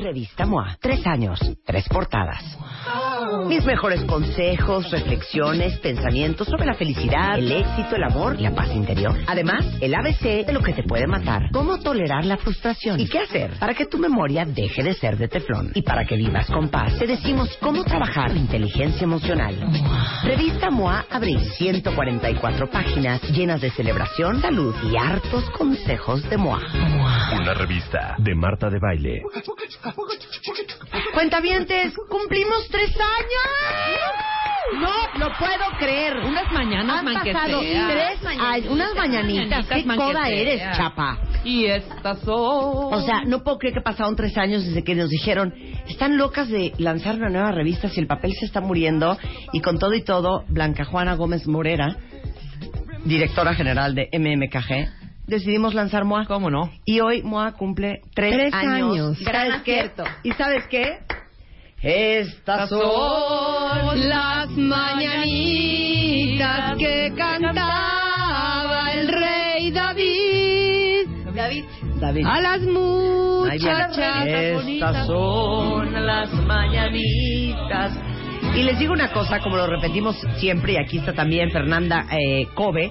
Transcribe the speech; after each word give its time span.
Revista 0.00 0.46
MOA. 0.46 0.76
Tres 0.80 1.06
años, 1.06 1.38
tres 1.64 1.88
portadas. 1.88 2.42
Mis 3.46 3.64
mejores 3.64 4.02
consejos, 4.04 4.90
reflexiones, 4.90 5.78
pensamientos 5.78 6.48
sobre 6.48 6.66
la 6.66 6.74
felicidad, 6.74 7.38
el 7.38 7.50
éxito, 7.52 7.96
el 7.96 8.02
amor 8.04 8.36
y 8.38 8.42
la 8.42 8.54
paz 8.54 8.74
interior. 8.74 9.16
Además, 9.26 9.64
el 9.80 9.94
ABC 9.94 10.46
de 10.46 10.52
lo 10.52 10.60
que 10.62 10.72
te 10.72 10.82
puede 10.82 11.06
matar. 11.06 11.50
Cómo 11.52 11.78
tolerar 11.78 12.24
la 12.24 12.36
frustración 12.36 12.98
y 12.98 13.08
qué 13.08 13.20
hacer 13.20 13.52
para 13.60 13.74
que 13.74 13.86
tu 13.86 13.98
memoria 13.98 14.44
deje 14.44 14.82
de 14.82 14.94
ser 14.94 15.16
de 15.16 15.28
teflón 15.28 15.70
y 15.74 15.82
para 15.82 16.04
que 16.04 16.16
vivas 16.16 16.46
con 16.46 16.68
paz. 16.70 16.98
Te 16.98 17.06
decimos 17.06 17.56
cómo 17.60 17.84
trabajar 17.84 18.32
la 18.32 18.38
inteligencia 18.38 19.04
emocional. 19.04 19.54
Revista 20.24 20.70
MOA 20.70 21.06
Abril. 21.10 21.40
144 21.40 22.70
páginas 22.70 23.22
llenas 23.30 23.60
de 23.60 23.70
celebración, 23.70 24.40
salud 24.40 24.74
y 24.90 24.96
hartos 24.96 25.48
consejos 25.50 26.28
de 26.28 26.36
MOA. 26.36 26.60
Una 27.40 27.54
revista 27.54 28.16
de 28.18 28.34
Marta 28.34 28.68
de 28.68 28.78
Baile. 28.80 29.22
Cuentavientes, 31.14 31.94
cumplimos 32.08 32.68
tres 32.70 32.90
años. 32.96 33.19
No 34.78 34.88
lo 35.18 35.36
puedo 35.36 35.78
creer. 35.78 36.16
Unas 36.18 36.50
mañanas 36.52 36.98
Han 36.98 37.04
pasado 37.14 37.60
tres 37.60 38.24
años, 38.24 38.70
unas 38.70 38.94
mañanitas. 38.94 39.66
¿Qué 39.66 39.84
Mañanitas 39.84 39.96
coda 39.96 40.28
eres, 40.28 40.62
chapa? 40.76 41.18
Y 41.44 41.66
estas 41.66 42.20
son... 42.20 42.94
O 42.94 43.02
sea, 43.04 43.22
no 43.26 43.42
puedo 43.42 43.58
creer 43.58 43.74
que 43.74 43.80
pasaron 43.80 44.14
tres 44.14 44.36
años 44.38 44.64
desde 44.64 44.84
que 44.84 44.94
nos 44.94 45.10
dijeron, 45.10 45.52
están 45.88 46.16
locas 46.16 46.48
de 46.48 46.72
lanzar 46.78 47.16
una 47.16 47.28
nueva 47.30 47.50
revista 47.50 47.88
si 47.88 48.00
el 48.00 48.06
papel 48.06 48.32
se 48.38 48.46
está 48.46 48.60
muriendo. 48.60 49.18
Y 49.52 49.60
con 49.60 49.78
todo 49.78 49.94
y 49.94 50.02
todo, 50.02 50.44
Blanca 50.48 50.84
Juana 50.84 51.14
Gómez 51.14 51.46
Morera, 51.48 51.96
directora 53.04 53.54
general 53.54 53.94
de 53.94 54.08
MMKG, 54.12 55.26
decidimos 55.26 55.74
lanzar 55.74 56.04
MOA. 56.04 56.26
¿Cómo 56.26 56.50
no? 56.50 56.70
Y 56.84 57.00
hoy 57.00 57.22
MOA 57.22 57.52
cumple 57.52 58.02
tres, 58.14 58.32
Tres 58.34 58.54
años. 58.54 58.92
años. 58.92 59.20
¿Y 59.20 59.24
sabes 59.24 59.62
qué? 59.62 59.90
¿Y 60.22 60.32
sabes 60.32 60.64
qué? 60.68 60.98
Estas 61.82 62.68
son 62.68 64.08
las 64.08 64.50
mañanitas 64.50 65.16
que 66.76 67.10
cantaba 67.16 68.92
el 68.92 69.08
rey 69.08 69.70
David 69.70 71.06
David. 71.34 71.64
David. 71.98 72.26
a 72.26 72.40
las 72.40 72.60
muchachas 72.60 73.96
Estas 74.26 75.06
son 75.06 76.06
las 76.06 76.30
mañanitas. 76.44 77.92
Y 78.54 78.62
les 78.62 78.78
digo 78.78 78.92
una 78.92 79.10
cosa, 79.12 79.40
como 79.40 79.56
lo 79.56 79.66
repetimos 79.66 80.16
siempre, 80.36 80.74
y 80.74 80.76
aquí 80.76 80.98
está 80.98 81.14
también 81.14 81.50
Fernanda 81.50 82.04
eh, 82.10 82.46
Kobe, 82.54 82.90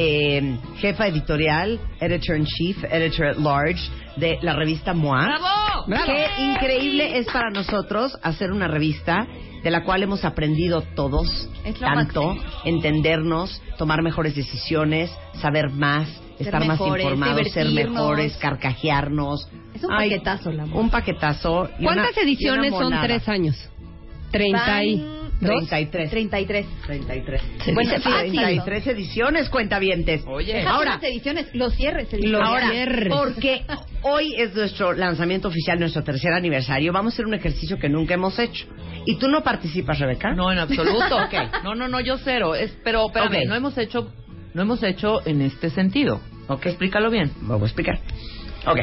eh, 0.00 0.56
jefa 0.78 1.08
editorial, 1.08 1.78
editor 2.00 2.36
in 2.36 2.46
chief, 2.46 2.76
editor 2.84 3.26
at 3.26 3.36
large 3.36 3.80
de 4.16 4.38
la 4.42 4.52
revista 4.54 4.94
MOA. 4.94 5.24
¡Bravo! 5.26 6.06
Qué 6.06 6.26
increíble 6.42 7.18
es 7.18 7.26
para 7.26 7.50
nosotros 7.50 8.16
hacer 8.22 8.52
una 8.52 8.68
revista 8.68 9.26
de 9.62 9.70
la 9.72 9.82
cual 9.82 10.04
hemos 10.04 10.24
aprendido 10.24 10.82
todos 10.94 11.48
tanto, 11.80 12.34
máximo. 12.34 12.50
entendernos, 12.64 13.60
tomar 13.76 14.02
mejores 14.02 14.36
decisiones, 14.36 15.10
saber 15.40 15.70
más, 15.70 16.08
Ser 16.36 16.46
estar 16.46 16.64
más 16.64 16.80
informados, 16.80 17.50
ser 17.50 17.68
mejores, 17.70 18.36
carcajearnos. 18.36 19.48
Es 19.74 19.82
un 19.82 19.90
Ay, 19.92 20.10
paquetazo, 20.10 20.52
la 20.52 20.66
MOA. 20.66 20.80
Un 20.80 20.90
paquetazo. 20.90 21.68
y 21.78 21.82
¿Cuántas 21.84 22.12
una- 22.12 22.20
y 22.20 22.24
ediciones 22.24 22.72
una 22.72 22.80
son 23.00 23.06
tres 23.06 23.28
años? 23.28 23.68
Treinta 24.30 24.84
y. 24.84 25.17
33. 25.40 26.10
33. 26.10 26.66
33. 26.86 27.42
Bueno, 27.74 27.80
Dice 27.90 28.00
fácil. 28.00 28.32
33 28.32 28.86
ediciones, 28.88 29.48
cuentavientes. 29.48 30.22
Oye. 30.26 30.54
Deja 30.54 30.70
Ahora, 30.70 30.98
ediciones, 31.02 31.46
los 31.54 31.74
cierres. 31.74 32.12
el- 32.12 32.30
Los 32.32 32.42
Ahora, 32.42 32.70
cierres. 32.70 33.12
porque 33.14 33.62
hoy 34.02 34.34
es 34.36 34.54
nuestro 34.54 34.92
lanzamiento 34.92 35.48
oficial, 35.48 35.78
nuestro 35.78 36.02
tercer 36.02 36.32
aniversario, 36.32 36.92
vamos 36.92 37.12
a 37.12 37.14
hacer 37.14 37.26
un 37.26 37.34
ejercicio 37.34 37.78
que 37.78 37.88
nunca 37.88 38.14
hemos 38.14 38.38
hecho. 38.38 38.66
¿Y 39.06 39.16
tú 39.16 39.28
no 39.28 39.42
participas, 39.42 39.98
Rebeca? 40.00 40.32
No, 40.34 40.50
en 40.52 40.58
absoluto. 40.58 41.16
Ok. 41.24 41.34
No, 41.64 41.74
no, 41.74 41.88
no, 41.88 42.00
yo 42.00 42.18
cero. 42.18 42.54
Es, 42.54 42.76
pero, 42.82 43.06
espérame, 43.06 43.42
Ok. 43.42 43.48
no 43.48 43.54
hemos 43.54 43.78
hecho, 43.78 44.12
no 44.54 44.62
hemos 44.62 44.82
hecho 44.82 45.24
en 45.26 45.42
este 45.42 45.70
sentido. 45.70 46.20
Ok. 46.48 46.66
Explícalo 46.66 47.10
bien. 47.10 47.30
Voy 47.42 47.60
a 47.60 47.64
explicar. 47.64 48.00
Ok. 48.66 48.78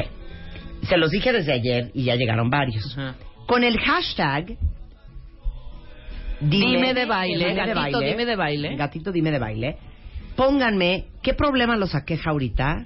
Se 0.88 0.96
los 0.96 1.10
dije 1.10 1.32
desde 1.32 1.52
ayer 1.52 1.90
y 1.94 2.04
ya 2.04 2.14
llegaron 2.16 2.48
varios. 2.50 2.96
Con 3.46 3.62
el 3.64 3.78
hashtag 3.80 4.56
Dime 6.40 6.94
de 6.94 7.06
baile, 7.06 7.48
Dime 7.48 7.50
de 7.50 7.56
gatito, 7.56 7.98
baile, 7.98 8.10
dime 8.10 8.26
de 8.26 8.36
baile. 8.36 8.76
Gatito, 8.76 9.12
dime 9.12 9.30
de 9.30 9.38
baile. 9.38 9.76
Pónganme 10.36 11.06
qué 11.22 11.34
problema 11.34 11.76
los 11.76 11.94
aqueja 11.94 12.30
ahorita 12.30 12.84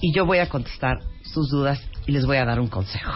y 0.00 0.14
yo 0.14 0.24
voy 0.24 0.38
a 0.38 0.48
contestar 0.48 1.00
sus 1.22 1.50
dudas 1.50 1.82
y 2.06 2.12
les 2.12 2.24
voy 2.26 2.36
a 2.36 2.44
dar 2.44 2.60
un 2.60 2.68
consejo. 2.68 3.12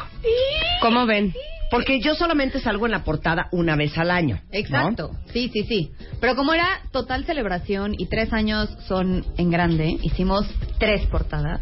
¿Cómo 0.81 1.06
ven? 1.06 1.32
Porque 1.70 2.00
yo 2.00 2.14
solamente 2.14 2.60
salgo 2.60 2.87
en 2.87 2.93
la 2.93 3.04
portada 3.04 3.48
una 3.50 3.75
vez 3.75 3.97
al 3.97 4.10
año. 4.10 4.37
¿no? 4.37 4.59
Exacto, 4.59 5.10
sí, 5.32 5.50
sí, 5.53 5.64
sí. 5.64 5.91
Pero 6.20 6.37
como 6.37 6.53
era 6.53 6.69
total 6.93 7.25
celebración 7.25 7.94
y 7.97 8.06
tres 8.06 8.32
años 8.32 8.69
son 8.87 9.25
en 9.38 9.50
grande, 9.50 9.98
hicimos 10.03 10.47
tres 10.78 11.06
portadas. 11.06 11.60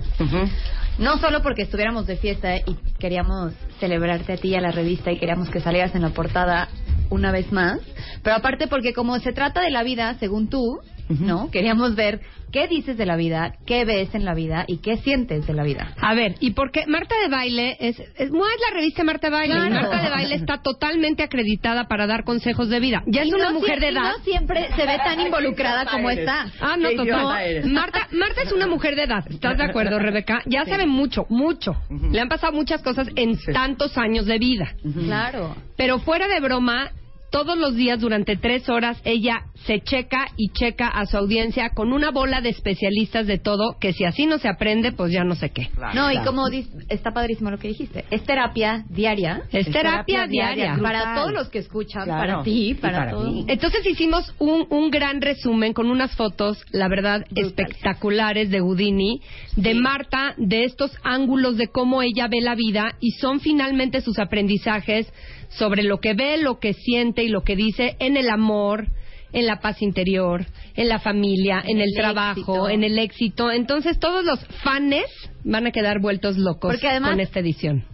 No 0.98 1.18
solo 1.18 1.42
porque 1.42 1.62
estuviéramos 1.62 2.06
de 2.06 2.16
fiesta 2.16 2.56
y 2.56 2.76
queríamos 2.98 3.54
celebrarte 3.80 4.34
a 4.34 4.36
ti 4.36 4.48
y 4.48 4.54
a 4.54 4.60
la 4.60 4.70
revista 4.70 5.10
y 5.10 5.18
queríamos 5.18 5.48
que 5.48 5.60
salieras 5.60 5.94
en 5.94 6.02
la 6.02 6.10
portada 6.10 6.68
una 7.12 7.30
vez 7.30 7.52
más, 7.52 7.80
pero 8.22 8.36
aparte 8.36 8.66
porque 8.68 8.92
como 8.92 9.18
se 9.20 9.32
trata 9.32 9.60
de 9.60 9.70
la 9.70 9.82
vida, 9.82 10.14
según 10.18 10.48
tú, 10.48 10.78
¿no? 11.20 11.50
Queríamos 11.50 11.94
ver 11.94 12.20
qué 12.52 12.68
dices 12.68 12.96
de 12.96 13.04
la 13.04 13.16
vida, 13.16 13.54
qué 13.66 13.84
ves 13.84 14.14
en 14.14 14.24
la 14.24 14.32
vida 14.34 14.64
y 14.66 14.78
qué 14.78 14.96
sientes 14.98 15.46
de 15.46 15.52
la 15.52 15.62
vida. 15.62 15.94
A 16.00 16.14
ver, 16.14 16.36
¿y 16.40 16.52
por 16.52 16.70
qué 16.70 16.86
Marta 16.86 17.14
de 17.22 17.28
Baile 17.28 17.76
es, 17.80 17.98
es, 17.98 18.30
no 18.30 18.46
es 18.46 18.54
la 18.70 18.74
revista 18.74 19.04
Marta 19.04 19.26
de 19.26 19.32
Baile? 19.32 19.54
Claro. 19.54 19.70
Marta 19.90 20.02
de 20.02 20.08
Baile 20.10 20.34
está 20.36 20.62
totalmente 20.62 21.22
acreditada 21.22 21.86
para 21.86 22.06
dar 22.06 22.24
consejos 22.24 22.70
de 22.70 22.80
vida. 22.80 23.02
Ya 23.06 23.22
es 23.22 23.28
Y 23.28 23.34
una 23.34 23.50
no 23.50 23.58
mujer 23.60 23.80
de 23.80 23.86
y 23.88 23.90
edad. 23.90 24.12
no 24.16 24.24
siempre 24.24 24.68
se 24.74 24.86
ve 24.86 24.96
tan 25.04 25.20
involucrada 25.20 25.84
como 25.86 26.08
eres. 26.08 26.20
está. 26.26 26.46
Ah, 26.60 26.76
no, 26.78 26.90
total. 26.92 27.40
eres. 27.42 27.66
Marta, 27.66 28.08
Marta 28.12 28.42
es 28.42 28.52
una 28.52 28.66
mujer 28.66 28.96
de 28.96 29.02
edad. 29.02 29.24
¿Estás 29.28 29.58
de 29.58 29.64
acuerdo, 29.64 29.98
Rebeca? 29.98 30.40
Ya 30.46 30.64
sabe 30.64 30.86
mucho, 30.86 31.26
mucho. 31.28 31.74
Le 32.10 32.20
han 32.20 32.28
pasado 32.28 32.52
muchas 32.54 32.80
cosas 32.80 33.08
en 33.16 33.38
tantos 33.52 33.98
años 33.98 34.24
de 34.24 34.38
vida. 34.38 34.72
Claro. 35.04 35.56
Pero 35.76 35.98
fuera 35.98 36.26
de 36.28 36.40
broma, 36.40 36.90
todos 37.32 37.56
los 37.58 37.74
días 37.74 37.98
durante 37.98 38.36
tres 38.36 38.68
horas 38.68 39.00
ella 39.04 39.46
se 39.66 39.80
checa 39.80 40.26
y 40.36 40.48
checa 40.52 40.88
a 40.88 41.06
su 41.06 41.16
audiencia 41.16 41.70
con 41.70 41.92
una 41.92 42.10
bola 42.10 42.40
de 42.40 42.48
especialistas 42.48 43.26
de 43.26 43.38
todo, 43.38 43.76
que 43.80 43.92
si 43.92 44.04
así 44.04 44.26
no 44.26 44.38
se 44.38 44.48
aprende, 44.48 44.92
pues 44.92 45.12
ya 45.12 45.24
no 45.24 45.34
sé 45.34 45.50
qué. 45.50 45.68
No, 45.94 46.10
y 46.10 46.18
como 46.24 46.48
dis- 46.48 46.68
está 46.88 47.12
padrísimo 47.12 47.50
lo 47.50 47.58
que 47.58 47.68
dijiste. 47.68 48.04
Es 48.10 48.24
terapia 48.24 48.84
diaria. 48.88 49.42
Es, 49.52 49.70
terapia, 49.70 50.26
diaria. 50.26 50.74
brutal. 50.74 50.92
Para 50.92 51.14
todos 51.14 51.32
los 51.32 51.48
que 51.48 51.58
escuchan, 51.60 52.04
Claro. 52.04 52.20
para 52.32 52.42
ti, 52.42 52.74
para 52.74 53.10
todos. 53.10 53.24
mí. 53.32 53.44
Entonces 53.48 53.86
hicimos 53.86 54.34
un, 54.38 54.66
un 54.70 54.90
gran 54.90 55.20
resumen 55.20 55.72
con 55.72 55.90
unas 55.90 56.14
fotos, 56.16 56.62
la 56.72 56.88
verdad, 56.88 57.24
espectaculares 57.34 58.50
de 58.50 58.60
Houdini, 58.60 59.20
de 59.56 59.74
Marta, 59.74 60.34
de 60.36 60.64
estos 60.64 60.90
ángulos 61.02 61.56
de 61.56 61.68
cómo 61.68 62.02
ella 62.02 62.26
ve 62.28 62.40
la 62.40 62.54
vida 62.54 62.96
y 63.00 63.12
son 63.12 63.40
finalmente 63.40 64.00
sus 64.00 64.18
aprendizajes 64.18 65.12
sobre 65.50 65.82
lo 65.82 65.98
que 66.00 66.14
ve, 66.14 66.38
lo 66.38 66.58
que 66.58 66.72
siente 66.72 67.22
y 67.24 67.28
lo 67.28 67.42
que 67.42 67.56
dice 67.56 67.96
en 67.98 68.16
el 68.16 68.28
amor, 68.30 68.86
en 69.32 69.46
la 69.46 69.60
paz 69.60 69.80
interior, 69.82 70.46
en 70.74 70.88
la 70.88 70.98
familia, 70.98 71.60
en, 71.64 71.76
En 71.76 71.82
el, 71.82 71.88
el 71.88 71.94
trabajo, 71.94 72.40
éxito. 72.40 72.68
en 72.70 72.84
el 72.84 72.98
éxito. 72.98 73.50
Entonces 73.50 73.98
todos 73.98 74.24
los 74.24 74.38
fans 74.62 74.96
van 75.44 75.66
a 75.66 75.70
quedar 75.70 76.00
vueltos 76.00 76.36
locos 76.38 76.72
Porque 76.72 76.88
además- 76.88 77.12
con 77.12 77.20
esta 77.20 77.40
edición. 77.40 77.84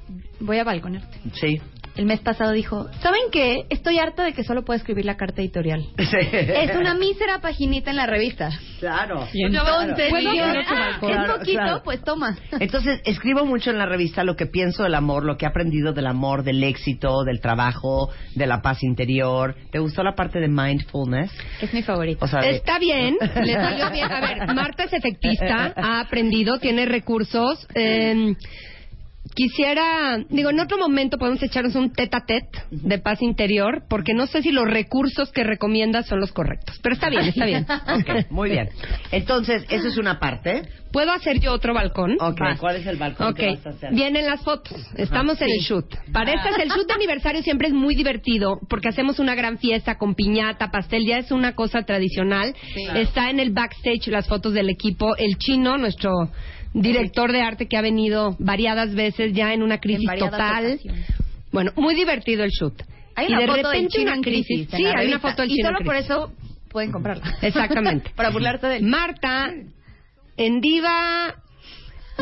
Voy 0.41 0.59
a 0.59 0.65
balconarte. 0.65 1.19
Sí. 1.35 1.61
El 1.99 2.05
mes 2.07 2.21
pasado 2.21 2.53
dijo, 2.53 2.87
¿saben 3.03 3.23
qué? 3.33 3.67
Estoy 3.71 3.99
harta 3.99 4.23
de 4.23 4.33
que 4.33 4.45
solo 4.45 4.65
puedo 4.65 4.77
escribir 4.77 5.05
la 5.05 5.17
carta 5.17 5.43
editorial. 5.43 5.85
Es 5.99 6.77
una 6.77 6.95
mísera 6.95 7.41
paginita 7.41 7.91
en 7.91 7.97
la 7.97 8.07
revista. 8.07 8.51
Claro. 8.79 9.27
Entonces, 9.35 10.09
¿Puedo 10.09 10.31
dije, 10.31 10.41
hablar 10.45 11.01
con 11.01 11.11
ah, 11.13 11.25
es 11.25 11.33
poquito, 11.33 11.59
claro. 11.59 11.83
pues 11.83 12.05
toma. 12.05 12.39
Entonces, 12.61 13.01
escribo 13.05 13.45
mucho 13.45 13.71
en 13.73 13.79
la 13.79 13.87
revista 13.87 14.23
lo 14.23 14.37
que 14.37 14.47
pienso 14.47 14.85
del 14.85 14.95
amor, 14.95 15.25
lo 15.25 15.37
que 15.37 15.45
he 15.45 15.49
aprendido 15.49 15.93
del 15.93 16.07
amor, 16.07 16.45
del 16.45 16.63
éxito, 16.63 17.25
del 17.25 17.41
trabajo, 17.41 18.11
de 18.37 18.47
la 18.47 18.63
paz 18.63 18.85
interior. 18.85 19.57
¿Te 19.73 19.81
gustó 19.81 20.05
la 20.05 20.15
parte 20.15 20.39
de 20.39 20.47
mindfulness? 20.47 21.33
Es 21.61 21.75
mi 21.75 21.83
favorito. 21.83 22.25
O 22.25 22.29
sea, 22.29 22.43
de- 22.43 22.51
Está 22.51 22.79
bien, 22.79 23.17
le 23.21 23.55
salió 23.55 23.91
bien. 23.91 24.13
A 24.13 24.21
ver, 24.21 24.55
Marta 24.55 24.85
es 24.85 24.93
efectista, 24.93 25.73
ha 25.75 25.99
aprendido, 25.99 26.61
tiene 26.61 26.87
recursos. 26.87 27.67
eh, 27.75 28.37
quisiera, 29.39 30.19
digo, 30.31 30.51
en 30.51 30.59
otro 30.59 30.79
momento 30.79 31.17
podemos 31.17 31.41
echarnos 31.45 31.77
un 31.77 31.93
tete 31.93 32.17
a 32.17 32.25
tete 32.27 32.59
de 32.73 32.99
paz 32.99 33.23
interior, 33.23 33.85
porque 33.89 34.13
no 34.13 34.27
sé 34.27 34.43
si 34.43 34.51
los 34.51 34.67
recursos 34.67 35.31
que 35.31 35.45
recomiendas 35.45 36.09
son 36.09 36.19
los 36.19 36.33
correctos. 36.33 36.77
Pero 36.83 36.95
está 36.97 37.09
bien, 37.09 37.25
está 37.25 37.47
bien. 37.47 37.65
Ok, 37.89 38.31
muy 38.31 38.51
bien. 38.51 38.69
Entonces, 39.13 39.65
eso 39.71 39.89
es 39.89 39.97
una 39.97 40.19
parte. 40.19 40.63
¿Puedo 40.93 41.13
hacer 41.13 41.39
yo 41.39 41.53
otro 41.53 41.73
balcón? 41.73 42.17
Ok. 42.21 42.41
¿cuál 42.59 42.77
es 42.77 42.87
el 42.87 42.97
balcón 42.97 43.35
que 43.35 43.51
vas 43.51 43.67
a 43.67 43.71
hacer? 43.71 43.95
vienen 43.95 44.27
las 44.27 44.43
fotos. 44.43 44.77
Estamos 44.97 45.41
en 45.41 45.51
el 45.51 45.61
shoot. 45.61 45.87
Para 46.13 46.33
este 46.33 46.49
es 46.49 46.59
el 46.59 46.69
shoot 46.71 46.87
de 46.89 46.95
aniversario 46.95 47.43
siempre 47.43 47.69
es 47.69 47.75
muy 47.75 47.95
divertido 47.95 48.59
porque 48.69 48.89
hacemos 48.89 49.19
una 49.21 49.35
gran 49.35 49.59
fiesta 49.59 49.97
con 49.97 50.15
piñata, 50.15 50.71
pastel, 50.71 51.07
ya 51.07 51.19
es 51.19 51.31
una 51.31 51.55
cosa 51.55 51.83
tradicional. 51.83 52.55
Está 52.95 53.31
en 53.31 53.39
el 53.39 53.51
backstage 53.51 54.09
las 54.09 54.27
fotos 54.27 54.53
del 54.53 54.69
equipo. 54.71 55.15
El 55.17 55.37
chino, 55.39 55.79
nuestro 55.79 56.11
director 56.81 57.33
de 57.33 57.41
arte 57.41 57.67
que 57.67 57.77
ha 57.77 57.83
venido 57.83 58.37
variadas 58.39 58.95
veces 58.95 59.33
ya 59.33 59.53
en 59.53 59.63
una 59.63 59.79
crisis 59.79 60.09
total. 60.19 60.67
ocasiones. 60.67 61.07
Bueno, 61.53 61.73
muy 61.77 61.95
divertido 61.95 62.45
el 62.45 62.51
shoot. 62.51 62.75
Hay 63.15 63.27
y 63.27 63.33
una 63.33 63.41
de 63.41 63.47
foto 63.47 63.71
del 63.71 63.83
repente 63.83 64.03
una 64.03 64.21
crisis. 64.21 64.69
Sí, 64.71 64.85
hay 64.85 65.09
una 65.09 65.19
foto 65.19 65.43
del 65.43 65.51
Y 65.51 65.57
chino 65.57 65.69
solo 65.71 65.85
por 65.85 65.97
eso 65.97 66.33
pueden 66.71 66.93
comprarla. 66.93 67.37
Exactamente. 67.43 68.11
Para 68.15 68.31
burlarte 68.31 68.67
de 68.69 68.77
él. 68.77 68.85
Marta, 68.85 69.53
en 70.37 70.61
Diva 70.61 71.35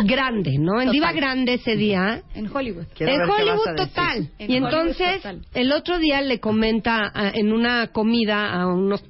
Grande, 0.04 0.58
¿no? 0.58 0.80
En 0.80 0.90
Diva. 0.90 1.12
Grande 1.12 1.54
ese 1.54 1.76
día. 1.76 2.22
En 2.34 2.54
Hollywood. 2.54 2.86
Quiero 2.94 3.12
en 3.12 3.20
a 3.22 3.32
Hollywood 3.32 3.76
total. 3.76 4.30
En 4.38 4.50
y 4.50 4.56
Hollywood 4.56 4.72
entonces, 4.72 5.16
total. 5.16 5.46
el 5.54 5.72
otro 5.72 5.98
día 5.98 6.20
le 6.20 6.38
comenta 6.38 7.10
ah, 7.14 7.30
en 7.32 7.52
una 7.52 7.88
comida 7.88 8.52
a 8.52 8.66
unos 8.66 9.02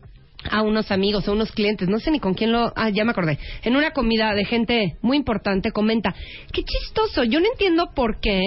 a 0.51 0.63
unos 0.63 0.91
amigos, 0.91 1.29
a 1.29 1.33
unos 1.33 1.53
clientes, 1.53 1.89
no 1.89 1.99
sé 1.99 2.11
ni 2.11 2.21
con 2.21 2.35
quién 2.35 2.53
lo... 2.53 2.73
Ah, 2.77 2.91
ya 2.91 3.05
me 3.05 3.11
acordé. 3.11 3.39
En 3.63 3.77
una 3.77 3.93
comida 3.93 4.35
de 4.35 4.45
gente 4.45 4.97
muy 5.03 5.17
importante 5.17 5.73
comenta, 5.73 6.15
qué 6.53 6.63
chistoso, 6.63 7.25
yo 7.25 7.41
no 7.41 7.47
entiendo 7.47 7.91
por 7.95 8.21
qué. 8.21 8.41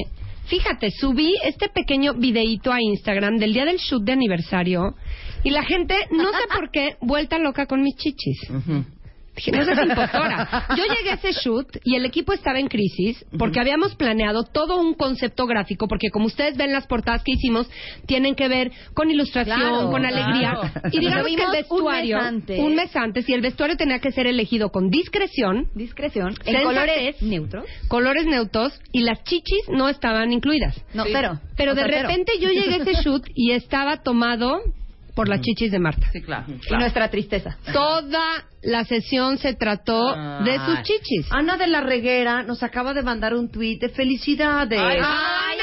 Fíjate, 0.45 0.89
subí 0.89 1.35
este 1.43 1.69
pequeño 1.69 2.15
videíto 2.15 2.71
a 2.71 2.81
Instagram 2.81 3.37
del 3.37 3.53
día 3.53 3.65
del 3.65 3.77
shoot 3.77 4.03
de 4.03 4.13
aniversario 4.13 4.95
y 5.43 5.51
la 5.51 5.63
gente, 5.63 5.95
no 6.11 6.31
sé 6.31 6.47
por 6.53 6.71
qué, 6.71 6.97
vuelta 7.01 7.37
loca 7.37 7.67
con 7.67 7.83
mis 7.83 7.95
chichis. 7.95 8.39
Dije, 9.39 9.51
no 9.51 9.65
seas 9.65 9.87
impostora. 9.87 10.67
Yo 10.77 10.83
llegué 10.85 11.11
a 11.11 11.13
ese 11.15 11.31
shoot 11.31 11.67
y 11.83 11.95
el 11.95 12.05
equipo 12.05 12.33
estaba 12.33 12.59
en 12.59 12.67
crisis 12.67 13.23
porque 13.37 13.59
habíamos 13.59 13.95
planeado 13.95 14.43
todo 14.43 14.79
un 14.79 14.93
concepto 14.93 15.45
gráfico, 15.45 15.87
porque 15.87 16.09
como 16.09 16.25
ustedes 16.25 16.57
ven 16.57 16.71
las 16.73 16.87
portadas 16.87 17.23
que 17.23 17.31
hicimos, 17.33 17.69
tienen 18.05 18.35
que 18.35 18.47
ver 18.47 18.71
con 18.93 19.09
ilustración, 19.09 19.57
Claro, 19.59 19.89
con 19.91 20.05
alegría. 20.05 20.51
claro. 20.51 20.89
Y 20.91 20.99
digamos 20.99 21.25
que 21.25 21.31
el 21.31 21.35
vimos 21.35 21.47
un 21.47 21.51
vestuario, 21.53 22.17
mes 22.17 22.25
antes. 22.25 22.59
un 22.59 22.75
mes 22.75 22.95
antes, 22.95 23.29
y 23.29 23.33
el 23.33 23.41
vestuario 23.41 23.75
tenía 23.77 23.99
que 23.99 24.11
ser 24.11 24.27
elegido 24.27 24.69
con 24.69 24.89
discreción, 24.89 25.67
Discreción. 25.75 26.33
En 26.45 26.63
colores 26.63 27.21
neutros. 27.21 27.65
colores 27.87 28.25
neutros, 28.25 28.79
y 28.91 29.01
las 29.03 29.23
chichis 29.23 29.69
no 29.69 29.87
estaban 29.89 30.31
incluidas. 30.33 30.75
No. 30.93 31.05
Pero 31.55 31.75
de 31.75 31.83
repente 31.85 32.33
yo 32.39 32.49
llegué 32.49 32.75
a 32.75 32.77
ese 32.77 32.93
shoot 33.03 33.23
y 33.35 33.51
estaba 33.51 34.03
tomado 34.03 34.59
por 35.19 35.27
las 35.27 35.41
chichis 35.41 35.69
de 35.69 35.79
Marta. 35.79 36.07
Sí, 36.13 36.21
claro. 36.21 36.45
Y 36.47 36.73
nuestra 36.75 37.09
tristeza. 37.09 37.57
Toda 37.73 38.45
la 38.61 38.85
sesión 38.85 39.37
se 39.37 39.53
trató 39.53 40.15
de 40.45 40.57
sus 40.65 40.81
chichis. 40.83 41.29
Ana 41.29 41.57
de 41.57 41.67
la 41.67 41.81
Reguera 41.81 42.43
nos 42.43 42.63
acaba 42.63 42.93
de 42.93 43.03
mandar 43.03 43.33
un 43.33 43.51
tuit 43.51 43.81
de 43.81 43.89
felicidades. 43.89 44.79
Ay, 44.81 44.95
Ana! 44.97 45.57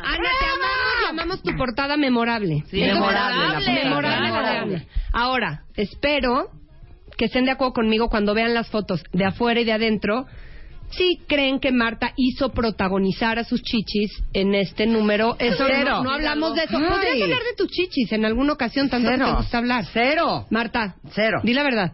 Ana, 0.00 0.28
te 0.40 0.46
amamos, 0.46 1.06
llamamos 1.06 1.42
tu 1.44 1.56
portada 1.56 1.96
memorable. 1.96 2.64
Sí, 2.72 2.80
memorable 2.80 3.40
la 3.40 3.54
portada. 3.54 3.84
memorable 3.84 4.20
Memorable. 4.20 4.76
Ana. 4.78 4.84
Ahora, 5.12 5.62
espero 5.76 6.48
que 7.16 7.26
estén 7.26 7.44
de 7.44 7.52
acuerdo 7.52 7.72
conmigo 7.72 8.08
cuando 8.08 8.34
vean 8.34 8.52
las 8.52 8.68
fotos 8.68 9.04
de 9.12 9.24
afuera 9.24 9.60
y 9.60 9.64
de 9.64 9.74
adentro. 9.74 10.26
Si 10.92 11.18
creen 11.26 11.58
que 11.58 11.72
Marta 11.72 12.12
hizo 12.16 12.50
protagonizar 12.52 13.38
a 13.38 13.44
sus 13.44 13.62
chichis 13.62 14.10
en 14.32 14.54
este 14.54 14.86
número, 14.86 15.36
eso 15.38 15.64
Cero. 15.66 15.90
no, 15.96 16.04
no 16.04 16.10
hablamos 16.12 16.54
de 16.54 16.64
eso. 16.64 16.76
Ay. 16.76 16.84
Podrías 16.88 17.22
hablar 17.22 17.42
de 17.42 17.54
tus 17.56 17.68
chichis 17.68 18.12
en 18.12 18.24
alguna 18.24 18.52
ocasión, 18.52 18.90
tanto 18.90 19.08
que 19.08 19.14
Cero. 19.16 19.26
te 19.30 19.36
gusta 19.36 19.58
hablar. 19.58 19.84
Cero. 19.92 20.46
Marta, 20.50 20.96
Cero. 21.14 21.40
di 21.42 21.54
la 21.54 21.62
verdad. 21.62 21.92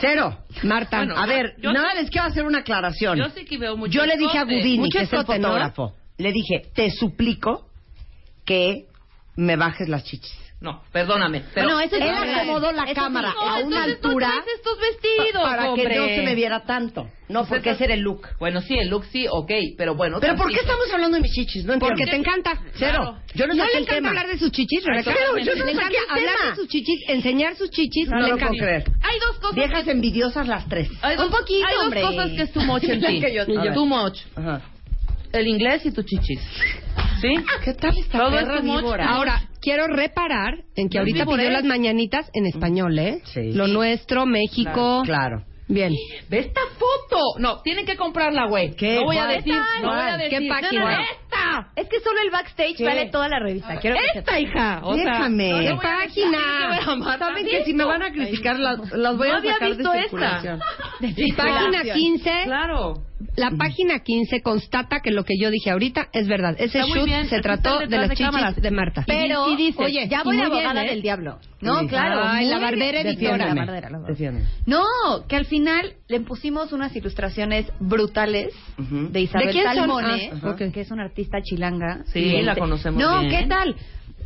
Cero. 0.00 0.38
Marta, 0.62 0.98
Bueno, 0.98 1.16
A 1.16 1.26
ver, 1.26 1.54
Yo 1.62 1.72
nada, 1.72 1.90
sí- 1.92 1.98
les 2.02 2.10
quiero 2.10 2.26
hacer 2.28 2.44
una 2.44 2.58
aclaración. 2.58 3.18
Yo 3.18 3.28
sí 3.30 3.44
que 3.44 3.58
veo 3.58 3.76
mucho 3.76 3.92
Yo 3.92 4.06
le 4.06 4.16
dije 4.16 4.38
a. 4.38 4.44
Gudini, 4.44 4.88
que 4.88 5.00
es 5.02 5.12
el 5.12 5.24
fotógrafo, 5.24 5.94
le 6.18 6.32
dije, 6.32 6.62
te 6.74 6.90
suplico 6.90 7.66
que 8.44 8.86
me 9.36 9.56
bajes 9.56 9.88
las 9.88 10.04
chichis. 10.04 10.36
No, 10.60 10.82
perdóname. 10.92 11.42
Pero 11.54 11.68
Bueno, 11.68 11.80
eso 11.80 11.96
es 11.96 12.02
Él 12.02 12.34
acomodó 12.34 12.70
la 12.72 12.92
cámara 12.92 13.30
sí. 13.30 13.36
a 13.40 13.44
una 13.60 13.86
entonces 13.86 14.02
no 14.02 14.08
altura 14.10 14.26
traes 14.26 14.44
estos 14.56 14.78
vestidos, 14.78 15.42
para 15.42 15.62
que 15.62 15.68
hombre. 15.70 15.96
no 15.98 16.04
se 16.08 16.20
me 16.22 16.34
viera 16.34 16.64
tanto. 16.66 17.08
No, 17.30 17.46
porque 17.46 17.70
ese 17.70 17.84
era 17.84 17.94
el 17.94 18.00
look. 18.00 18.26
Bueno, 18.38 18.60
sí, 18.60 18.76
el 18.78 18.90
look 18.90 19.06
sí, 19.06 19.26
ok, 19.30 19.50
pero 19.78 19.94
bueno. 19.94 20.18
Pero 20.20 20.36
¿por 20.36 20.50
qué 20.52 20.60
estamos 20.60 20.92
hablando 20.92 21.16
de 21.16 21.22
mis 21.22 21.32
chichis? 21.32 21.64
No 21.64 21.72
entiendo. 21.72 21.96
porque 21.96 22.10
te 22.10 22.16
encanta. 22.18 22.60
Cero. 22.74 23.16
Yo 23.34 23.46
no, 23.46 23.54
¿No 23.54 23.64
le 23.64 23.70
encanta 23.70 23.94
tema. 23.94 24.08
hablar 24.10 24.26
de 24.26 24.38
sus 24.38 24.52
chichis, 24.52 24.84
Rebeca? 24.84 25.14
Cero, 25.16 25.38
yo 25.38 25.54
no 25.56 25.64
le 25.64 25.72
encanta 25.72 25.98
hablar 26.10 26.36
tema. 26.36 26.50
de 26.50 26.56
sus 26.56 26.68
chichis, 26.68 27.04
enseñar 27.08 27.56
sus 27.56 27.70
chichis. 27.70 28.08
No 28.10 28.20
le 28.20 28.28
lo 28.28 28.36
puedo 28.36 28.50
creer. 28.52 28.84
Hay 29.00 29.18
dos 29.18 29.38
cosas. 29.38 29.54
Viejas 29.54 29.84
que, 29.84 29.90
envidiosas 29.92 30.46
las 30.46 30.68
tres. 30.68 30.90
hay 31.00 31.16
dos, 31.16 31.24
Un 31.24 31.32
poquito, 31.32 31.66
hay 31.66 31.74
dos 31.74 31.84
hombre. 31.84 32.02
cosas 32.02 32.30
que 32.32 32.42
es 32.42 32.52
too 32.52 32.60
much 32.64 32.84
en 32.84 33.00
ti. 33.06 33.18
Que. 33.18 33.44
Too 33.72 33.86
much. 33.86 34.18
Ajá. 34.36 34.60
El 35.32 35.46
inglés 35.46 35.84
y 35.86 35.92
tus 35.92 36.04
chichis. 36.04 36.40
¿Sí? 37.20 37.34
¿Qué 37.64 37.74
tal 37.74 37.96
esta 37.98 38.18
Todo 38.18 38.30
perra 38.30 38.60
víbora? 38.60 39.08
Ahora, 39.08 39.42
quiero 39.60 39.86
reparar 39.86 40.64
en 40.74 40.88
que 40.88 40.98
ahorita 40.98 41.24
pidió 41.24 41.36
víbora, 41.36 41.50
las 41.52 41.64
mañanitas 41.64 42.30
en 42.32 42.46
español, 42.46 42.98
¿eh? 42.98 43.20
Sí. 43.24 43.52
Lo 43.52 43.66
nuestro, 43.68 44.26
México. 44.26 45.02
Claro. 45.04 45.44
Bien. 45.68 45.92
Ve 46.28 46.38
esta 46.40 46.60
foto. 46.78 47.20
No, 47.38 47.60
tienen 47.62 47.86
que 47.86 47.96
comprarla, 47.96 48.46
güey. 48.46 48.74
¿Qué? 48.74 48.96
No 48.96 49.04
voy 49.04 49.18
a 49.18 49.26
decir. 49.26 49.54
No 49.80 49.88
voy 49.90 50.00
a 50.00 50.16
decir. 50.16 50.38
¿Qué 50.40 50.48
página? 50.48 50.80
no, 50.82 50.90
no, 50.90 50.98
esta. 51.02 51.72
Es 51.76 51.88
que 51.88 52.00
solo 52.00 52.20
el 52.24 52.30
backstage 52.30 52.76
¿Qué? 52.76 52.84
vale 52.84 53.06
toda 53.10 53.28
la 53.28 53.38
revista. 53.38 53.76
Quiero 53.76 53.94
que 53.96 54.18
Esta, 54.18 54.32
sepas. 54.32 54.40
hija. 54.40 54.80
O 54.82 54.94
sea, 54.96 55.04
Déjame. 55.04 55.52
no 55.52 55.58
¿Qué 55.60 55.86
página? 55.86 56.38
que. 56.76 57.18
Saben 57.18 57.46
que 57.46 57.64
si 57.64 57.72
me 57.74 57.84
van 57.84 58.02
a 58.02 58.10
criticar 58.10 58.58
las, 58.58 58.78
las 58.90 59.16
voy 59.16 59.28
No 59.28 59.34
a 59.34 59.38
había 59.38 59.52
sacar 59.52 59.68
de 59.68 59.76
visto 59.76 59.92
esta. 59.92 60.00
circulación. 60.02 60.60
Página 61.36 61.82
15. 61.94 62.30
Claro. 62.46 62.94
La 63.36 63.50
página 63.50 63.98
15 64.00 64.40
constata 64.42 65.00
que 65.00 65.10
lo 65.10 65.24
que 65.24 65.34
yo 65.38 65.50
dije 65.50 65.70
ahorita 65.70 66.08
es 66.12 66.26
verdad. 66.26 66.56
Ese 66.58 66.80
shoot 66.82 67.04
bien. 67.04 67.26
se 67.28 67.36
Aquí 67.36 67.42
trató 67.42 67.80
de 67.80 67.88
las 67.98 68.08
de 68.08 68.16
chichis 68.16 68.26
cámaras. 68.26 68.56
de 68.56 68.70
Marta. 68.70 69.04
Pero, 69.06 69.48
Y 69.52 69.56
dice, 69.56 69.82
oye, 69.84 70.08
ya 70.08 70.22
voy 70.22 70.36
bien, 70.36 70.46
abogada 70.46 70.84
¿eh? 70.84 70.90
del 70.90 71.02
diablo. 71.02 71.38
No, 71.60 71.80
Sí. 71.80 71.86
claro. 71.88 72.22
Ay, 72.24 72.46
la 72.46 72.58
barbera 72.58 73.02
editora. 73.02 73.52
La 73.52 73.54
barbera. 73.54 73.90
No, 74.66 74.82
que 75.28 75.36
al 75.36 75.44
final 75.46 75.92
le 76.08 76.20
pusimos 76.20 76.72
unas 76.72 76.94
ilustraciones 76.96 77.70
brutales 77.78 78.54
de 78.78 79.20
Isabel 79.20 79.54
¿De? 79.54 79.62
Salmone, 79.64 80.30
Ah, 80.42 80.56
que 80.56 80.80
es 80.80 80.90
una 80.90 81.04
artista 81.04 81.38
chilanga. 81.42 82.04
Sí, 82.12 82.20
Y 82.20 82.42
la 82.42 82.56
conocemos 82.56 83.00
No, 83.02 83.20
bien. 83.20 83.30
¿qué 83.42 83.46
tal? 83.46 83.76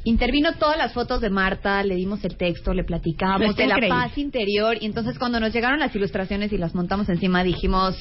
Intervino 0.05 0.53
todas 0.55 0.77
las 0.77 0.93
fotos 0.93 1.21
de 1.23 1.31
Marta, 1.31 1.83
le 1.83 1.95
dimos 1.95 2.23
el 2.25 2.37
texto, 2.37 2.75
le 2.75 2.85
platicamos 2.85 3.57
de 3.57 3.67
la 3.67 3.75
increíble. 3.77 3.89
paz 3.89 4.19
interior 4.19 4.77
y 4.81 4.85
entonces 4.87 5.19
cuando 5.19 5.41
nos 5.41 5.53
llegaron 5.53 5.81
las 5.81 5.95
ilustraciones 5.97 6.53
y 6.53 6.59
las 6.59 6.75
montamos 6.75 7.09
encima 7.09 7.43
dijimos 7.43 7.97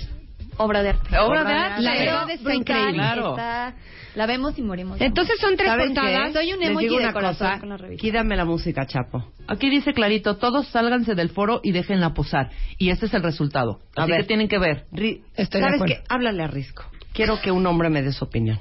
obra 0.58 0.84
de 0.84 0.90
arte. 0.90 1.18
Obra 1.20 1.44
de 1.44 1.54
arte. 1.54 1.82
La 1.82 1.92
Pero 1.94 2.06
verdad 2.12 2.30
está 2.30 2.44
brutal, 2.44 2.56
increíble. 2.58 2.94
Claro. 2.94 3.30
está- 3.32 3.76
la 4.16 4.26
vemos 4.28 4.58
y 4.60 4.62
morimos. 4.62 5.02
Entonces 5.02 5.40
son 5.40 5.56
tres 5.58 5.70
¿Saben 5.70 5.94
portadas. 5.96 6.28
qué? 6.28 6.34
Soy 6.34 6.54
un 6.54 6.60
Les 6.60 6.70
emoji 6.70 6.86
digo 6.86 6.98
de 6.98 7.04
una 7.06 7.14
corazón 7.14 7.48
cosa. 7.48 7.60
con 7.60 7.70
la 7.70 7.78
revista. 7.78 8.02
Quídame 8.02 8.36
la 8.36 8.46
música, 8.46 8.86
Chapo. 8.86 9.26
Aquí 9.48 9.70
dice 9.72 9.94
clarito, 9.94 10.38
todos 10.38 10.68
sálganse 10.68 11.16
del 11.16 11.30
foro 11.30 11.62
y 11.64 11.72
déjenla 11.72 12.14
posar. 12.14 12.52
Y 12.78 12.90
este 12.92 13.08
es 13.08 13.14
el 13.16 13.24
resultado. 13.24 13.80
A 13.96 14.04
Así 14.04 14.12
ver. 14.12 14.22
que 14.22 14.28
tienen 14.28 14.48
que 14.48 14.60
ver. 14.60 14.86
Ri- 14.92 15.24
Estoy 15.36 15.62
de 15.62 15.66
¿Sabes 15.68 15.82
acuerdo. 15.82 15.96
qué? 15.96 16.04
Háblale 16.10 16.44
a 16.44 16.48
Risco. 16.48 16.84
Quiero 17.14 17.42
que 17.42 17.52
un 17.52 17.66
hombre 17.66 17.90
me 17.90 18.02
dé 18.04 18.12
su 18.12 18.24
opinión. 18.26 18.60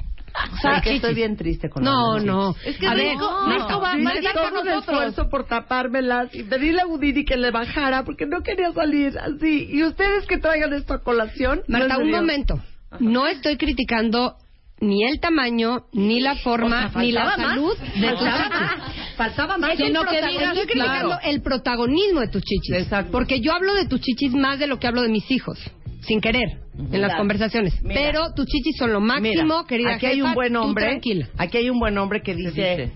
Porque 0.63 0.97
estoy 0.97 1.15
bien 1.15 1.37
triste 1.37 1.69
con 1.69 1.83
No, 1.85 2.19
no. 2.19 2.55
Es 2.65 2.77
que 2.79 2.87
a 2.87 2.95
ver, 2.95 3.17
Marta, 3.17 3.67
Risco 3.67 3.81
va- 3.81 3.97
nosotros. 3.97 4.65
nosotros. 5.05 5.27
por 5.29 5.47
tapármelas 5.47 6.35
y 6.35 6.43
pedirle 6.45 6.81
a 6.83 6.87
Budini 6.87 7.25
que 7.25 7.37
le 7.37 7.51
bajara 7.51 8.05
porque 8.05 8.27
no 8.27 8.43
quería 8.43 8.73
salir 8.73 9.19
así. 9.19 9.69
Y 9.71 9.85
ustedes 9.85 10.27
que 10.27 10.39
traigan 10.39 10.73
esto 10.73 10.95
a 10.95 11.03
colación. 11.03 11.63
Marta, 11.69 11.97
no 11.99 12.05
un 12.05 12.11
momento. 12.11 12.61
No 13.01 13.27
estoy 13.27 13.57
criticando 13.57 14.37
ni 14.81 15.05
el 15.05 15.21
tamaño, 15.21 15.87
ni 15.93 16.21
la 16.21 16.35
forma, 16.37 16.87
O 16.87 16.91
sea, 16.93 17.03
ni 17.03 17.13
la 17.13 17.25
faltaba 17.25 17.43
más. 17.43 17.55
salud 17.57 17.77
de 17.79 18.09
tus 18.11 18.19
Faltaba 18.19 18.37
chichis. 18.45 18.61
más. 18.61 19.17
Faltaba 19.17 19.59
más. 19.59 19.77
Sino 19.77 20.05
que 20.05 20.17
digas, 20.27 20.49
estoy 20.57 20.67
criticando 20.67 21.07
claro. 21.09 21.21
el 21.25 21.43
protagonismo 21.43 22.21
de 22.21 22.29
tus 22.29 22.43
chichis. 22.43 22.75
Exacto. 22.75 23.13
Porque 23.13 23.41
yo 23.41 23.53
hablo 23.53 23.75
de 23.75 23.87
tus 23.87 24.01
chichis 24.01 24.33
más 24.35 24.59
de 24.59 24.67
lo 24.67 24.79
que 24.79 24.87
hablo 24.89 25.03
de 25.03 25.09
mis 25.09 25.31
hijos. 25.31 25.59
Sin 26.03 26.21
querer, 26.21 26.59
en 26.91 27.01
las 27.01 27.15
conversaciones. 27.17 27.81
mira. 27.83 27.95
Pero 28.01 28.35
tus 28.35 28.47
chichis 28.47 28.77
son 28.77 28.93
lo 28.93 29.01
máximo, 29.01 29.45
Mira, 29.45 29.65
querida 29.69 29.95
aquí 29.95 30.07
hay 30.07 30.17
jefa, 30.17 30.29
un 30.29 30.35
buen 30.35 30.57
hombre. 30.57 30.85
tranquila. 30.85 31.29
Aquí 31.39 31.59
hay 31.59 31.71
un 31.71 31.79
buen 31.79 31.97
hombre 31.99 32.23
que 32.23 32.35
dice, 32.35 32.51
dice? 32.51 32.93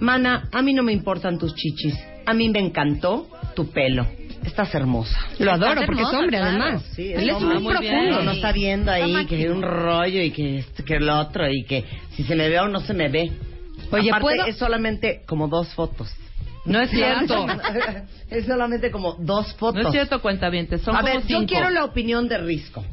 Mana, 0.00 0.48
a 0.52 0.62
mí 0.62 0.72
no 0.72 0.82
me 0.82 0.92
importan 0.92 1.38
tus 1.38 1.54
chichis. 1.54 1.94
A 2.26 2.34
mí 2.34 2.48
me 2.50 2.58
encantó 2.60 3.28
tu 3.54 3.70
pelo. 3.70 4.06
Estás 4.44 4.74
hermosa. 4.74 5.18
Lo 5.38 5.52
adoro 5.52 5.82
porque 5.84 6.00
es 6.02 6.08
hombre, 6.08 6.38
claro. 6.38 6.46
además. 6.46 6.82
Sí, 6.94 7.12
Él 7.12 7.28
es 7.28 7.34
hombre. 7.34 7.58
muy 7.60 7.72
profundo. 7.74 8.22
No 8.22 8.30
está 8.30 8.52
viendo 8.52 8.90
ahí 8.90 9.10
Está 9.14 9.26
que 9.28 9.36
hay 9.36 9.48
un 9.48 9.62
rollo 9.62 10.22
y 10.22 10.30
que 10.30 10.64
que 10.86 10.98
lo 11.00 11.18
otro 11.18 11.50
y 11.50 11.64
que 11.64 11.84
si 12.14 12.22
se 12.24 12.34
me 12.36 12.48
ve 12.48 12.58
o 12.60 12.68
no 12.68 12.80
se 12.80 12.94
me 12.94 13.08
ve. 13.10 13.30
Oye, 13.92 14.08
Aparte, 14.10 14.20
¿puedo? 14.22 14.46
es 14.46 14.56
solamente 14.56 15.22
como 15.26 15.48
dos 15.48 15.74
fotos. 15.74 16.08
No 16.70 16.80
es 16.80 16.90
cierto. 16.90 17.46
es 18.30 18.46
solamente 18.46 18.90
como 18.90 19.14
dos 19.18 19.52
fotos. 19.56 19.82
No 19.82 19.88
es 19.88 19.92
cierto, 19.92 20.20
cuentavientes. 20.22 20.80
Son 20.82 20.94
a 20.96 21.00
como 21.00 21.12
ver, 21.14 21.26
yo 21.26 21.44
quiero 21.46 21.68
la 21.70 21.84
opinión 21.84 22.28
de 22.28 22.38
Risco. 22.38 22.84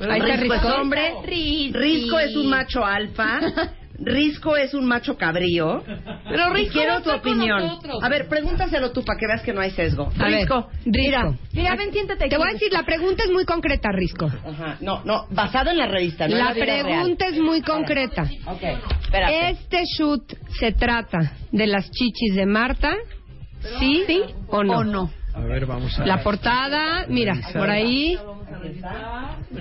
Ahí 0.00 0.18
está 0.20 0.36
Risco 0.36 0.54
es 0.54 0.62
Risco. 0.62 0.80
hombre, 0.80 1.12
Risco. 1.26 1.78
Risco 1.78 2.18
es 2.20 2.36
un 2.36 2.48
macho 2.50 2.84
alfa, 2.84 3.40
Risco 3.98 4.56
es 4.56 4.74
un 4.74 4.86
macho 4.86 5.16
cabrío. 5.16 5.82
Pero 6.28 6.50
Y 6.50 6.54
Risco 6.62 6.72
quiero 6.72 7.00
tu 7.02 7.10
opinión. 7.12 7.60
nosotros. 7.62 8.02
A 8.02 8.08
ver, 8.08 8.28
pregúntaselo 8.28 8.90
tú 8.92 9.04
para 9.04 9.18
que 9.18 9.26
veas 9.26 9.42
que 9.42 9.52
no 9.52 9.60
hay 9.60 9.70
sesgo. 9.70 10.10
A 10.18 10.24
ver, 10.24 10.40
Risco, 10.40 10.68
Risco. 10.84 11.34
Mira, 11.52 11.76
ven, 11.76 11.92
siéntate 11.92 12.28
Te 12.28 12.36
voy 12.36 12.48
a 12.48 12.52
decir, 12.54 12.72
la 12.72 12.82
pregunta 12.84 13.22
es 13.24 13.30
muy 13.30 13.44
concreta, 13.44 13.90
Risco. 13.92 14.26
Ajá, 14.26 14.78
no, 14.80 15.02
no, 15.04 15.26
basado 15.30 15.70
en 15.70 15.78
la 15.78 15.86
revista, 15.86 16.26
no 16.26 16.32
en 16.34 16.38
La 16.40 16.44
la 16.46 16.52
vida 16.54 16.64
real. 16.64 16.84
pregunta 16.86 17.26
es 17.28 17.38
muy 17.38 17.62
concreta. 17.62 18.22
Ok, 18.46 18.62
espérate. 19.18 19.50
¿Este 19.50 19.84
shoot 19.98 20.32
se 20.58 20.72
trata 20.72 21.32
de 21.52 21.66
las 21.66 21.90
chichis 21.90 22.34
de 22.34 22.46
Marta? 22.46 22.94
¿Sí, 23.78 24.04
o 24.48 24.62
no? 24.62 24.78
¿O 24.78 24.84
no? 24.84 25.10
A 25.34 25.40
ver, 25.40 25.66
vamos 25.66 25.98
a 25.98 26.06
La 26.06 26.22
portada, 26.22 27.06
mira, 27.08 27.34
por 27.52 27.68
ahí. 27.70 28.18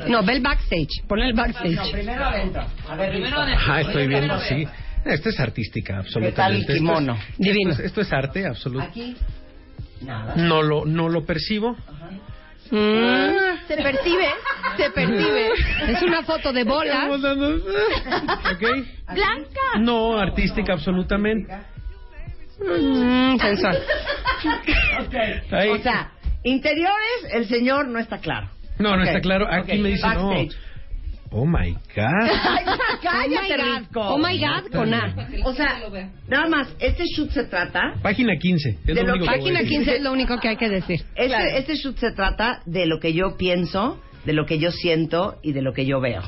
No, 0.08 0.24
ve 0.24 0.34
el 0.34 0.42
backstage. 0.42 1.04
Ponle 1.08 1.28
el 1.30 1.34
backstage. 1.34 1.92
Primero 1.92 2.26
adentro. 2.26 2.64
A 2.90 2.96
ver, 2.96 3.14
Risco. 3.14 3.40
Ah, 3.68 3.82
estoy 3.82 4.08
viendo, 4.08 4.40
sí. 4.42 4.68
Esta 5.06 5.30
es 5.30 5.40
artística, 5.40 5.98
absolutamente. 5.98 6.36
tal 6.36 6.54
el 6.54 6.62
Esto 6.62 6.72
es- 6.74 6.78
kimono? 6.80 7.14
Esto 7.14 7.32
es, 7.32 7.38
Divino. 7.38 7.72
Esto 7.74 8.02
es 8.02 8.14
arte, 8.14 8.46
absoluto. 8.46 8.86
Aquí, 8.86 9.16
nada. 10.02 10.36
No 10.36 10.62
lo, 10.62 10.86
no 10.86 11.10
lo 11.10 11.26
percibo. 11.26 11.76
Mm, 12.72 13.68
Se 13.68 13.76
percibe, 13.78 14.28
se 14.78 14.90
percibe. 14.92 15.50
es 15.90 16.02
una 16.02 16.24
foto 16.24 16.52
de 16.54 16.64
bolas. 16.64 16.96
Estamos 16.96 17.22
dando- 17.22 17.56
¿Ok? 17.56 18.88
Blanca. 19.14 19.62
No, 19.80 20.18
artística, 20.18 20.74
absolutamente. 20.74 21.54
Mm, 22.60 23.38
sensual. 23.40 23.80
Ahí. 25.52 25.70
O 25.70 25.78
sea, 25.80 26.12
interiores, 26.44 27.26
el 27.32 27.48
señor 27.48 27.88
no 27.88 28.00
está 28.00 28.20
claro. 28.20 28.50
no, 28.80 28.96
no 28.96 29.02
Ok, 29.04 29.08
está 29.10 29.22
claro. 29.22 29.48
Aquí 29.50 29.78
me 29.80 29.90
dice 29.90 30.08
no. 30.08 30.30
Oh 31.36 31.46
my 31.46 31.74
God. 31.96 32.30
Oh 32.96 33.00
cállate, 33.02 33.58
my 33.58 33.58
God. 33.58 33.80
Risco. 33.80 34.00
Oh 34.02 34.18
my 34.18 34.38
God, 34.40 34.72
con 34.72 34.94
A. 34.94 35.14
O 35.46 35.54
sea, 35.54 35.80
nada 36.28 36.48
más, 36.48 36.74
este 36.80 37.04
shoot 37.06 37.32
se 37.32 37.44
trata, 37.46 37.96
Página 38.02 38.38
15. 38.38 38.70
Es 38.70 38.86
De 38.86 38.94
lo 38.96 39.08
lo 39.08 39.14
único 39.16 39.26
que- 39.26 39.30
voy 39.32 39.36
a 39.36 39.42
Página 39.42 39.60
decir. 39.60 39.78
15 39.80 39.96
es 39.98 40.02
lo 40.02 40.12
único 40.14 40.40
que 40.40 40.48
hay 40.50 40.56
que 40.58 40.70
decir. 40.70 41.02
este, 41.16 41.58
este 41.58 41.76
shoot 41.76 41.98
se 41.98 42.12
trata 42.12 42.62
de 42.66 42.86
lo 42.86 43.00
que 43.00 43.14
yo 43.14 43.36
pienso, 43.38 44.02
de 44.26 44.34
lo 44.34 44.46
que 44.46 44.58
yo 44.60 44.72
siento 44.72 45.38
y 45.44 45.52
de 45.52 45.62
lo 45.62 45.74
que 45.74 45.86
yo 45.86 46.00
veo. 46.00 46.22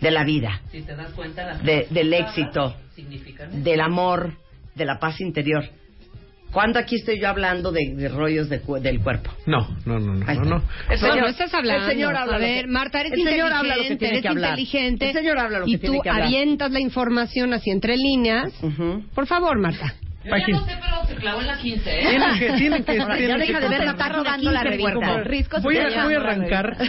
De 0.00 0.10
la 0.10 0.24
vida, 0.24 0.60
Si 0.72 0.82
te 0.82 0.96
das 0.96 1.12
cuenta, 1.12 1.46
las 1.46 1.62
de, 1.62 1.86
del 1.90 2.12
éxito, 2.12 2.74
significan. 2.94 3.62
del 3.62 3.80
amor, 3.80 4.32
de 4.74 4.84
la 4.84 4.98
paz 4.98 5.20
interior. 5.20 5.64
¿Cuándo 6.54 6.78
aquí 6.78 6.94
estoy 6.96 7.20
yo 7.20 7.28
hablando 7.28 7.70
de, 7.72 7.94
de 7.96 8.08
rollos 8.08 8.48
de 8.48 8.60
cu- 8.60 8.76
del 8.80 9.00
cuerpo? 9.00 9.30
No, 9.44 9.76
no, 9.84 9.98
no, 9.98 10.14
no, 10.14 10.24
no. 10.24 10.34
no. 10.44 10.62
El 10.88 11.00
No, 11.00 11.06
señor- 11.08 11.20
no 11.20 11.26
estás 11.26 11.52
hablando. 11.52 11.84
El 11.86 11.90
señor 11.92 12.16
habla 12.16 12.36
a 12.36 12.38
lo 12.38 12.44
ver, 12.46 12.64
que- 12.64 12.70
Marta, 12.70 13.00
eres 13.00 13.12
el 13.12 13.18
inteligente, 13.18 13.42
señor 13.48 13.58
habla 13.58 13.76
lo 13.76 13.82
que 13.82 13.96
tiene 13.96 14.12
eres 14.14 14.22
que 14.22 14.28
hablar. 14.28 14.50
inteligente. 14.58 15.06
El 15.08 15.12
señor 15.12 15.38
habla 15.38 15.58
lo 15.58 15.64
que 15.66 15.70
y 15.72 15.76
tiene 15.78 15.96
tú 15.96 16.02
que 16.02 16.08
hablar. 16.08 16.26
avientas 16.28 16.70
la 16.70 16.80
información 16.80 17.52
así 17.52 17.70
entre 17.70 17.96
líneas. 17.96 18.52
Ujú. 18.62 19.02
Por 19.14 19.26
favor, 19.26 19.58
Marta. 19.58 19.94
Yo 20.24 20.30
ya 20.30 20.30
Página. 20.30 20.58
no 20.58 20.64
sé, 20.66 20.72
pero 20.80 21.06
se 21.06 21.14
clavó 21.16 21.40
en 21.42 21.46
la 21.46 21.58
15, 21.58 21.90
¿eh? 21.90 22.06
Tienen 22.08 22.38
que, 22.38 22.52
tienen 22.56 22.84
que, 22.84 23.00
Ahora, 23.00 23.16
tienen 23.16 23.38
ya 23.38 23.44
que 23.46 23.52
deja 23.52 23.60
de 23.60 23.68
ver 23.78 23.88
está 23.88 24.08
robando 24.08 24.50
la 24.52 24.62
15, 24.62 24.76
revista. 24.76 25.22
Risco 25.24 25.60
Voy 25.60 25.76
a, 25.76 26.04
voy 26.04 26.14
a 26.14 26.18
la 26.18 26.30
arrancar. 26.30 26.76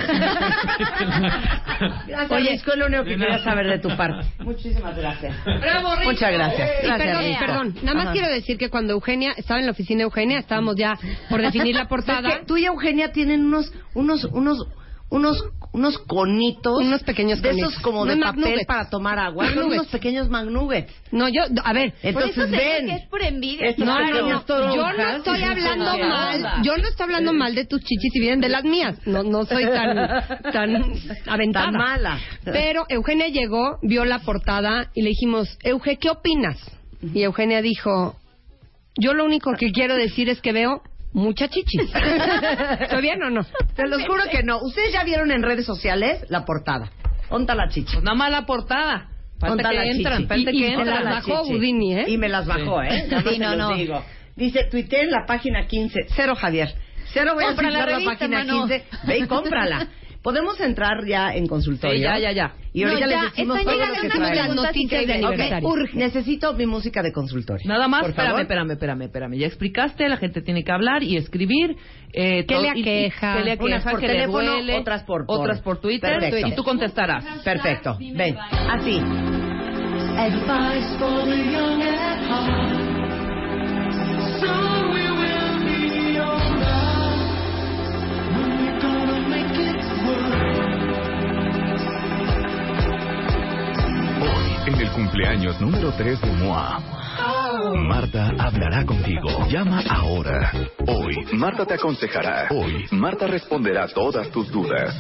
Oye, 2.30 2.50
Risco, 2.51 2.72
es 2.72 2.77
lo 2.77 2.86
único 2.88 3.04
que 3.04 3.18
quería 3.18 3.39
saber 3.44 3.68
de 3.68 3.80
tu 3.80 3.89
parte. 3.96 4.25
Muchísimas 4.39 4.96
gracias. 4.98 5.36
¡Bravo, 5.46 5.96
Rico! 5.96 6.12
Muchas 6.12 6.32
gracias. 6.32 6.70
Y 6.82 6.86
Gracias, 6.88 7.08
perdón, 7.08 7.24
Risco. 7.25 7.46
perdón, 7.46 7.75
nada 7.84 7.94
más 7.96 8.04
Ajá. 8.06 8.13
quiero 8.13 8.27
decir 8.30 8.58
que 8.58 8.70
cuando 8.70 8.94
Eugenia 8.94 9.34
estaba 9.38 9.60
en 9.60 9.65
la 9.65 9.72
oficina 9.74 10.00
de 10.00 10.04
Eugenia, 10.04 10.39
estábamos 10.39 10.75
ya 10.75 10.98
por 11.30 11.42
definir 11.42 11.75
la 11.75 11.82
Es 11.84 11.88
portada. 11.88 12.39
que 12.39 12.46
tú 12.46 12.58
y 12.58 12.65
Eugenia 12.65 13.12
tienen 13.12 13.46
unos, 13.46 13.72
unos, 13.94 14.24
unos, 14.25 14.68
unos, 15.10 15.44
unos 15.75 15.98
conitos. 16.00 16.82
Unos 16.82 17.03
pequeños 17.03 17.41
De 17.41 17.50
conitos. 17.50 17.72
esos 17.72 17.84
como 17.84 18.01
Unos 18.03 18.15
de 18.15 18.22
papel 18.22 18.39
McNuggets. 18.41 18.65
para 18.65 18.89
tomar 18.89 19.20
agua. 19.20 19.46
Son 19.46 19.55
McNuggets. 19.55 19.79
unos 19.82 19.91
pequeños 19.91 20.29
magnuggets. 20.29 20.94
No, 21.12 21.27
yo, 21.29 21.41
a 21.63 21.74
ver, 21.74 21.91
Por 21.91 22.00
eso 22.00 22.08
Entonces 22.20 22.36
se 22.36 22.51
ve 22.51 22.58
ven. 22.58 22.86
que 22.88 22.96
es 22.96 23.08
por 23.10 23.22
envidia. 23.22 23.67
Estos 23.67 23.86
no, 23.86 24.00
no, 24.00 24.05
pequeños 24.05 24.29
no, 24.29 24.41
toronjas. 24.46 24.75
yo 24.75 24.94
no 24.94 25.17
estoy 25.17 25.44
hablando 25.44 25.91
¿Qué 25.94 26.03
mal, 26.03 26.62
yo 26.63 26.77
no 26.77 26.88
estoy 26.88 27.03
hablando 27.03 27.34
mal 27.34 27.55
de 27.55 27.65
tus 27.65 27.82
chichis 27.82 28.12
si 28.13 28.20
vienen 28.20 28.41
de 28.41 28.50
las 28.50 28.63
mías, 28.63 28.98
no, 29.05 29.24
no 29.24 29.46
soy 29.46 29.65
tan, 29.70 29.96
tan 30.51 30.84
aventada. 31.27 31.65
Tan 31.65 31.74
mala. 31.77 32.20
Pero 32.44 32.86
Eugenia 32.89 33.27
llegó, 33.27 33.77
vio 33.82 34.05
la 34.05 34.20
portada 34.20 34.89
y 34.94 35.01
le 35.01 35.10
dijimos, 35.10 35.58
Euge, 35.63 35.98
¿qué 35.98 36.10
opinas? 36.10 36.58
Y 37.13 37.22
Eugenia 37.24 37.62
dijo, 37.62 38.15
yo 38.98 39.13
lo 39.13 39.25
único 39.25 39.51
que 39.53 39.72
quiero 39.72 39.96
decir 39.96 40.29
es 40.29 40.39
que 40.41 40.53
veo 40.53 40.82
mucha 41.15 41.48
chichis. 41.48 41.89
¿Estoy 42.79 43.01
bien 43.01 43.24
o 43.24 43.29
no? 43.29 43.43
Te 43.75 43.88
los 43.88 44.03
juro 44.05 44.24
que 44.29 44.43
no. 44.43 44.60
Ustedes 44.62 44.93
ya 44.93 45.03
vieron 45.03 45.31
en 45.31 45.41
redes 45.41 45.65
sociales 45.65 46.24
la 46.29 46.45
portada. 46.45 46.91
Ponta 47.29 47.55
la 47.55 47.69
chicha. 47.69 47.93
Pues 47.93 48.03
nada 48.03 48.15
más 48.15 48.31
la 48.31 48.45
portada. 48.45 49.10
Falta 49.39 49.55
Ponta 49.55 49.69
que 49.69 49.75
la 49.75 49.86
entran, 49.86 50.17
chichi. 50.19 50.27
falta 50.27 50.51
que 50.51 50.67
entran. 50.67 50.88
las 50.88 51.03
la 51.03 51.10
bajó 51.12 51.41
chichi. 51.43 51.53
Houdini, 51.53 51.95
¿eh? 51.95 52.05
Y 52.07 52.17
me 52.17 52.29
las 52.29 52.45
bajó, 52.45 52.81
Sí. 52.81 52.88
¿eh? 52.89 53.10
Sí, 53.29 53.39
no, 53.39 53.55
no. 53.55 53.74
digo. 53.75 54.03
Dice, 54.36 54.65
tuiteé 54.69 55.01
en 55.03 55.12
la 55.12 55.25
página 55.25 55.65
15. 55.65 56.00
Cero, 56.15 56.36
Javier. 56.36 56.74
Cero 57.13 57.31
voy 57.34 57.43
a 57.45 57.48
Compra 57.48 57.72
la 57.72 57.79
citar 57.79 57.89
la, 57.89 57.95
revista, 57.98 58.17
página 58.19 58.38
mano. 58.39 58.67
15. 58.67 58.84
Ve 59.07 59.17
y 59.19 59.27
cómprala. 59.27 59.88
Podemos 60.25 60.60
entrar 60.60 61.05
ya 61.05 61.36
en 61.36 61.46
consultorio. 61.46 61.96
Sí, 61.98 62.01
ya, 62.01 62.17
ya, 62.17 62.32
ya. 62.32 62.53
Y 62.74 62.82
ahorita 62.84 63.05
No, 63.05 63.12
ya, 63.12 63.22
les 63.22 63.32
decimos 63.32 63.60
están 63.60 63.74
todo 63.75 63.86
lo 63.86 63.94
que 64.01 64.10
traemos. 64.10 64.36
las 64.36 64.55
noticias 64.55 65.05
de 65.05 65.13
aniversario. 65.13 65.67
Ok, 65.70 65.74
urge. 65.75 65.98
Necesito 66.00 66.53
mi 66.53 66.65
música 66.65 67.03
de 67.03 67.12
consultorio. 67.13 67.62
Nada 67.70 67.88
más, 67.88 68.01
Por 68.01 68.10
espérame, 68.10 68.29
favor. 68.32 68.41
espérame, 68.41 68.72
espérame, 68.72 69.01
espérame. 69.03 69.38
Ya 69.38 69.46
explicaste, 69.46 70.10
la 70.10 70.17
gente 70.17 70.41
tiene 70.41 70.63
que 70.63 70.72
hablar 70.72 71.03
y 71.03 71.15
escribir. 71.17 71.75
Eh, 72.12 72.44
¿Qué 72.48 72.58
le 72.60 72.70
aqueja? 72.72 73.38
¿Qué 73.38 73.44
le 73.44 73.51
aqueja? 73.51 73.65
Unas 73.65 73.84
por 73.84 74.00
¿Qué 74.00 74.08
teléfono, 74.08 74.39
le 74.41 74.48
duele? 74.50 74.77
otras 74.79 75.03
por- 75.03 75.27
por- 75.27 75.41
Otras 75.41 75.62
por 75.62 75.79
Twitter. 75.79 76.20
Perfecto. 76.20 76.48
Y 76.48 76.55
tú 76.55 76.63
contestarás. 76.63 77.24
Perfecto. 77.44 77.96
Ven. 78.00 78.36
Así. 78.39 79.00
Hoy, 84.48 85.04
cumpleaños 95.15 95.55
número 95.62 95.93
3 95.93 96.19
de 96.19 96.31
MOA. 96.43 96.81
Marta 97.88 98.31
hablará 98.38 98.86
contigo. 98.86 99.29
Llama 99.50 99.81
ahora. 99.89 100.51
Hoy, 100.88 101.15
Marta 101.31 101.65
te 101.65 101.75
aconsejará. 101.75 102.48
Hoy, 102.50 102.86
Marta 102.91 103.25
responderá 103.25 103.88
todas 103.88 104.29
tus 104.31 104.51
dudas. 104.51 104.93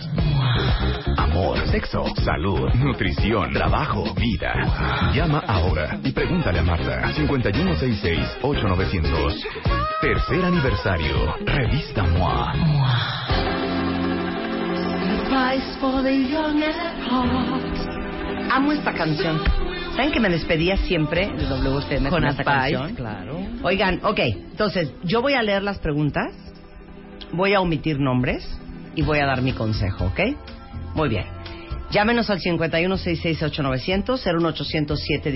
Amor, 1.17 1.59
sexo, 1.67 2.05
salud, 2.23 2.69
nutrición, 2.75 3.51
trabajo, 3.51 4.05
vida. 4.15 4.53
Llama 5.13 5.43
ahora 5.45 5.99
y 6.01 6.13
pregúntale 6.13 6.59
a 6.59 6.63
Marta. 6.63 7.11
5166-8900. 7.11 9.35
Tercer 9.99 10.45
aniversario. 10.45 11.35
Revista 11.45 12.03
MOA. 12.03 12.53
Amo 18.49 18.71
esta 18.71 18.93
canción. 18.93 19.74
¿Saben 19.95 20.11
que 20.11 20.19
me 20.19 20.29
despedía 20.29 20.75
siempre 20.75 21.27
de 21.27 21.47
WFM 21.47 22.09
con, 22.09 22.25
esta 22.25 22.43
canción? 22.43 22.95
claro. 22.95 23.39
Oigan, 23.63 24.01
ok, 24.03 24.19
entonces 24.19 24.91
yo 25.03 25.21
voy 25.21 25.35
a 25.35 25.41
leer 25.41 25.63
las 25.63 25.79
preguntas, 25.79 26.33
voy 27.31 27.53
a 27.53 27.61
omitir 27.61 27.97
nombres 27.99 28.45
y 28.93 29.03
voy 29.03 29.19
a 29.19 29.25
dar 29.25 29.41
mi 29.41 29.53
consejo, 29.53 30.07
¿ok? 30.07 30.19
Muy 30.95 31.07
bien. 31.07 31.23
Llámenos 31.91 32.29
al 32.29 32.41
51668900 32.41 34.25
01807 34.25 35.31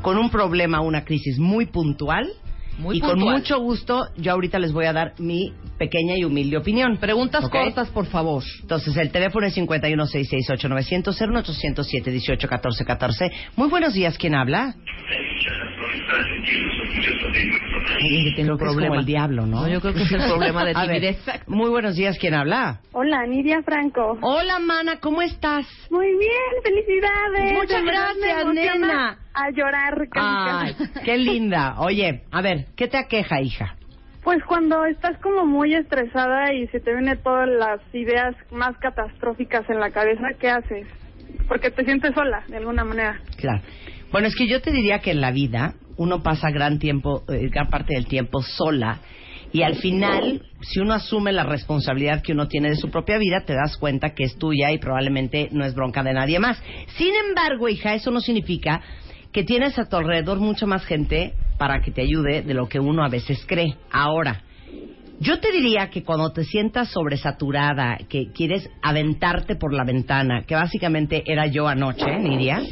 con 0.00 0.16
un 0.16 0.30
problema, 0.30 0.80
una 0.80 1.04
crisis 1.04 1.40
muy 1.40 1.66
puntual. 1.66 2.30
Muy 2.78 2.98
y 2.98 3.00
con 3.00 3.18
mucho 3.18 3.58
gusto, 3.58 4.06
yo 4.16 4.30
ahorita 4.30 4.60
les 4.60 4.72
voy 4.72 4.84
a 4.84 4.92
dar 4.92 5.14
mi 5.18 5.52
pequeña 5.78 6.16
y 6.16 6.24
humilde 6.24 6.56
opinión. 6.56 6.96
Preguntas 6.98 7.44
¿Ok? 7.44 7.52
cortas, 7.52 7.88
por 7.90 8.06
favor. 8.06 8.42
Entonces, 8.60 8.96
el 8.96 9.10
teléfono 9.10 9.46
es 9.46 9.56
51668900 9.56 11.28
01807 11.28 13.30
Muy 13.56 13.68
buenos 13.68 13.94
días, 13.94 14.16
¿quién 14.18 14.34
habla? 14.34 14.74
Alguien 17.94 18.24
que 18.24 18.30
tiene 18.34 18.44
Creo 18.44 18.52
un 18.54 18.58
que 18.58 18.64
es 18.64 18.70
problema. 18.70 18.88
como 18.88 19.00
el 19.00 19.06
diablo, 19.06 19.46
¿no? 19.46 19.62
No, 19.62 19.68
yo 19.68 19.80
creo 19.80 19.94
que 19.94 20.02
es 20.02 20.12
el 20.12 20.22
problema 20.24 20.64
de 20.64 20.74
timidez. 20.86 21.18
Muy 21.46 21.70
buenos 21.70 21.96
días, 21.96 22.18
¿quién 22.18 22.34
habla? 22.34 22.80
Hola, 22.92 23.26
Nidia 23.26 23.62
Franco. 23.62 24.18
Hola, 24.22 24.58
mana, 24.58 24.98
¿cómo 25.00 25.22
estás? 25.22 25.66
Muy 25.90 26.06
bien, 26.06 26.62
felicidades. 26.62 27.52
Muchas 27.54 27.84
gracias, 27.84 28.46
nena. 28.54 29.18
A 29.34 29.50
llorar 29.50 29.94
casi, 30.10 30.26
Ay, 30.26 30.74
casi. 30.74 31.04
qué 31.04 31.18
linda. 31.18 31.80
Oye, 31.80 32.22
a 32.30 32.40
ver, 32.42 32.66
¿qué 32.76 32.88
te 32.88 32.96
aqueja, 32.98 33.40
hija? 33.42 33.76
Pues 34.26 34.42
cuando 34.42 34.84
estás 34.86 35.16
como 35.18 35.46
muy 35.46 35.72
estresada 35.72 36.52
y 36.52 36.66
se 36.66 36.80
te 36.80 36.92
vienen 36.92 37.16
todas 37.22 37.48
las 37.48 37.78
ideas 37.92 38.34
más 38.50 38.76
catastróficas 38.78 39.70
en 39.70 39.78
la 39.78 39.92
cabeza, 39.92 40.24
¿qué 40.40 40.48
haces? 40.48 40.88
Porque 41.46 41.70
te 41.70 41.84
sientes 41.84 42.12
sola, 42.12 42.42
de 42.48 42.56
alguna 42.56 42.82
manera. 42.82 43.20
Claro. 43.36 43.62
Bueno, 44.10 44.26
es 44.26 44.34
que 44.34 44.48
yo 44.48 44.60
te 44.60 44.72
diría 44.72 44.98
que 44.98 45.12
en 45.12 45.20
la 45.20 45.30
vida 45.30 45.74
uno 45.96 46.24
pasa 46.24 46.50
gran 46.50 46.80
tiempo, 46.80 47.22
eh, 47.28 47.48
gran 47.50 47.70
parte 47.70 47.94
del 47.94 48.08
tiempo 48.08 48.42
sola 48.42 48.98
Y 49.52 49.62
al 49.62 49.76
final, 49.76 50.42
si 50.60 50.80
uno 50.80 50.94
asume 50.94 51.30
la 51.30 51.44
responsabilidad 51.44 52.20
que 52.20 52.32
uno 52.32 52.48
tiene 52.48 52.70
de 52.70 52.76
su 52.76 52.90
propia 52.90 53.18
vida, 53.18 53.44
te 53.46 53.54
das 53.54 53.76
cuenta 53.76 54.12
que 54.16 54.24
es 54.24 54.36
tuya 54.36 54.72
y 54.72 54.78
probablemente 54.78 55.50
no 55.52 55.64
es 55.64 55.72
bronca 55.72 56.02
de 56.02 56.14
nadie 56.14 56.40
más. 56.40 56.60
Sin 56.96 57.14
embargo, 57.28 57.68
hija, 57.68 57.94
eso 57.94 58.10
no 58.10 58.20
significa 58.20 58.80
que 59.30 59.44
tienes 59.44 59.78
a 59.78 59.88
tu 59.88 59.94
alrededor 59.94 60.40
mucha 60.40 60.66
más 60.66 60.84
gente 60.84 61.34
para 61.58 61.80
que 61.80 61.90
te 61.90 62.02
ayude 62.02 62.42
de 62.42 62.54
lo 62.54 62.68
que 62.68 62.80
uno 62.80 63.04
a 63.04 63.08
veces 63.08 63.44
cree. 63.46 63.76
Ahora, 63.90 64.42
yo 65.18 65.40
te 65.40 65.50
diría 65.50 65.88
que 65.88 66.02
cuando 66.02 66.32
te 66.32 66.44
sientas 66.44 66.90
sobresaturada, 66.90 67.98
que 68.08 68.32
quieres 68.32 68.68
aventarte 68.82 69.56
por 69.56 69.72
la 69.72 69.84
ventana, 69.84 70.44
que 70.46 70.54
básicamente 70.54 71.22
era 71.26 71.46
yo 71.46 71.66
anoche, 71.66 72.18
Nidia, 72.18 72.62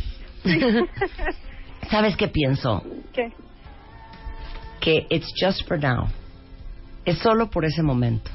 ¿sabes 1.91 2.17
qué 2.17 2.29
pienso? 2.29 2.83
¿Qué? 3.13 3.33
Que 4.81 5.07
it's 5.09 5.33
just 5.41 5.67
for 5.67 5.83
now. 5.83 6.09
Es 7.05 7.19
solo 7.19 7.49
por 7.49 7.65
ese 7.65 7.83
momento. 7.83 8.31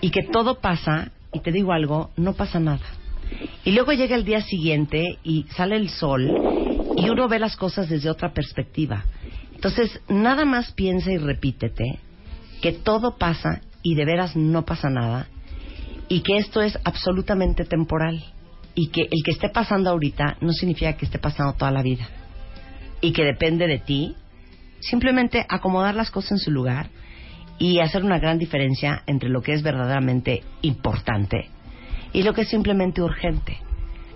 Y 0.00 0.10
que 0.10 0.22
todo 0.22 0.60
pasa, 0.60 1.10
y 1.32 1.40
te 1.40 1.52
digo 1.52 1.72
algo, 1.72 2.10
no 2.16 2.32
pasa 2.32 2.58
nada. 2.58 2.86
Y 3.64 3.72
luego 3.72 3.92
llega 3.92 4.16
el 4.16 4.24
día 4.24 4.40
siguiente 4.40 5.18
y 5.22 5.44
sale 5.50 5.76
el 5.76 5.90
sol 5.90 6.28
y 6.96 7.08
uno 7.10 7.28
ve 7.28 7.38
las 7.38 7.56
cosas 7.56 7.88
desde 7.88 8.10
otra 8.10 8.32
perspectiva. 8.32 9.04
Entonces, 9.58 10.00
nada 10.08 10.44
más 10.44 10.70
piensa 10.70 11.10
y 11.10 11.18
repítete 11.18 11.98
que 12.62 12.70
todo 12.70 13.18
pasa 13.18 13.60
y 13.82 13.96
de 13.96 14.04
veras 14.04 14.36
no 14.36 14.64
pasa 14.64 14.88
nada 14.88 15.26
y 16.08 16.20
que 16.20 16.36
esto 16.36 16.62
es 16.62 16.78
absolutamente 16.84 17.64
temporal 17.64 18.24
y 18.76 18.86
que 18.90 19.00
el 19.00 19.24
que 19.24 19.32
esté 19.32 19.48
pasando 19.48 19.90
ahorita 19.90 20.36
no 20.40 20.52
significa 20.52 20.92
que 20.92 21.06
esté 21.06 21.18
pasando 21.18 21.54
toda 21.54 21.72
la 21.72 21.82
vida 21.82 22.08
y 23.00 23.12
que 23.12 23.24
depende 23.24 23.66
de 23.66 23.80
ti 23.80 24.14
simplemente 24.78 25.44
acomodar 25.48 25.96
las 25.96 26.12
cosas 26.12 26.32
en 26.32 26.38
su 26.38 26.52
lugar 26.52 26.90
y 27.58 27.80
hacer 27.80 28.04
una 28.04 28.20
gran 28.20 28.38
diferencia 28.38 29.02
entre 29.06 29.28
lo 29.28 29.42
que 29.42 29.54
es 29.54 29.64
verdaderamente 29.64 30.44
importante 30.62 31.48
y 32.12 32.22
lo 32.22 32.32
que 32.32 32.42
es 32.42 32.48
simplemente 32.48 33.02
urgente. 33.02 33.58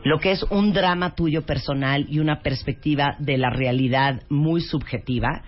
Lo 0.04 0.18
que 0.18 0.32
es 0.32 0.42
un 0.50 0.73
drama 0.73 1.14
tuyo 1.14 1.42
personal 1.42 2.06
y 2.09 2.18
una 2.18 2.40
perspectiva 2.40 3.14
de 3.18 3.38
la 3.38 3.50
realidad 3.50 4.23
muy 4.28 4.61
subjetiva, 4.61 5.42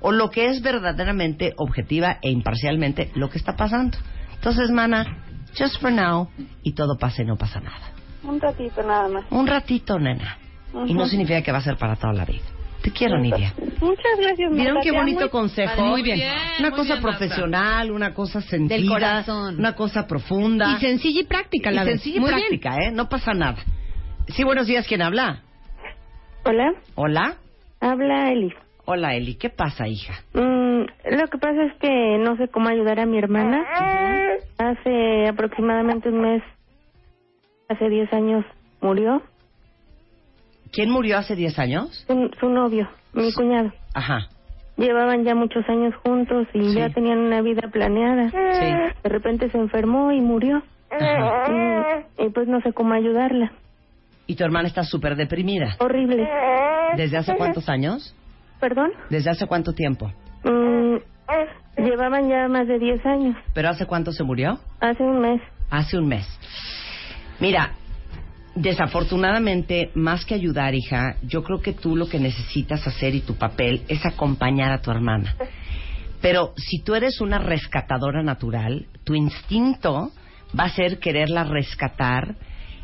o 0.00 0.12
lo 0.12 0.30
que 0.30 0.46
es 0.46 0.62
verdaderamente 0.62 1.54
objetiva 1.56 2.18
e 2.22 2.30
imparcialmente 2.30 3.10
lo 3.14 3.28
que 3.30 3.38
está 3.38 3.56
pasando. 3.56 3.98
Entonces, 4.34 4.70
mana, 4.70 5.18
just 5.58 5.80
for 5.80 5.90
now, 5.90 6.28
y 6.62 6.72
todo 6.74 6.96
pasa 6.98 7.22
y 7.22 7.24
no 7.26 7.36
pasa 7.36 7.60
nada. 7.60 7.90
Un 8.22 8.40
ratito 8.40 8.82
nada 8.82 9.08
más. 9.08 9.24
Un 9.30 9.46
ratito, 9.46 9.98
nena. 9.98 10.38
Y 10.86 10.94
no 10.94 11.06
significa 11.06 11.42
que 11.42 11.50
va 11.52 11.58
a 11.58 11.62
ser 11.62 11.76
para 11.76 11.96
toda 11.96 12.12
la 12.12 12.24
vida. 12.24 12.42
Te 12.82 12.90
quiero, 12.92 13.18
Nidia. 13.18 13.52
Muchas 13.80 14.04
gracias, 14.20 14.52
¿Vieron 14.52 14.74
Marta, 14.74 14.80
qué 14.84 14.90
te 14.90 14.96
bonito 14.96 15.18
amo 15.20 15.26
y- 15.26 15.30
consejo? 15.30 15.82
Muy 15.82 16.02
bien. 16.02 16.20
Una 16.60 16.68
Muy 16.70 16.78
cosa 16.78 16.92
bien, 16.94 17.02
profesional, 17.02 17.90
una 17.90 18.14
cosa 18.14 18.40
sentida, 18.42 18.88
corazón. 18.88 19.58
una 19.58 19.72
cosa 19.74 20.06
profunda. 20.06 20.72
Y 20.76 20.80
sencilla 20.80 21.20
y 21.22 21.24
práctica 21.24 21.70
la 21.72 21.82
Y 21.82 21.86
vez. 21.86 21.94
sencilla 21.94 22.16
y 22.16 22.20
Muy 22.20 22.30
práctica, 22.30 22.76
¿eh? 22.76 22.92
No 22.92 23.08
pasa 23.08 23.32
nada. 23.32 23.56
Sí, 24.28 24.44
buenos 24.44 24.66
días, 24.66 24.86
¿quién 24.86 25.02
habla? 25.02 25.42
Hola, 26.44 26.72
Hola. 26.94 27.36
habla 27.80 28.32
Eli. 28.32 28.52
Hola, 28.84 29.14
Eli. 29.14 29.34
¿Qué 29.36 29.50
pasa, 29.50 29.88
hija? 29.88 30.14
Mm, 30.32 30.82
lo 31.16 31.26
que 31.28 31.38
pasa 31.38 31.64
es 31.64 31.74
que 31.80 32.18
no 32.18 32.36
sé 32.36 32.48
cómo 32.48 32.68
ayudar 32.68 33.00
a 33.00 33.06
mi 33.06 33.18
hermana. 33.18 33.64
Hace 34.58 35.26
aproximadamente 35.28 36.08
un 36.08 36.20
mes, 36.20 36.42
hace 37.68 37.88
10 37.88 38.12
años, 38.12 38.44
murió 38.80 39.22
¿Quién 40.72 40.90
murió 40.90 41.18
hace 41.18 41.34
10 41.34 41.58
años? 41.58 42.04
su, 42.06 42.30
su 42.38 42.48
novio, 42.48 42.88
mi 43.12 43.32
cuñado. 43.32 43.72
Ajá. 43.94 44.28
Llevaban 44.76 45.24
ya 45.24 45.34
muchos 45.34 45.66
años 45.68 45.94
juntos 46.04 46.46
y 46.52 46.60
Sí. 46.70 46.74
ya 46.78 46.90
tenían 46.90 47.18
una 47.18 47.40
vida 47.40 47.68
planeada. 47.72 48.30
Sí. 48.30 48.92
De 49.02 49.08
repente 49.08 49.50
se 49.50 49.56
enfermó 49.58 50.12
y 50.12 50.20
murió. 50.20 50.62
Ajá. 50.90 52.02
Y, 52.18 52.24
y 52.26 52.28
pues 52.30 52.46
no 52.46 52.60
sé 52.60 52.72
cómo 52.72 52.92
ayudarla. 52.94 53.52
Y 54.26 54.34
tu 54.34 54.44
hermana 54.44 54.68
está 54.68 54.82
súper 54.82 55.16
deprimida. 55.16 55.76
Horrible. 55.78 56.28
¿Desde 56.96 57.16
hace 57.16 57.36
cuántos 57.36 57.68
años? 57.68 58.14
¿Perdón? 58.60 58.90
¿Desde 59.10 59.30
hace 59.30 59.46
cuánto 59.46 59.72
tiempo? 59.72 60.12
Mm, 60.44 60.96
llevaban 61.76 62.28
ya 62.28 62.48
más 62.48 62.66
de 62.66 62.78
10 62.78 63.06
años. 63.06 63.36
¿Pero 63.54 63.68
hace 63.68 63.86
cuánto 63.86 64.12
se 64.12 64.24
murió? 64.24 64.58
Hace 64.80 65.02
un 65.02 65.20
mes. 65.20 65.40
Hace 65.70 65.98
un 65.98 66.08
mes. 66.08 66.26
Mira, 67.38 67.72
desafortunadamente, 68.54 69.90
más 69.94 70.24
que 70.24 70.34
ayudar, 70.34 70.74
hija, 70.74 71.16
yo 71.22 71.42
creo 71.42 71.60
que 71.60 71.72
tú 71.72 71.96
lo 71.96 72.08
que 72.08 72.18
necesitas 72.18 72.86
hacer 72.86 73.14
y 73.14 73.20
tu 73.20 73.34
papel 73.36 73.82
es 73.88 74.04
acompañar 74.06 74.72
a 74.72 74.80
tu 74.80 74.90
hermana. 74.90 75.36
Pero 76.20 76.54
si 76.56 76.82
tú 76.82 76.94
eres 76.94 77.20
una 77.20 77.38
rescatadora 77.38 78.22
natural, 78.22 78.86
tu 79.04 79.14
instinto 79.14 80.10
va 80.58 80.64
a 80.64 80.70
ser 80.70 80.98
quererla 80.98 81.44
rescatar, 81.44 82.36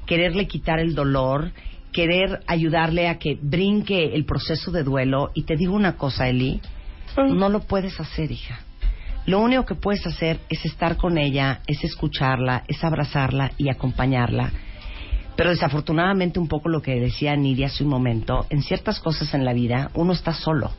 quererle 0.07 0.47
quitar 0.47 0.79
el 0.79 0.95
dolor, 0.95 1.53
querer 1.93 2.41
ayudarle 2.47 3.09
a 3.09 3.19
que 3.19 3.39
brinque 3.41 4.15
el 4.15 4.25
proceso 4.25 4.71
de 4.71 4.83
duelo. 4.83 5.31
Y 5.35 5.43
te 5.43 5.57
digo 5.57 5.75
una 5.75 5.97
cosa, 5.97 6.29
Eli, 6.29 6.61
no 7.17 7.49
lo 7.49 7.61
puedes 7.61 7.99
hacer, 8.01 8.31
hija. 8.31 8.61
Lo 9.25 9.39
único 9.41 9.65
que 9.65 9.75
puedes 9.77 10.05
hacer 10.07 10.41
es 10.49 10.65
estar 10.65 10.97
con 10.97 11.17
ella, 11.17 11.61
es 11.67 11.85
escucharla, 11.85 12.65
es 12.67 12.83
abrazarla 12.83 13.53
y 13.57 13.69
acompañarla. 13.69 14.51
Pero 15.37 15.51
desafortunadamente 15.51 16.41
un 16.41 16.49
poco 16.49 16.69
lo 16.69 16.83
que 16.83 17.01
decía 17.01 17.37
Nidia 17.37 17.69
hace 17.69 17.85
un 17.85 17.91
momento, 17.91 18.47
en 18.51 18.63
ciertas 18.63 19.01
cosas 19.01 19.33
en 19.35 19.45
la 19.45 19.53
vida 19.53 19.91
uno 19.95 20.13
está 20.13 20.33
solo. 20.33 20.73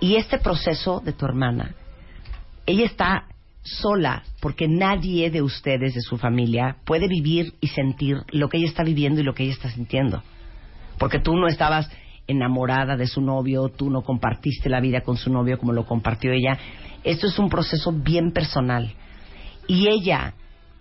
Y 0.00 0.16
este 0.16 0.38
proceso 0.38 1.00
de 1.00 1.12
tu 1.12 1.24
hermana, 1.24 1.74
ella 2.66 2.84
está 2.84 3.28
sola 3.66 4.22
porque 4.40 4.68
nadie 4.68 5.30
de 5.30 5.42
ustedes, 5.42 5.94
de 5.94 6.00
su 6.00 6.16
familia, 6.16 6.76
puede 6.84 7.08
vivir 7.08 7.54
y 7.60 7.68
sentir 7.68 8.18
lo 8.30 8.48
que 8.48 8.58
ella 8.58 8.68
está 8.68 8.82
viviendo 8.82 9.20
y 9.20 9.24
lo 9.24 9.34
que 9.34 9.44
ella 9.44 9.52
está 9.52 9.70
sintiendo. 9.70 10.22
Porque 10.98 11.18
tú 11.18 11.36
no 11.36 11.48
estabas 11.48 11.90
enamorada 12.26 12.96
de 12.96 13.06
su 13.06 13.20
novio, 13.20 13.68
tú 13.68 13.90
no 13.90 14.02
compartiste 14.02 14.68
la 14.68 14.80
vida 14.80 15.02
con 15.02 15.16
su 15.16 15.30
novio 15.30 15.58
como 15.58 15.72
lo 15.72 15.86
compartió 15.86 16.32
ella. 16.32 16.58
Esto 17.04 17.26
es 17.26 17.38
un 17.38 17.48
proceso 17.48 17.92
bien 17.92 18.32
personal. 18.32 18.94
Y 19.68 19.88
ella 19.88 20.34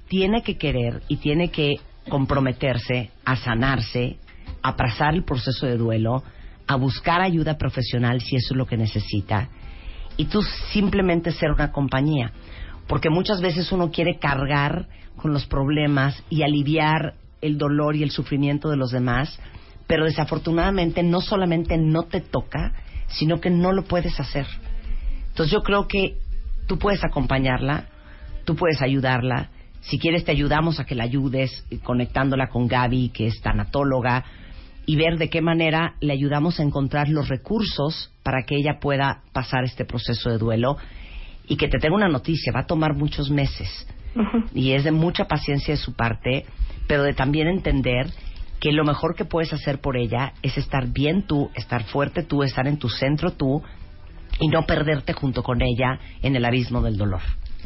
tiene 0.08 0.42
que 0.42 0.58
querer 0.58 1.02
y 1.08 1.18
tiene 1.18 1.50
que 1.50 1.76
comprometerse 2.10 3.12
a 3.26 3.36
sanarse, 3.36 4.18
a 4.62 4.76
pasar 4.76 5.16
el 5.16 5.24
proceso 5.24 5.66
de 5.66 5.78
duelo, 5.78 6.24
a 6.68 6.76
buscar 6.76 7.22
ayuda 7.22 7.58
profesional 7.58 8.22
si 8.22 8.36
eso 8.36 8.54
es 8.54 8.58
lo 8.58 8.66
que 8.66 8.78
necesita. 8.78 9.50
Y 10.18 10.26
tú 10.26 10.42
simplemente 10.72 11.32
ser 11.32 11.52
una 11.52 11.72
compañía. 11.72 12.32
Porque 12.88 13.10
muchas 13.10 13.42
veces 13.42 13.72
uno 13.72 13.92
quiere 13.92 14.20
cargar 14.20 14.88
con 15.18 15.34
los 15.34 15.46
problemas 15.46 16.22
y 16.30 16.44
aliviar 16.44 17.16
el 17.42 17.58
dolor 17.58 17.96
y 17.96 18.04
el 18.04 18.12
sufrimiento 18.12 18.70
de 18.70 18.78
los 18.78 18.92
demás, 18.92 19.40
pero 19.88 20.06
desafortunadamente 20.06 21.04
no 21.04 21.22
solamente 21.22 21.78
no 21.78 22.04
te 22.04 22.22
toca, 22.22 22.74
sino 23.08 23.40
que 23.40 23.50
no 23.50 23.72
lo 23.72 23.84
puedes 23.84 24.20
hacer. 24.20 24.46
Entonces 25.30 25.52
yo 25.52 25.64
creo 25.64 25.88
que 25.88 26.18
tú 26.68 26.78
puedes 26.80 27.04
acompañarla, 27.04 27.86
tú 28.46 28.56
puedes 28.56 28.82
ayudarla. 28.82 29.50
Si 29.82 30.00
quieres 30.00 30.26
te 30.26 30.32
ayudamos 30.32 30.80
a 30.80 30.86
que 30.86 30.96
la 30.96 31.04
ayudes 31.04 31.66
eh, 31.70 31.80
conectándola 31.84 32.48
con 32.48 32.68
Gaby, 32.68 33.10
que 33.10 33.28
es 33.28 33.42
tanatóloga, 33.42 34.24
y 34.88 34.96
ver 34.96 35.18
de 35.18 35.30
qué 35.30 35.42
manera 35.42 35.96
le 36.00 36.14
ayudamos 36.14 36.60
a 36.60 36.64
encontrar 36.64 37.10
los 37.10 37.28
recursos 37.28 38.12
para 38.24 38.44
que 38.44 38.56
ella 38.56 38.80
pueda 38.80 39.24
pasar 39.34 39.64
este 39.64 39.86
proceso 39.86 40.30
de 40.30 40.38
duelo. 40.38 40.78
Y 41.48 41.58
que 41.58 41.68
te 41.68 41.80
tenga 41.80 41.96
una 41.96 42.08
noticia, 42.08 42.52
va 42.54 42.62
a 42.62 42.66
tomar 42.66 42.96
muchos 42.96 43.30
meses 43.30 43.88
y 44.54 44.72
es 44.72 44.84
de 44.84 44.92
mucha 44.92 45.26
paciencia 45.26 45.74
de 45.74 45.80
su 45.80 45.94
parte, 45.94 46.46
pero 46.88 47.04
de 47.04 47.14
también 47.14 47.48
entender 47.48 48.08
que 48.60 48.72
lo 48.72 48.84
mejor 48.84 49.16
que 49.16 49.26
puedes 49.26 49.52
hacer 49.54 49.80
por 49.80 49.98
ella 49.98 50.34
es 50.42 50.58
estar 50.58 50.88
bien 50.88 51.24
tú, 51.24 51.50
estar 51.56 51.84
fuerte 51.84 52.24
tú, 52.24 52.44
estar 52.44 52.68
en 52.68 52.78
tu 52.78 52.90
centro 52.90 53.32
tú 53.32 53.62
y 54.40 54.48
no 54.48 54.66
perderte 54.66 55.14
junto 55.14 55.44
con 55.44 55.62
ella 55.62 56.00
en 56.22 56.36
el 56.36 56.46
abismo 56.46 56.82
del 56.82 56.98
dolor. 56.98 57.22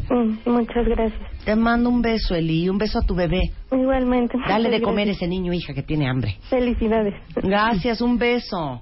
Mm, 0.10 0.50
muchas 0.50 0.86
gracias. 0.88 1.44
Te 1.44 1.56
mando 1.56 1.90
un 1.90 2.02
beso, 2.02 2.34
Eli, 2.34 2.64
y 2.64 2.70
un 2.70 2.78
beso 2.78 3.00
a 3.00 3.02
tu 3.02 3.16
bebé. 3.16 3.42
Igualmente. 3.72 4.38
Dale 4.48 4.70
de 4.70 4.82
comer 4.82 5.10
a 5.10 5.12
ese 5.12 5.28
niño, 5.28 5.54
hija, 5.54 5.74
que 5.74 5.84
tiene 5.84 6.10
hambre. 6.10 6.38
Felicidades. 6.50 7.16
Gracias, 7.36 8.02
un 8.02 8.18
beso. 8.18 8.82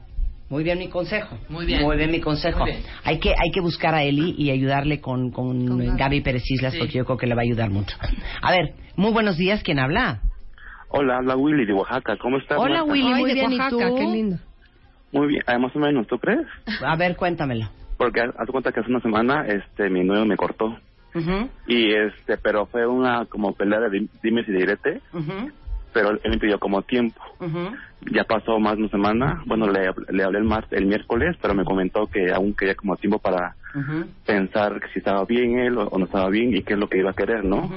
Muy 0.50 0.64
bien 0.64 0.80
mi 0.80 0.88
consejo. 0.90 1.38
Muy 1.50 1.66
bien. 1.66 1.82
Muy 1.82 1.98
bien 1.98 2.10
mi 2.12 2.22
consejo. 2.22 2.64
Bien. 2.64 2.82
Hay 3.04 3.20
que 3.20 3.30
hay 3.32 3.52
que 3.54 3.60
buscar 3.60 3.94
a 3.94 4.04
Eli 4.04 4.34
y 4.38 4.50
ayudarle 4.52 5.02
con, 5.02 5.32
con, 5.32 5.98
Gaby 5.98 6.22
Pérez 6.22 6.44
Islas 6.50 6.74
Sí. 6.74 6.80
porque 6.80 6.94
yo 6.94 7.06
creo 7.06 7.18
que 7.18 7.28
le 7.28 7.36
va 7.36 7.42
a 7.42 7.44
ayudar 7.44 7.70
mucho. 7.70 7.98
A 8.42 8.52
ver, 8.52 8.74
muy 8.96 9.12
buenos 9.12 9.38
días, 9.38 9.62
¿quién 9.64 9.80
habla? 9.80 10.22
Hola, 10.90 11.18
habla 11.18 11.36
Willy 11.36 11.66
de 11.66 11.74
Oaxaca. 11.74 12.16
¿Cómo 12.18 12.38
estás? 12.38 12.58
Hola, 12.58 12.78
Marta? 12.80 12.92
Willy, 12.94 13.08
Ay, 13.14 13.22
muy 13.22 13.30
de 13.30 13.34
bien, 13.34 13.52
¿y 13.52 13.58
Oaxaca, 13.60 13.90
tú? 13.90 13.96
qué 13.98 14.04
lindo. 14.04 14.38
Muy 15.12 15.28
bien, 15.28 15.44
ah, 15.48 15.58
más 15.58 15.76
o 15.76 15.80
menos, 15.80 16.08
¿tú 16.08 16.18
crees? 16.18 16.46
A 16.86 16.96
ver, 16.96 17.16
cuéntamelo. 17.18 17.70
Porque 17.98 18.22
haz 18.22 18.48
cuenta 18.50 18.72
que 18.72 18.80
hace 18.80 18.90
una 18.90 19.02
semana 19.02 19.46
este 19.48 19.90
mi 19.90 20.04
novio 20.04 20.26
me 20.26 20.38
cortó. 20.38 20.78
Ujú, 21.16 21.50
Y 21.68 21.94
este, 21.94 22.38
pero 22.38 22.68
fue 22.68 22.86
una 22.86 23.26
como 23.26 23.54
pelea 23.54 23.80
de 23.80 23.90
dim- 23.90 24.10
dimes 24.22 24.48
y 24.48 24.52
direte, 24.52 25.02
ujú, 25.14 25.52
pero 25.93 26.12
él 26.12 26.21
me 26.30 26.38
pidió 26.38 26.60
como 26.60 26.82
tiempo. 26.82 27.21
Ya 28.12 28.23
pasó 28.23 28.60
más 28.60 28.73
de 28.76 28.82
una 28.84 28.89
semana. 28.91 29.43
Bueno, 29.45 29.67
le, 29.71 29.89
le 30.10 30.23
hablé 30.23 30.39
el, 30.39 30.43
mar- 30.45 30.67
el 30.71 30.86
miércoles, 30.86 31.36
pero 31.41 31.54
me 31.54 31.63
comentó 31.65 32.08
que 32.08 32.32
aún 32.32 32.54
quería 32.54 32.76
como 32.76 32.95
tiempo 32.95 33.19
para 33.19 33.56
pensar 34.26 34.80
si 34.93 35.00
estaba 35.00 35.26
bien 35.26 35.60
él 35.60 35.78
o, 35.78 35.97
no 35.97 36.06
estaba 36.06 36.30
bien 36.30 36.56
y 36.56 36.62
qué 36.63 36.73
es 36.73 36.80
lo 36.80 36.88
que 36.89 37.00
iba 37.00 37.12
a 37.12 37.15
querer, 37.15 37.43
¿no? 37.43 37.69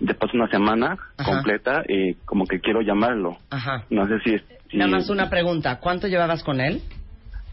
Después 0.00 0.32
una 0.34 0.48
semana 0.48 0.96
Ajá. 1.18 1.30
completa 1.30 1.82
y 1.88 2.14
como 2.24 2.46
que 2.46 2.60
quiero 2.60 2.80
llamarlo. 2.80 3.38
Ajá. 3.50 3.84
No 3.90 4.06
sé 4.08 4.18
si, 4.24 4.38
si 4.70 4.76
Nada 4.78 4.90
más 4.90 5.10
una 5.10 5.28
pregunta. 5.28 5.78
¿Cuánto 5.80 6.08
llevabas 6.08 6.42
con 6.42 6.60
él? 6.60 6.82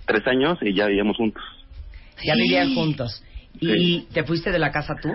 tres 0.05 0.25
años 0.27 0.57
y 0.61 0.73
ya 0.73 0.87
vivíamos 0.87 1.15
juntos. 1.17 1.43
Ya 2.23 2.33
vivían 2.35 2.73
juntos. 2.73 3.23
¿Y 3.59 4.01
te 4.13 4.23
fuiste 4.23 4.51
de 4.51 4.59
la 4.59 4.71
casa 4.71 4.95
tú? 5.01 5.09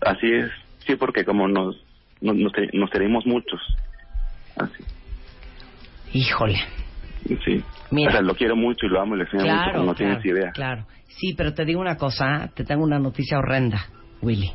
Así 0.00 0.26
es, 0.32 0.50
sí, 0.86 0.96
porque 0.96 1.24
como 1.24 1.46
nos 1.48 1.76
nos, 2.20 2.36
nos, 2.36 2.52
nos 2.72 2.90
queremos 2.90 3.26
muchos. 3.26 3.60
Así, 4.56 4.82
Híjole. 6.12 6.58
sí. 7.44 7.62
Mira. 7.90 8.08
O 8.10 8.12
sea, 8.12 8.22
lo 8.22 8.34
quiero 8.34 8.56
mucho 8.56 8.86
y 8.86 8.88
lo 8.88 9.00
amo 9.00 9.14
y 9.14 9.18
le 9.18 9.24
mucho, 9.24 9.38
Claro, 9.38 9.72
como 9.78 9.86
no 9.86 9.94
claro, 9.94 10.18
tienes 10.20 10.24
idea. 10.24 10.52
claro. 10.52 10.86
Sí, 11.08 11.34
pero 11.36 11.54
te 11.54 11.64
digo 11.64 11.80
una 11.80 11.96
cosa, 11.96 12.50
te 12.54 12.64
tengo 12.64 12.82
una 12.82 12.98
noticia 12.98 13.38
horrenda, 13.38 13.86
Willy. 14.20 14.50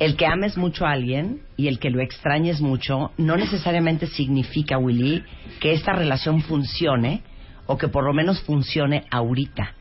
El 0.00 0.16
que 0.16 0.26
ames 0.26 0.56
mucho 0.56 0.86
a 0.86 0.92
alguien 0.92 1.40
y 1.56 1.68
el 1.68 1.78
que 1.78 1.90
lo 1.90 2.00
extrañes 2.00 2.60
mucho 2.60 3.12
no 3.16 3.36
necesariamente 3.36 4.06
significa, 4.06 4.78
Willy, 4.78 5.24
que 5.60 5.72
esta 5.72 5.92
relación 5.92 6.40
funcione 6.42 7.22
o 7.66 7.76
que 7.78 7.88
por 7.88 8.04
lo 8.04 8.12
menos 8.12 8.40
funcione 8.42 9.04
ahorita. 9.10 9.74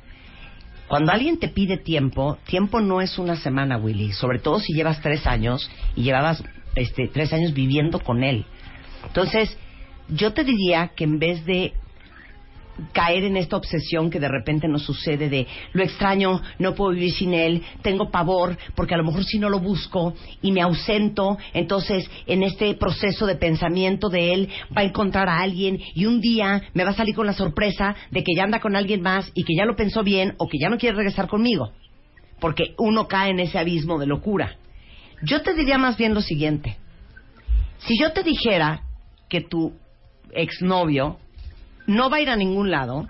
Cuando 0.88 1.12
alguien 1.12 1.38
te 1.40 1.50
pide 1.50 1.78
tiempo, 1.78 2.38
tiempo 2.46 2.80
no 2.80 3.02
es 3.02 3.18
una 3.20 3.36
semana, 3.36 3.78
Willy. 3.78 4.12
Sobre 4.14 4.40
todo 4.40 4.60
si 4.60 4.74
llevas 4.74 5.02
tres 5.02 5.26
años 5.28 5.70
y 5.96 6.04
llevabas 6.04 6.44
este, 6.76 7.08
tres 7.08 7.34
años 7.34 7.54
viviendo 7.54 8.00
con 8.00 8.24
él. 8.24 8.46
Entonces, 9.06 9.58
yo 10.10 10.34
te 10.34 10.44
diría 10.44 10.92
que 10.96 11.04
en 11.04 11.20
vez 11.20 11.46
de 11.46 11.74
caer 12.94 13.24
en 13.24 13.38
esta 13.38 13.58
obsesión 13.58 14.10
que 14.10 14.20
de 14.20 14.28
repente 14.28 14.68
nos 14.68 14.84
sucede 14.84 15.30
de 15.30 15.48
lo 15.74 15.84
extraño, 15.84 16.42
no 16.60 16.76
puedo 16.76 16.92
vivir 16.92 17.12
sin 17.12 17.34
él, 17.34 17.64
tengo 17.82 18.12
pavor, 18.12 18.58
porque 18.76 18.94
a 18.94 18.98
lo 18.98 19.04
mejor 19.04 19.24
si 19.24 19.40
no 19.40 19.50
lo 19.50 19.60
busco 19.60 20.14
y 20.42 20.52
me 20.52 20.62
ausento, 20.62 21.38
entonces 21.54 22.10
en 22.26 22.44
este 22.44 22.74
proceso 22.76 23.26
de 23.26 23.36
pensamiento 23.36 24.10
de 24.10 24.34
él 24.34 24.50
va 24.76 24.82
a 24.82 24.86
encontrar 24.86 25.28
a 25.30 25.40
alguien 25.40 25.80
y 25.96 26.06
un 26.06 26.22
día 26.22 26.64
me 26.74 26.84
va 26.84 26.92
a 26.92 26.96
salir 26.96 27.16
con 27.16 27.26
la 27.26 27.34
sorpresa 27.34 27.96
de 28.12 28.24
que 28.24 28.34
ya 28.36 28.44
anda 28.44 28.60
con 28.60 28.76
alguien 28.76 29.02
más 29.02 29.32
y 29.34 29.44
que 29.44 29.56
ya 29.56 29.66
lo 29.66 29.76
pensó 29.76 30.04
bien 30.04 30.36
o 30.38 30.48
que 30.48 30.60
ya 30.60 30.70
no 30.70 30.78
quiere 30.78 30.96
regresar 30.96 31.28
conmigo, 31.28 31.72
porque 32.40 32.76
uno 32.78 33.08
cae 33.08 33.32
en 33.32 33.40
ese 33.40 33.58
abismo 33.58 33.98
de 33.98 34.08
locura. 34.08 34.56
Yo 35.24 35.42
te 35.42 35.56
diría 35.56 35.80
más 35.80 35.98
bien 35.98 36.14
lo 36.14 36.22
siguiente, 36.22 36.78
si 37.80 38.00
yo 38.00 38.12
te 38.12 38.24
dijera 38.24 38.84
que 39.30 39.42
tu 39.42 39.74
exnovio 40.32 41.20
no 41.86 42.10
va 42.10 42.18
a 42.18 42.22
ir 42.22 42.30
a 42.30 42.36
ningún 42.36 42.70
lado, 42.72 43.08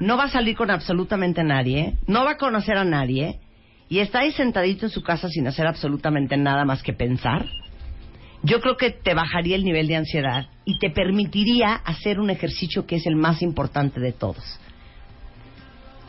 no 0.00 0.16
va 0.16 0.24
a 0.24 0.28
salir 0.28 0.56
con 0.56 0.70
absolutamente 0.70 1.42
nadie, 1.44 1.94
no 2.06 2.24
va 2.24 2.32
a 2.32 2.36
conocer 2.36 2.76
a 2.76 2.84
nadie 2.84 3.40
y 3.88 4.00
está 4.00 4.20
ahí 4.20 4.32
sentadito 4.32 4.86
en 4.86 4.90
su 4.90 5.02
casa 5.02 5.28
sin 5.28 5.46
hacer 5.46 5.66
absolutamente 5.66 6.36
nada 6.36 6.64
más 6.64 6.82
que 6.82 6.92
pensar, 6.92 7.46
yo 8.42 8.60
creo 8.60 8.76
que 8.76 8.90
te 8.90 9.14
bajaría 9.14 9.56
el 9.56 9.64
nivel 9.64 9.86
de 9.86 9.96
ansiedad 9.96 10.46
y 10.64 10.78
te 10.78 10.90
permitiría 10.90 11.74
hacer 11.74 12.20
un 12.20 12.30
ejercicio 12.30 12.86
que 12.86 12.96
es 12.96 13.06
el 13.06 13.16
más 13.16 13.42
importante 13.42 14.00
de 14.00 14.12
todos. 14.12 14.60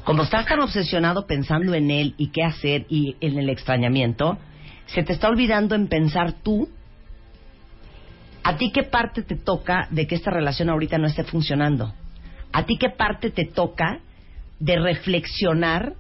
Cuando 0.03 0.23
estás 0.23 0.45
tan 0.45 0.59
obsesionado 0.59 1.27
pensando 1.27 1.73
en 1.73 1.91
él 1.91 2.15
y 2.17 2.29
qué 2.29 2.43
hacer 2.43 2.85
y 2.89 3.15
en 3.21 3.37
el 3.37 3.49
extrañamiento, 3.49 4.37
se 4.85 5.03
te 5.03 5.13
está 5.13 5.27
olvidando 5.27 5.75
en 5.75 5.87
pensar 5.87 6.33
tú 6.43 6.69
¿A 8.43 8.57
ti 8.57 8.71
qué 8.73 8.83
parte 8.83 9.23
te 9.23 9.35
toca 9.35 9.87
de 9.91 10.07
que 10.07 10.15
esta 10.15 10.31
relación 10.31 10.69
ahorita 10.69 10.97
no 10.97 11.07
esté 11.07 11.23
funcionando? 11.23 11.93
¿A 12.53 12.65
ti 12.65 12.77
qué 12.77 12.89
parte 12.89 13.29
te 13.29 13.45
toca 13.45 13.99
de 14.59 14.77
reflexionar 14.79 15.93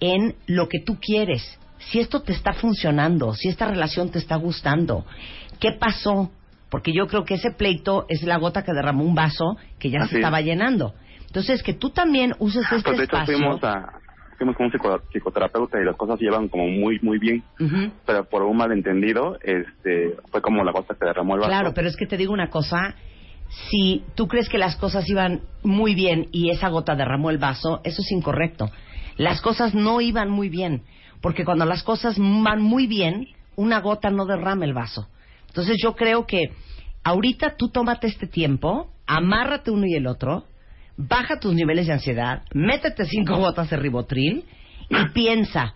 en 0.00 0.34
lo 0.46 0.68
que 0.68 0.80
tú 0.80 0.98
quieres? 1.00 1.58
Si 1.90 2.00
esto 2.00 2.22
te 2.22 2.32
está 2.32 2.52
funcionando, 2.54 3.34
si 3.34 3.48
esta 3.48 3.66
relación 3.66 4.10
te 4.10 4.18
está 4.18 4.36
gustando, 4.36 5.04
¿qué 5.60 5.72
pasó? 5.72 6.30
Porque 6.70 6.92
yo 6.92 7.06
creo 7.06 7.24
que 7.24 7.34
ese 7.34 7.52
pleito 7.52 8.06
es 8.08 8.22
la 8.22 8.36
gota 8.38 8.62
que 8.64 8.72
derramó 8.72 9.04
un 9.04 9.14
vaso 9.14 9.56
que 9.78 9.90
ya 9.90 10.00
Así 10.00 10.08
se 10.10 10.16
es. 10.16 10.20
estaba 10.20 10.40
llenando. 10.40 10.94
Entonces, 11.26 11.62
que 11.62 11.74
tú 11.74 11.90
también 11.90 12.34
uses 12.38 12.62
este 12.70 12.82
Pues 12.82 12.98
de 12.98 13.04
hecho 13.04 13.16
espacio. 13.16 13.36
fuimos 13.38 13.62
a 13.64 14.00
fuimos 14.34 14.56
con 14.56 14.66
un 14.66 14.72
psico- 14.72 15.02
psicoterapeuta 15.12 15.80
y 15.80 15.84
las 15.84 15.96
cosas 15.96 16.18
llevan 16.20 16.48
como 16.48 16.66
muy 16.68 16.98
muy 17.02 17.18
bien, 17.18 17.42
pero 18.06 18.24
por 18.24 18.42
un 18.42 18.56
malentendido 18.56 19.38
este 19.42 20.16
fue 20.30 20.40
como 20.42 20.62
la 20.64 20.72
gota 20.72 20.94
que 20.98 21.06
derramó 21.06 21.34
el 21.34 21.40
vaso. 21.40 21.50
Claro, 21.50 21.72
pero 21.74 21.88
es 21.88 21.96
que 21.96 22.06
te 22.06 22.16
digo 22.16 22.32
una 22.32 22.50
cosa, 22.50 22.94
si 23.70 24.04
tú 24.14 24.26
crees 24.28 24.48
que 24.48 24.58
las 24.58 24.76
cosas 24.76 25.08
iban 25.08 25.42
muy 25.62 25.94
bien 25.94 26.28
y 26.32 26.50
esa 26.50 26.68
gota 26.68 26.94
derramó 26.96 27.30
el 27.30 27.38
vaso, 27.38 27.80
eso 27.84 28.02
es 28.02 28.10
incorrecto. 28.12 28.70
Las 29.16 29.40
cosas 29.40 29.74
no 29.74 30.00
iban 30.00 30.28
muy 30.30 30.48
bien, 30.48 30.82
porque 31.20 31.44
cuando 31.44 31.64
las 31.64 31.82
cosas 31.82 32.16
van 32.18 32.60
muy 32.62 32.86
bien, 32.86 33.28
una 33.56 33.80
gota 33.80 34.10
no 34.10 34.26
derrama 34.26 34.64
el 34.64 34.74
vaso. 34.74 35.08
Entonces 35.48 35.76
yo 35.82 35.94
creo 35.94 36.26
que 36.26 36.50
ahorita 37.04 37.56
tú 37.56 37.68
tómate 37.68 38.08
este 38.08 38.26
tiempo, 38.26 38.90
amárrate 39.06 39.70
uno 39.70 39.86
y 39.86 39.94
el 39.94 40.06
otro, 40.06 40.44
baja 40.96 41.38
tus 41.40 41.54
niveles 41.54 41.86
de 41.86 41.92
ansiedad, 41.94 42.42
métete 42.52 43.04
cinco 43.06 43.36
gotas 43.36 43.70
de 43.70 43.76
ribotril 43.76 44.44
y 44.88 45.08
piensa, 45.14 45.72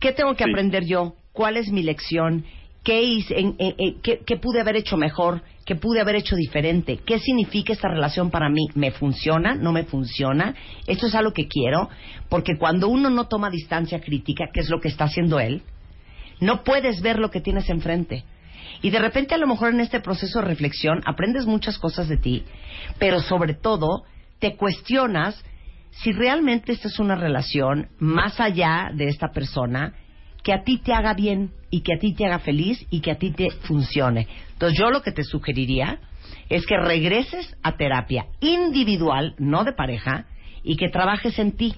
¿Qué 0.00 0.12
tengo 0.12 0.34
que 0.34 0.44
Sí. 0.44 0.50
aprender 0.50 0.84
yo? 0.84 1.14
¿Cuál 1.32 1.56
es 1.56 1.70
mi 1.70 1.82
lección? 1.82 2.44
¿Qué, 2.82 3.02
hice, 3.02 3.38
en- 3.40 3.54
en- 3.58 3.74
en- 3.78 4.00
qué- 4.02 4.20
qué 4.26 4.36
pude 4.36 4.60
haber 4.60 4.76
hecho 4.76 4.98
mejor? 4.98 5.40
¿Qué 5.64 5.76
pude 5.76 6.00
haber 6.02 6.16
hecho 6.16 6.36
diferente? 6.36 6.98
¿Qué 7.06 7.18
significa 7.20 7.72
esta 7.72 7.88
relación 7.88 8.30
para 8.30 8.50
mí? 8.50 8.66
¿Me 8.74 8.90
funciona? 8.90 9.54
¿No 9.54 9.72
me 9.72 9.84
funciona? 9.84 10.54
¿Esto 10.86 11.06
es 11.06 11.14
algo 11.14 11.32
que 11.32 11.48
quiero? 11.48 11.88
Porque 12.28 12.58
cuando 12.58 12.88
uno 12.88 13.08
no 13.08 13.28
toma 13.28 13.48
distancia 13.48 14.00
crítica, 14.00 14.50
que 14.52 14.60
es 14.60 14.68
lo 14.68 14.78
que 14.78 14.88
está 14.88 15.04
haciendo 15.04 15.40
él, 15.40 15.62
no 16.40 16.62
puedes 16.64 17.00
ver 17.00 17.18
lo 17.18 17.30
que 17.30 17.40
tienes 17.40 17.70
enfrente. 17.70 18.24
Y 18.82 18.90
de 18.90 18.98
repente 18.98 19.34
a 19.34 19.38
lo 19.38 19.46
mejor 19.46 19.72
en 19.72 19.80
este 19.80 20.00
proceso 20.00 20.40
de 20.40 20.44
reflexión 20.48 21.00
aprendes 21.06 21.46
muchas 21.46 21.78
cosas 21.78 22.08
de 22.10 22.18
ti, 22.18 22.44
pero 22.98 23.20
sobre 23.20 23.54
todo 23.54 24.02
te 24.44 24.56
cuestionas 24.56 25.42
si 25.90 26.12
realmente 26.12 26.72
esta 26.72 26.88
es 26.88 26.98
una 26.98 27.14
relación 27.14 27.88
más 27.98 28.38
allá 28.40 28.90
de 28.94 29.08
esta 29.08 29.28
persona 29.28 29.94
que 30.42 30.52
a 30.52 30.64
ti 30.64 30.76
te 30.76 30.92
haga 30.92 31.14
bien 31.14 31.52
y 31.70 31.80
que 31.80 31.94
a 31.94 31.98
ti 31.98 32.12
te 32.12 32.26
haga 32.26 32.40
feliz 32.40 32.84
y 32.90 33.00
que 33.00 33.10
a 33.10 33.16
ti 33.16 33.30
te 33.30 33.48
funcione. 33.50 34.28
Entonces 34.52 34.78
yo 34.78 34.90
lo 34.90 35.00
que 35.00 35.12
te 35.12 35.24
sugeriría 35.24 35.98
es 36.50 36.66
que 36.66 36.76
regreses 36.76 37.56
a 37.62 37.78
terapia 37.78 38.26
individual, 38.40 39.34
no 39.38 39.64
de 39.64 39.72
pareja, 39.72 40.26
y 40.62 40.76
que 40.76 40.90
trabajes 40.90 41.38
en 41.38 41.52
ti 41.52 41.74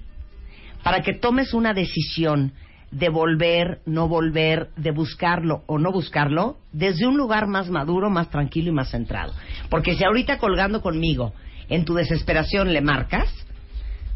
para 0.82 1.02
que 1.02 1.12
tomes 1.12 1.54
una 1.54 1.72
decisión 1.72 2.52
de 2.90 3.10
volver, 3.10 3.78
no 3.86 4.08
volver, 4.08 4.70
de 4.76 4.90
buscarlo 4.90 5.62
o 5.68 5.78
no 5.78 5.92
buscarlo, 5.92 6.56
desde 6.72 7.06
un 7.06 7.16
lugar 7.16 7.46
más 7.46 7.70
maduro, 7.70 8.10
más 8.10 8.28
tranquilo 8.28 8.70
y 8.70 8.74
más 8.74 8.90
centrado. 8.90 9.34
Porque 9.70 9.94
si 9.94 10.02
ahorita 10.02 10.38
colgando 10.38 10.82
conmigo, 10.82 11.32
en 11.68 11.84
tu 11.84 11.94
desesperación 11.94 12.72
le 12.72 12.80
marcas, 12.80 13.32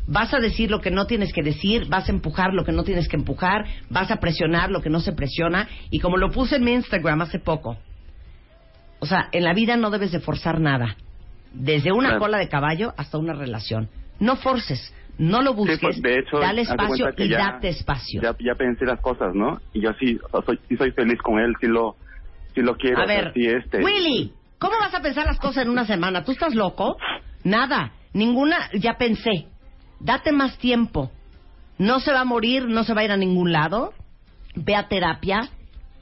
vas 0.06 0.34
a 0.34 0.38
decir 0.40 0.70
lo 0.70 0.80
que 0.80 0.90
no 0.90 1.06
tienes 1.06 1.32
que 1.32 1.42
decir, 1.42 1.86
vas 1.88 2.08
a 2.08 2.12
empujar 2.12 2.52
lo 2.52 2.64
que 2.64 2.72
no 2.72 2.82
tienes 2.84 3.08
que 3.08 3.16
empujar, 3.16 3.64
vas 3.88 4.10
a 4.10 4.16
presionar 4.16 4.70
lo 4.70 4.82
que 4.82 4.90
no 4.90 5.00
se 5.00 5.12
presiona, 5.12 5.68
y 5.90 6.00
como 6.00 6.16
lo 6.16 6.30
puse 6.30 6.56
en 6.56 6.64
mi 6.64 6.72
Instagram 6.72 7.22
hace 7.22 7.38
poco, 7.38 7.76
o 8.98 9.06
sea, 9.06 9.28
en 9.32 9.44
la 9.44 9.54
vida 9.54 9.76
no 9.76 9.90
debes 9.90 10.12
de 10.12 10.20
forzar 10.20 10.60
nada, 10.60 10.96
desde 11.52 11.92
una 11.92 12.18
cola 12.18 12.38
de 12.38 12.48
caballo 12.48 12.92
hasta 12.96 13.18
una 13.18 13.32
relación. 13.32 13.88
No 14.18 14.36
forces, 14.36 14.94
no 15.18 15.42
lo 15.42 15.50
Sí, 15.52 15.56
busques, 15.56 15.78
pues, 15.80 16.02
de 16.02 16.18
hecho, 16.18 16.38
dale 16.38 16.62
espacio 16.62 17.08
y 17.16 17.28
ya- 17.28 17.38
date 17.38 17.68
espacio. 17.68 18.20
Ya, 18.22 18.36
ya 18.38 18.54
pensé 18.54 18.84
las 18.84 19.00
cosas, 19.00 19.34
¿no? 19.34 19.60
Y 19.72 19.80
yo 19.80 19.92
sí, 19.98 20.18
soy, 20.46 20.58
sí 20.68 20.76
soy 20.76 20.90
feliz 20.92 21.18
con 21.22 21.38
él, 21.38 21.54
sí 21.60 21.66
lo, 21.66 21.96
sí 22.54 22.62
lo 22.62 22.76
quiero. 22.76 23.00
A 23.00 23.04
o 23.04 23.06
sea, 23.06 23.16
ver, 23.22 23.32
sí, 23.32 23.46
este, 23.46 23.82
Willy, 23.82 24.32
¿cómo 24.58 24.78
vas 24.78 24.94
a 24.94 25.00
pensar 25.00 25.24
las 25.26 25.38
cosas 25.38 25.64
en 25.64 25.70
una 25.70 25.86
semana? 25.86 26.24
¿Tú 26.24 26.32
estás 26.32 26.54
loco? 26.54 26.96
Nada, 27.44 27.92
ninguna, 28.12 28.70
ya 28.74 28.96
pensé. 28.98 29.46
Date 29.98 30.32
más 30.32 30.58
tiempo. 30.58 31.10
No 31.78 32.00
se 32.00 32.12
va 32.12 32.20
a 32.20 32.24
morir, 32.24 32.66
no 32.66 32.84
se 32.84 32.94
va 32.94 33.02
a 33.02 33.04
ir 33.04 33.12
a 33.12 33.16
ningún 33.16 33.52
lado. 33.52 33.94
Ve 34.54 34.74
a 34.74 34.88
terapia, 34.88 35.48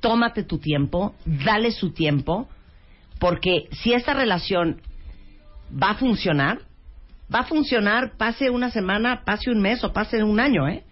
tómate 0.00 0.42
tu 0.42 0.58
tiempo, 0.58 1.14
dale 1.24 1.70
su 1.70 1.92
tiempo, 1.92 2.48
porque 3.18 3.68
si 3.72 3.92
esta 3.92 4.14
relación 4.14 4.80
va 5.70 5.90
a 5.90 5.94
funcionar, 5.94 6.60
va 7.32 7.40
a 7.40 7.44
funcionar, 7.44 8.16
pase 8.16 8.50
una 8.50 8.70
semana, 8.70 9.22
pase 9.24 9.50
un 9.50 9.60
mes 9.60 9.84
o 9.84 9.92
pase 9.92 10.22
un 10.22 10.40
año, 10.40 10.66
¿eh? 10.68 10.84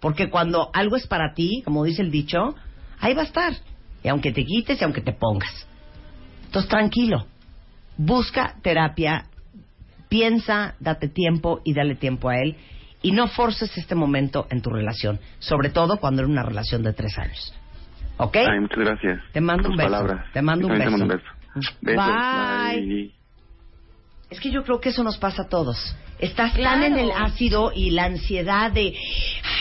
Porque 0.00 0.30
cuando 0.30 0.70
algo 0.72 0.96
es 0.96 1.06
para 1.06 1.34
ti, 1.34 1.62
como 1.64 1.84
dice 1.84 2.02
el 2.02 2.10
dicho, 2.10 2.54
ahí 3.00 3.14
va 3.14 3.22
a 3.22 3.26
estar. 3.26 3.54
Y 4.02 4.08
aunque 4.08 4.32
te 4.32 4.44
quites 4.44 4.80
y 4.80 4.84
aunque 4.84 5.00
te 5.00 5.12
pongas. 5.12 5.66
Entonces, 6.46 6.68
tranquilo. 6.68 7.26
Busca 7.96 8.56
terapia, 8.62 9.26
piensa, 10.12 10.74
date 10.78 11.08
tiempo 11.08 11.62
y 11.64 11.72
dale 11.72 11.94
tiempo 11.94 12.28
a 12.28 12.36
él. 12.36 12.56
Y 13.00 13.12
no 13.12 13.26
forces 13.28 13.76
este 13.78 13.94
momento 13.94 14.46
en 14.50 14.60
tu 14.60 14.68
relación. 14.70 15.18
Sobre 15.38 15.70
todo 15.70 15.96
cuando 15.96 16.20
era 16.22 16.30
una 16.30 16.42
relación 16.42 16.82
de 16.82 16.92
tres 16.92 17.16
años. 17.18 17.54
¿Ok? 18.18 18.36
Ay, 18.36 18.60
muchas 18.60 18.78
gracias. 18.78 19.20
Te 19.32 19.40
mando 19.40 19.70
un 19.70 19.76
beso. 19.76 19.90
palabras. 19.90 20.26
Te 20.32 20.42
mando 20.42 20.66
un 20.68 20.72
te 20.74 20.78
beso. 20.78 20.90
mando 20.90 21.04
un 21.06 21.10
beso. 21.10 21.24
Besos, 21.80 22.04
Bye. 22.06 22.80
bye. 22.86 23.12
Es 24.30 24.38
que 24.40 24.50
yo 24.50 24.62
creo 24.64 24.80
que 24.80 24.90
eso 24.90 25.02
nos 25.02 25.16
pasa 25.18 25.42
a 25.42 25.48
todos. 25.48 25.96
Estás 26.18 26.52
tan 26.52 26.60
Claro. 26.60 26.84
en 26.84 26.98
el 26.98 27.10
ácido 27.10 27.72
y 27.74 27.90
la 27.90 28.04
ansiedad 28.04 28.70
de, 28.70 28.94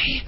ay, 0.03 0.23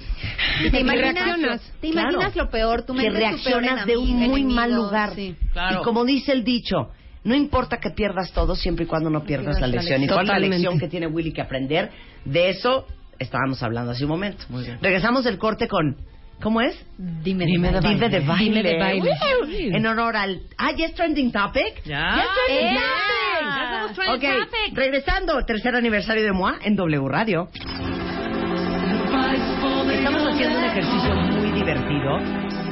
Y 0.66 0.70
te 0.70 0.80
imaginas, 0.80 1.14
reaccionas. 1.14 1.72
te 1.80 1.86
imaginas 1.88 2.32
Claro. 2.32 2.44
lo 2.46 2.50
peor, 2.50 2.76
que 2.76 2.80
es 2.80 2.86
tu 2.86 2.94
peor 2.96 3.12
reaccionas 3.12 3.86
de 3.86 3.96
un 3.96 4.08
enemigo, 4.08 4.30
muy 4.32 4.44
mal 4.44 4.72
lugar. 4.74 5.14
sí. 5.14 5.36
Y 5.70 5.82
como 5.84 6.04
dice 6.04 6.32
el 6.32 6.42
dicho, 6.44 6.90
no 7.24 7.34
importa 7.34 7.78
que 7.78 7.90
pierdas 7.90 8.32
todo 8.32 8.54
siempre 8.54 8.84
y 8.84 8.88
cuando 8.88 9.10
no 9.10 9.24
pierdas 9.24 9.60
la 9.60 9.66
lección. 9.66 10.02
¿Y 10.02 10.06
cuál 10.06 10.26
es 10.26 10.32
la 10.32 10.38
lección 10.38 10.78
que 10.78 10.88
tiene 10.88 11.06
Willy 11.06 11.32
que 11.32 11.40
aprender? 11.40 11.90
De 12.24 12.50
eso 12.50 12.86
estábamos 13.18 13.62
hablando 13.62 13.92
hace 13.92 14.04
un 14.04 14.10
momento. 14.10 14.44
Regresamos 14.80 15.24
del 15.24 15.38
corte 15.38 15.66
con... 15.68 15.96
¿Cómo 16.42 16.60
es? 16.60 16.76
Dime, 16.98 17.46
Dime 17.46 17.70
de 17.70 17.80
baile. 17.80 17.94
Dime 17.94 18.08
de 18.08 18.20
baile. 18.20 18.44
Dime 18.44 18.62
de 18.62 18.78
baile. 18.78 19.10
Woo. 19.10 19.76
En 19.76 19.86
honor 19.86 20.16
al... 20.16 20.42
Ah, 20.58 20.72
¿ya 20.76 20.86
es 20.86 20.94
trending 20.94 21.30
topic? 21.30 21.82
Ya. 21.84 22.16
¿Ya 22.16 22.22
es 22.22 22.28
trending 22.46 22.74
topic? 22.74 23.44
Ya 23.44 23.80
somos 23.80 23.92
trending 23.94 24.44
topic. 24.44 24.76
regresando, 24.76 25.44
tercer 25.46 25.76
aniversario 25.76 26.24
de 26.24 26.32
MOA 26.32 26.58
en 26.64 26.76
W 26.76 27.08
Radio. 27.08 27.48
Estamos 29.92 30.22
haciendo 30.26 30.58
un 30.58 30.64
ejercicio 30.64 31.14
muy 31.14 31.52
divertido 31.52 32.18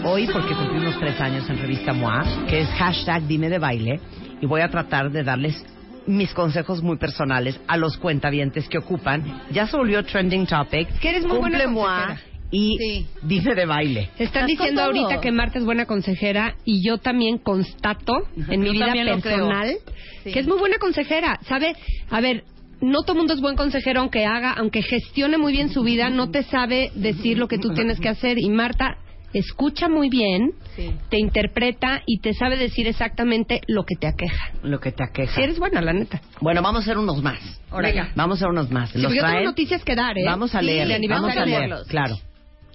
hoy 0.05 0.29
porque 0.31 0.55
cumplimos 0.55 0.99
tres 0.99 1.19
años 1.21 1.49
en 1.49 1.59
Revista 1.59 1.93
MOA, 1.93 2.47
que 2.49 2.61
es 2.61 2.69
hashtag 2.71 3.23
Dime 3.23 3.49
de 3.49 3.59
Baile, 3.59 4.01
y 4.43 4.47
voy 4.47 4.61
a 4.61 4.69
tratar 4.69 5.11
de 5.11 5.23
darles 5.23 5.65
mis 6.07 6.35
consejos 6.35 6.83
muy 6.83 6.99
personales 6.99 7.59
a 7.69 7.77
los 7.77 7.97
cuentavientes 7.97 8.69
que 8.69 8.77
ocupan. 8.77 9.43
Ya 9.53 9.67
se 9.69 9.77
volvió 9.77 10.05
trending 10.05 10.47
topic. 10.47 10.89
que 10.99 11.11
eres 11.11 11.25
muy 11.25 11.39
buena 11.39 11.63
Cumple 11.65 12.19
y 12.51 12.77
Sí. 12.77 13.07
Dime 13.23 13.55
de 13.55 13.65
Baile. 13.65 14.11
Están 14.19 14.47
diciendo 14.47 14.83
ahorita 14.83 15.21
que 15.21 15.31
Marta 15.31 15.59
es 15.61 15.65
buena 15.65 15.87
consejera 15.87 16.57
y 16.65 16.85
yo 16.85 16.99
también 16.99 17.39
constato 17.39 18.15
en 18.49 18.61
mi 18.61 18.67
Yo 18.67 18.73
vida 18.73 18.93
personal 18.93 19.77
Sí. 20.25 20.33
que 20.33 20.41
es 20.41 20.47
muy 20.49 20.59
buena 20.59 20.77
consejera. 20.79 21.39
¿Sabe? 21.49 21.75
A 22.11 22.21
ver, 22.21 22.43
no 22.81 23.03
todo 23.03 23.15
mundo 23.17 23.33
es 23.33 23.41
buen 23.41 23.55
consejero 23.55 24.01
aunque 24.01 24.27
haga, 24.27 24.53
aunque 24.53 24.83
gestione 24.83 25.39
muy 25.39 25.53
bien 25.53 25.71
su 25.71 25.85
vida, 25.85 26.11
no 26.11 26.31
te 26.31 26.43
sabe 26.43 26.91
decir 26.97 27.39
lo 27.39 27.47
que 27.47 27.59
tú 27.59 27.73
tienes 27.75 28.01
que 28.01 28.09
hacer. 28.09 28.39
Y 28.41 28.51
Marta 28.51 28.97
escucha 29.35 29.89
muy 29.89 30.09
bien, 30.09 30.53
Sí. 30.77 30.91
te 31.11 31.19
interpreta 31.19 32.03
y 32.07 32.21
te 32.21 32.33
sabe 32.35 32.57
decir 32.57 32.87
exactamente 32.87 33.61
lo 33.69 33.85
que 33.85 33.95
te 33.97 34.07
aqueja. 34.07 34.53
Lo 34.63 34.81
que 34.81 34.93
te 34.93 35.05
aqueja. 35.05 35.35
Si 35.35 35.43
eres 35.43 35.59
buena, 35.59 35.81
la 35.81 35.93
neta. 35.93 36.21
Bueno, 36.41 36.63
vamos 36.63 36.81
a 36.81 36.83
hacer 36.85 36.99
unos 36.99 37.23
más. 37.23 37.39
Venga. 37.71 38.11
Vamos 38.15 38.37
a 38.37 38.45
hacer 38.45 38.49
unos 38.49 38.71
más. 38.71 38.91
Sí, 38.91 38.99
Los 38.99 39.15
yo 39.15 39.23
tengo 39.23 39.41
noticias 39.45 39.85
que 39.85 39.95
dar, 39.95 40.17
¿eh? 40.19 40.25
Vamos 40.25 40.55
a 40.55 40.61
Sí, 40.61 40.67
leer. 40.67 41.01
vamos 41.09 41.37
a 41.37 41.45
leer. 41.45 41.71
Claro. 41.89 42.17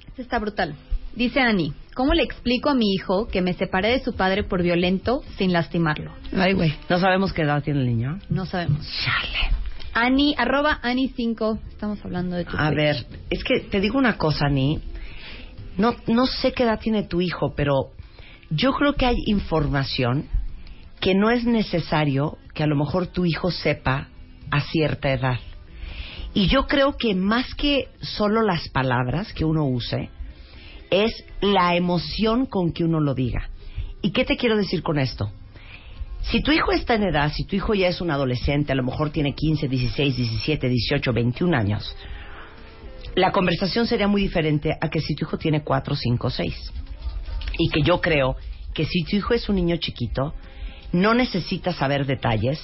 Este 0.08 0.22
está 0.22 0.39
brutal. 0.39 0.76
Dice 1.15 1.39
Ani, 1.39 1.74
¿cómo 1.96 2.13
le 2.13 2.22
explico 2.22 2.70
a 2.70 2.76
mi 2.76 2.93
hijo 2.93 3.28
que 3.28 3.41
me 3.41 3.54
separé 3.54 3.89
de 3.89 4.00
su 4.04 4.15
padre 4.15 4.43
por 4.43 4.62
violento 4.62 5.22
sin 5.38 5.52
lastimarlo? 5.52 6.12
Ay, 6.36 6.54
güey. 6.54 6.74
No 6.89 7.00
sabemos 7.00 7.34
qué 7.34 7.41
edad 7.41 7.63
tiene 7.63 7.80
el 7.82 7.88
niño. 7.88 8.20
No 8.30 8.46
sabemos. 8.46 8.88
Ani, 9.93 10.36
arroba 10.38 10.80
Ani5. 10.84 11.60
Estamos 11.70 12.04
hablando 12.06 12.36
de 12.36 12.46
tu 12.46 12.56
A 12.56 12.70
ver, 12.70 13.06
es 13.32 13.43
que 13.43 13.62
te 13.62 13.80
digo 13.80 13.98
una 13.98 14.17
cosa, 14.17 14.48
Ni. 14.48 14.80
No, 15.78 15.96
no 16.08 16.26
sé 16.26 16.54
qué 16.54 16.63
edad 16.63 16.80
tiene 16.80 17.04
tu 17.04 17.22
hijo, 17.22 17.54
pero 17.56 17.92
yo 18.50 18.74
creo 18.74 18.94
que 18.94 19.06
hay 19.06 19.18
información 19.28 20.28
que 21.00 21.13
no 21.13 21.30
es 21.30 21.46
necesario 21.46 22.38
que 22.54 22.63
a 22.63 22.68
lo 22.68 22.76
mejor 22.76 23.08
tu 23.08 23.26
hijo 23.26 23.52
sepa 23.52 24.10
a 24.50 24.62
cierta 24.62 25.12
edad. 25.12 25.40
Y 26.34 26.48
yo 26.48 26.68
creo 26.68 26.98
que 26.98 27.16
más 27.16 27.54
que 27.56 27.90
solo 28.02 28.42
las 28.42 28.70
palabras 28.70 29.34
que 29.34 29.46
uno 29.46 29.66
use, 29.66 30.10
es 30.90 31.12
la 31.42 31.76
emoción 31.76 32.46
con 32.46 32.72
que 32.72 32.84
uno 32.84 33.00
lo 33.00 33.13
diga. 33.13 33.50
¿Y 34.02 34.12
qué 34.12 34.26
te 34.26 34.38
quiero 34.38 34.58
decir 34.58 34.84
con 34.84 35.00
esto? 35.00 35.32
Si 36.22 36.42
tu 36.42 36.52
hijo 36.52 36.72
está 36.72 36.96
en 36.96 37.04
edad, 37.04 37.32
si 37.34 37.46
tu 37.46 37.56
hijo 37.56 37.74
ya 37.74 37.88
es 37.88 38.02
un 38.02 38.12
adolescente, 38.12 38.72
a 38.72 38.76
lo 38.76 38.84
mejor 38.84 39.12
tiene 39.12 39.34
15, 39.34 39.68
16, 39.68 40.18
17, 40.18 40.70
18, 40.70 41.13
21 41.13 41.58
años, 41.58 41.96
la 43.18 43.32
conversación 43.32 43.88
sería 43.88 44.08
muy 44.08 44.22
diferente 44.22 44.78
a 44.80 44.90
que 44.90 45.02
si 45.02 45.16
tu 45.16 45.26
hijo 45.26 45.40
tiene 45.40 45.64
4, 45.64 45.96
5, 45.96 46.30
6. 46.30 46.74
Y 47.58 47.70
que 47.70 47.82
yo 47.82 48.00
creo 48.00 48.36
que 48.76 48.86
si 48.86 49.04
tu 49.06 49.16
hijo 49.16 49.34
es 49.34 49.50
un 49.50 49.56
niño 49.56 49.78
chiquito, 49.78 50.36
no 50.92 51.16
necesita 51.16 51.74
saber 51.74 52.06
detalles 52.06 52.60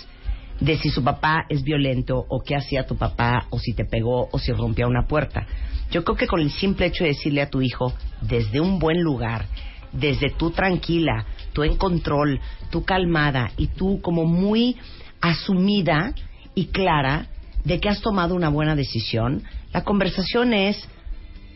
de 0.60 0.78
si 0.78 0.92
su 0.92 1.04
papá 1.04 1.46
es 1.50 1.64
violento 1.64 2.24
o 2.30 2.44
qué 2.44 2.56
hacía 2.56 2.86
tu 2.86 2.96
papá 2.96 3.48
o 3.50 3.58
si 3.58 3.74
te 3.74 3.84
pegó 3.84 4.30
o 4.32 4.38
si 4.38 4.52
rompía 4.52 4.86
una 4.86 5.08
puerta. 5.08 5.48
Yo 5.90 6.04
creo 6.04 6.16
que 6.16 6.28
con 6.28 6.40
el 6.40 6.52
simple 6.52 6.86
hecho 6.86 7.04
de 7.04 7.10
decirle 7.10 7.42
a 7.42 7.50
tu 7.50 7.64
hijo 7.64 7.92
desde 8.22 8.62
un 8.62 8.78
buen 8.78 9.02
lugar, 9.02 9.48
desde 9.92 10.30
tú 10.30 10.52
tranquila, 10.52 11.26
tú 11.54 11.64
en 11.64 11.78
control, 11.78 12.40
tú 12.70 12.86
calmada 12.86 13.52
y 13.58 13.70
tú 13.70 14.02
como 14.02 14.26
muy 14.26 14.78
asumida 15.20 16.14
y 16.54 16.68
clara 16.68 17.26
de 17.64 17.80
que 17.80 17.90
has 17.90 18.02
tomado 18.02 18.36
una 18.36 18.50
buena 18.50 18.76
decisión, 18.76 19.44
la 19.72 19.84
conversación 19.84 20.54
es, 20.54 20.78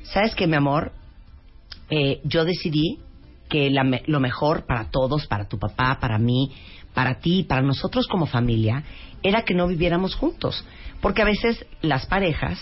¿sabes 0.03 0.35
qué, 0.35 0.47
mi 0.47 0.55
amor? 0.55 0.91
Eh, 1.89 2.21
yo 2.23 2.45
decidí 2.45 2.99
que 3.49 3.69
la 3.69 3.83
lo 4.05 4.19
mejor 4.19 4.65
para 4.65 4.89
todos, 4.89 5.27
para 5.27 5.47
tu 5.47 5.57
papá, 5.57 5.99
para 5.99 6.17
mí, 6.17 6.51
para 6.93 7.19
ti, 7.19 7.43
para 7.43 7.61
nosotros 7.61 8.07
como 8.07 8.25
familia, 8.25 8.83
era 9.23 9.43
que 9.43 9.53
no 9.53 9.67
viviéramos 9.67 10.15
juntos. 10.15 10.65
Porque 11.01 11.21
a 11.21 11.25
veces 11.25 11.65
las 11.81 12.05
parejas 12.05 12.59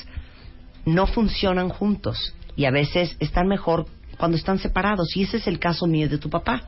no 0.85 1.07
funcionan 1.07 1.69
juntos 1.69 2.35
y 2.55 2.65
a 2.65 2.71
veces 2.71 3.15
están 3.19 3.47
mejor 3.47 3.85
cuando 4.17 4.37
están 4.37 4.59
separados. 4.59 5.15
Y 5.15 5.23
ese 5.23 5.37
es 5.37 5.47
el 5.47 5.59
caso 5.59 5.87
mío 5.87 6.09
de 6.09 6.17
tu 6.17 6.29
papá. 6.29 6.61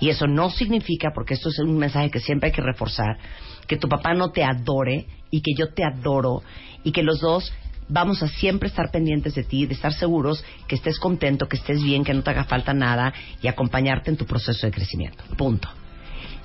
Y 0.00 0.10
eso 0.10 0.26
no 0.26 0.50
significa, 0.50 1.10
porque 1.14 1.34
esto 1.34 1.48
es 1.48 1.58
un 1.58 1.76
mensaje 1.76 2.10
que 2.10 2.20
siempre 2.20 2.48
hay 2.48 2.54
que 2.54 2.62
reforzar, 2.62 3.18
que 3.66 3.76
tu 3.76 3.88
papá 3.88 4.14
no 4.14 4.30
te 4.30 4.44
adore 4.44 5.06
y 5.30 5.40
que 5.40 5.52
yo 5.56 5.72
te 5.72 5.84
adoro 5.84 6.42
y 6.84 6.92
que 6.92 7.02
los 7.02 7.20
dos 7.20 7.52
vamos 7.88 8.22
a 8.22 8.28
siempre 8.28 8.68
estar 8.68 8.90
pendientes 8.90 9.34
de 9.34 9.44
ti, 9.44 9.66
de 9.66 9.74
estar 9.74 9.92
seguros 9.92 10.44
que 10.66 10.76
estés 10.76 10.98
contento, 10.98 11.48
que 11.48 11.56
estés 11.56 11.82
bien, 11.82 12.04
que 12.04 12.14
no 12.14 12.22
te 12.22 12.30
haga 12.30 12.44
falta 12.44 12.74
nada 12.74 13.12
y 13.42 13.48
acompañarte 13.48 14.10
en 14.10 14.16
tu 14.16 14.26
proceso 14.26 14.66
de 14.66 14.72
crecimiento. 14.72 15.24
Punto. 15.36 15.68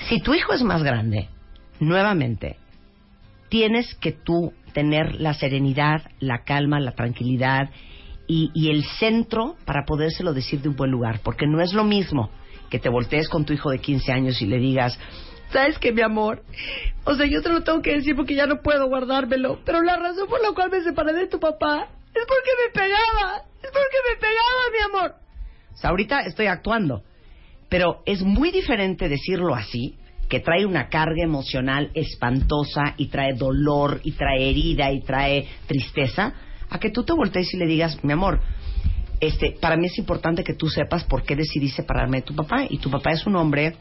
Si 0.09 0.19
tu 0.21 0.33
hijo 0.33 0.53
es 0.53 0.63
más 0.63 0.83
grande, 0.83 1.29
nuevamente, 1.79 2.57
tienes 3.49 3.93
que 3.95 4.11
tú 4.11 4.53
tener 4.73 5.19
la 5.21 5.33
serenidad, 5.33 6.01
la 6.19 6.43
calma, 6.43 6.79
la 6.79 6.93
tranquilidad 6.93 7.69
y, 8.27 8.69
el 8.69 8.83
centro 8.83 9.57
para 9.65 9.85
podérselo 9.85 10.33
decir 10.33 10.61
de 10.61 10.69
un 10.69 10.75
buen 10.75 10.89
lugar, 10.89 11.19
porque 11.23 11.45
no 11.45 11.61
es 11.61 11.73
lo 11.73 11.83
mismo 11.83 12.31
que 12.69 12.79
te 12.79 12.89
voltees 12.89 13.29
con 13.29 13.45
tu 13.45 13.53
hijo 13.53 13.69
de 13.69 13.79
15 13.79 14.11
años 14.11 14.41
y 14.41 14.47
le 14.47 14.57
digas, 14.57 14.97
¿sabes 15.53 15.77
qué, 15.79 15.93
mi 15.93 16.01
amor? 16.01 16.43
O 17.05 17.15
sea, 17.15 17.25
yo 17.25 17.41
te 17.41 17.49
lo 17.49 17.63
tengo 17.63 17.81
que 17.81 17.95
decir 17.95 18.15
porque 18.15 18.35
ya 18.35 18.47
no 18.47 18.61
puedo 18.61 18.87
guardármelo, 18.87 19.59
pero 19.63 19.81
la 19.81 19.95
razón 19.95 20.27
por 20.27 20.41
la 20.41 20.51
cual 20.51 20.71
me 20.71 20.81
separé 20.81 21.13
de 21.13 21.27
tu 21.27 21.39
papá 21.39 21.87
es 22.13 22.25
porque 22.27 22.51
me 22.65 22.73
pegaba, 22.73 23.43
es 23.61 23.69
porque 23.71 23.97
me 24.09 24.19
pegaba, 24.19 24.61
mi 24.71 24.83
amor. 24.83 25.15
O 25.73 25.77
sea, 25.77 25.91
ahorita 25.91 26.21
estoy 26.21 26.47
actuando, 26.47 27.03
pero 27.69 28.01
es 28.05 28.21
muy 28.21 28.51
diferente 28.51 29.07
decirlo 29.07 29.55
así, 29.55 29.97
que 30.29 30.39
trae 30.39 30.65
una 30.65 30.89
carga 30.89 31.23
emocional 31.23 31.91
espantosa 31.93 32.95
y 32.97 33.07
trae 33.07 33.33
dolor 33.33 34.01
y 34.03 34.13
trae 34.13 34.49
herida 34.49 34.91
y 34.91 35.01
trae 35.01 35.47
tristeza, 35.67 36.33
a 36.69 36.79
que 36.79 36.89
tú 36.89 37.03
te 37.03 37.13
voltees 37.13 37.53
y 37.53 37.57
le 37.57 37.67
digas, 37.67 38.03
mi 38.03 38.13
amor, 38.13 38.41
este, 39.19 39.55
para 39.61 39.77
mí 39.77 39.85
es 39.85 39.97
importante 39.97 40.43
que 40.43 40.53
tú 40.53 40.67
sepas 40.69 41.03
por 41.03 41.23
qué 41.23 41.35
decidí 41.35 41.69
separarme 41.69 42.17
de 42.17 42.23
tu 42.23 42.35
papá. 42.35 42.65
Y 42.69 42.79
tu 42.79 42.89
papá 42.89 43.11
es 43.11 43.25
un 43.25 43.35
hombre 43.35 43.75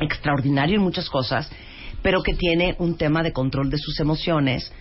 extraordinario 0.00 0.76
en 0.76 0.82
muchas 0.82 1.08
cosas, 1.10 1.50
pero 2.02 2.22
que 2.22 2.34
tiene 2.34 2.76
un 2.78 2.96
tema 2.96 3.22
de 3.22 3.32
control 3.32 3.70
de 3.70 3.78
sus 3.78 3.98
emociones, 4.00 4.72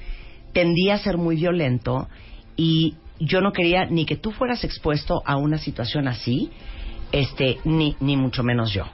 tendía 0.53 0.95
a 0.95 0.99
ser 0.99 1.17
muy 1.17 1.35
violento 1.35 2.07
y 2.55 2.95
yo 3.19 3.41
no 3.41 3.51
quería 3.51 3.85
ni 3.85 4.05
que 4.05 4.17
tú 4.17 4.31
fueras 4.31 4.63
expuesto 4.63 5.21
a 5.25 5.37
una 5.37 5.57
situación 5.57 6.07
así, 6.07 6.51
este, 7.11 7.57
ni, 7.63 7.95
ni 7.99 8.17
mucho 8.17 8.43
menos 8.43 8.71
yo. 8.71 8.85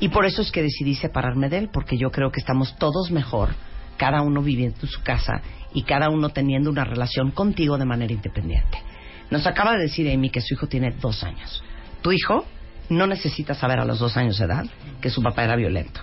Y 0.00 0.08
por 0.08 0.24
eso 0.24 0.42
es 0.42 0.50
que 0.50 0.62
decidí 0.62 0.94
separarme 0.94 1.48
de 1.48 1.58
él, 1.58 1.70
porque 1.72 1.98
yo 1.98 2.10
creo 2.10 2.32
que 2.32 2.40
estamos 2.40 2.76
todos 2.78 3.10
mejor, 3.10 3.50
cada 3.96 4.22
uno 4.22 4.42
viviendo 4.42 4.78
en 4.82 4.88
su 4.88 5.02
casa 5.02 5.42
y 5.74 5.82
cada 5.82 6.08
uno 6.08 6.30
teniendo 6.30 6.70
una 6.70 6.84
relación 6.84 7.30
contigo 7.30 7.76
de 7.76 7.84
manera 7.84 8.12
independiente. 8.12 8.78
Nos 9.30 9.46
acaba 9.46 9.72
de 9.72 9.82
decir 9.82 10.10
Amy 10.10 10.30
que 10.30 10.40
su 10.40 10.54
hijo 10.54 10.66
tiene 10.66 10.92
dos 11.00 11.22
años. 11.22 11.62
Tu 12.02 12.12
hijo 12.12 12.46
no 12.90 13.06
necesita 13.06 13.54
saber 13.54 13.78
a 13.78 13.84
los 13.84 13.98
dos 13.98 14.16
años 14.16 14.38
de 14.38 14.44
edad 14.44 14.66
que 15.00 15.10
su 15.10 15.22
papá 15.22 15.44
era 15.44 15.56
violento. 15.56 16.00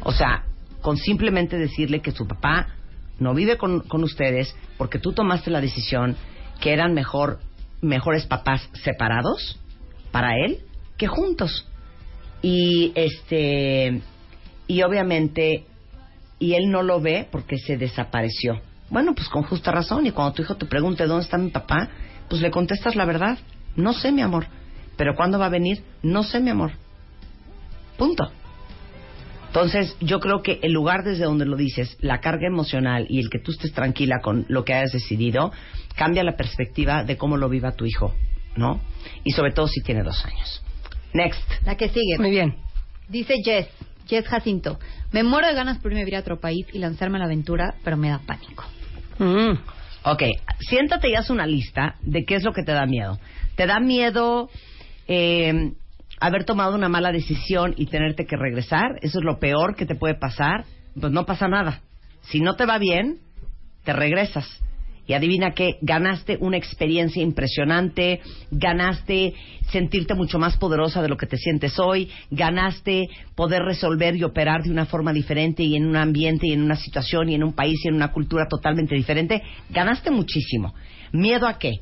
O 0.00 0.12
sea, 0.12 0.44
con 0.82 0.96
simplemente 0.96 1.56
decirle 1.56 2.00
que 2.00 2.12
su 2.12 2.26
papá 2.26 2.68
no 3.18 3.32
vive 3.34 3.56
con, 3.56 3.80
con 3.80 4.04
ustedes 4.04 4.54
porque 4.76 4.98
tú 4.98 5.12
tomaste 5.12 5.50
la 5.50 5.60
decisión 5.60 6.16
que 6.60 6.72
eran 6.72 6.92
mejor, 6.92 7.40
mejores 7.80 8.26
papás 8.26 8.68
separados 8.84 9.58
para 10.10 10.32
él 10.44 10.58
que 10.98 11.06
juntos. 11.06 11.66
Y 12.42 12.92
este 12.94 14.02
y 14.66 14.82
obviamente 14.82 15.66
y 16.38 16.54
él 16.54 16.70
no 16.70 16.82
lo 16.82 17.00
ve 17.00 17.26
porque 17.30 17.58
se 17.58 17.76
desapareció. 17.76 18.60
Bueno, 18.90 19.14
pues 19.14 19.28
con 19.28 19.42
justa 19.42 19.72
razón 19.72 20.06
y 20.06 20.10
cuando 20.10 20.34
tu 20.34 20.42
hijo 20.42 20.56
te 20.56 20.66
pregunte 20.66 21.06
dónde 21.06 21.24
está 21.24 21.38
mi 21.38 21.50
papá, 21.50 21.88
pues 22.28 22.40
le 22.42 22.50
contestas 22.50 22.96
la 22.96 23.04
verdad. 23.04 23.38
No 23.74 23.92
sé, 23.92 24.12
mi 24.12 24.22
amor. 24.22 24.46
Pero 24.96 25.14
¿cuándo 25.14 25.38
va 25.38 25.46
a 25.46 25.50
venir? 25.50 25.82
No 26.02 26.22
sé, 26.22 26.40
mi 26.40 26.50
amor. 26.50 26.72
Punto. 27.98 28.30
Entonces, 29.48 29.96
yo 30.00 30.20
creo 30.20 30.42
que 30.42 30.58
el 30.62 30.72
lugar 30.72 31.02
desde 31.02 31.24
donde 31.24 31.46
lo 31.46 31.56
dices, 31.56 31.96
la 32.00 32.20
carga 32.20 32.46
emocional 32.46 33.06
y 33.08 33.20
el 33.20 33.30
que 33.30 33.38
tú 33.38 33.52
estés 33.52 33.72
tranquila 33.72 34.20
con 34.22 34.44
lo 34.48 34.64
que 34.64 34.74
hayas 34.74 34.92
decidido, 34.92 35.52
cambia 35.94 36.24
la 36.24 36.36
perspectiva 36.36 37.04
de 37.04 37.16
cómo 37.16 37.36
lo 37.36 37.48
viva 37.48 37.72
tu 37.72 37.86
hijo 37.86 38.14
¿no? 38.56 38.80
Y 39.24 39.32
sobre 39.32 39.52
todo 39.52 39.68
si 39.68 39.80
tiene 39.82 40.02
dos 40.02 40.24
años. 40.24 40.62
Next. 41.12 41.48
La 41.64 41.76
que 41.76 41.88
sigue. 41.88 42.18
Muy 42.18 42.30
bien. 42.30 42.56
Dice 43.08 43.34
Jess, 43.44 43.68
Jess 44.06 44.26
Jacinto. 44.26 44.78
Me 45.12 45.22
muero 45.22 45.46
de 45.46 45.54
ganas 45.54 45.78
por 45.78 45.92
irme 45.92 46.02
a 46.02 46.04
vivir 46.04 46.16
a 46.16 46.20
otro 46.20 46.40
país 46.40 46.66
y 46.72 46.78
lanzarme 46.78 47.16
a 47.16 47.20
la 47.20 47.24
aventura, 47.26 47.74
pero 47.84 47.96
me 47.96 48.08
da 48.08 48.20
pánico. 48.26 48.64
Mm. 49.18 49.58
Ok, 50.04 50.22
siéntate 50.60 51.10
y 51.10 51.14
haz 51.14 51.30
una 51.30 51.46
lista 51.46 51.96
de 52.02 52.24
qué 52.24 52.36
es 52.36 52.44
lo 52.44 52.52
que 52.52 52.62
te 52.62 52.72
da 52.72 52.86
miedo. 52.86 53.18
¿Te 53.56 53.66
da 53.66 53.80
miedo 53.80 54.50
eh, 55.06 55.72
haber 56.20 56.44
tomado 56.44 56.74
una 56.74 56.88
mala 56.88 57.12
decisión 57.12 57.74
y 57.76 57.86
tenerte 57.86 58.26
que 58.26 58.36
regresar? 58.36 58.98
¿Eso 59.02 59.18
es 59.18 59.24
lo 59.24 59.38
peor 59.38 59.76
que 59.76 59.86
te 59.86 59.94
puede 59.94 60.14
pasar? 60.14 60.64
Pues 60.98 61.12
no 61.12 61.26
pasa 61.26 61.48
nada. 61.48 61.80
Si 62.22 62.40
no 62.40 62.56
te 62.56 62.66
va 62.66 62.78
bien, 62.78 63.18
te 63.84 63.92
regresas. 63.92 64.46
Y 65.08 65.12
adivina 65.12 65.52
qué, 65.52 65.76
ganaste 65.82 66.36
una 66.40 66.56
experiencia 66.56 67.22
impresionante, 67.22 68.20
ganaste 68.50 69.34
sentirte 69.70 70.14
mucho 70.14 70.40
más 70.40 70.56
poderosa 70.56 71.00
de 71.00 71.08
lo 71.08 71.16
que 71.16 71.26
te 71.26 71.36
sientes 71.36 71.78
hoy, 71.78 72.10
ganaste 72.32 73.06
poder 73.36 73.62
resolver 73.62 74.16
y 74.16 74.24
operar 74.24 74.64
de 74.64 74.70
una 74.72 74.86
forma 74.86 75.12
diferente 75.12 75.62
y 75.62 75.76
en 75.76 75.86
un 75.86 75.94
ambiente 75.94 76.48
y 76.48 76.52
en 76.52 76.62
una 76.62 76.74
situación 76.74 77.28
y 77.28 77.36
en 77.36 77.44
un 77.44 77.52
país 77.52 77.78
y 77.84 77.88
en 77.88 77.94
una 77.94 78.10
cultura 78.10 78.48
totalmente 78.48 78.96
diferente, 78.96 79.42
ganaste 79.70 80.10
muchísimo. 80.10 80.74
¿Miedo 81.12 81.46
a 81.46 81.56
qué? 81.56 81.74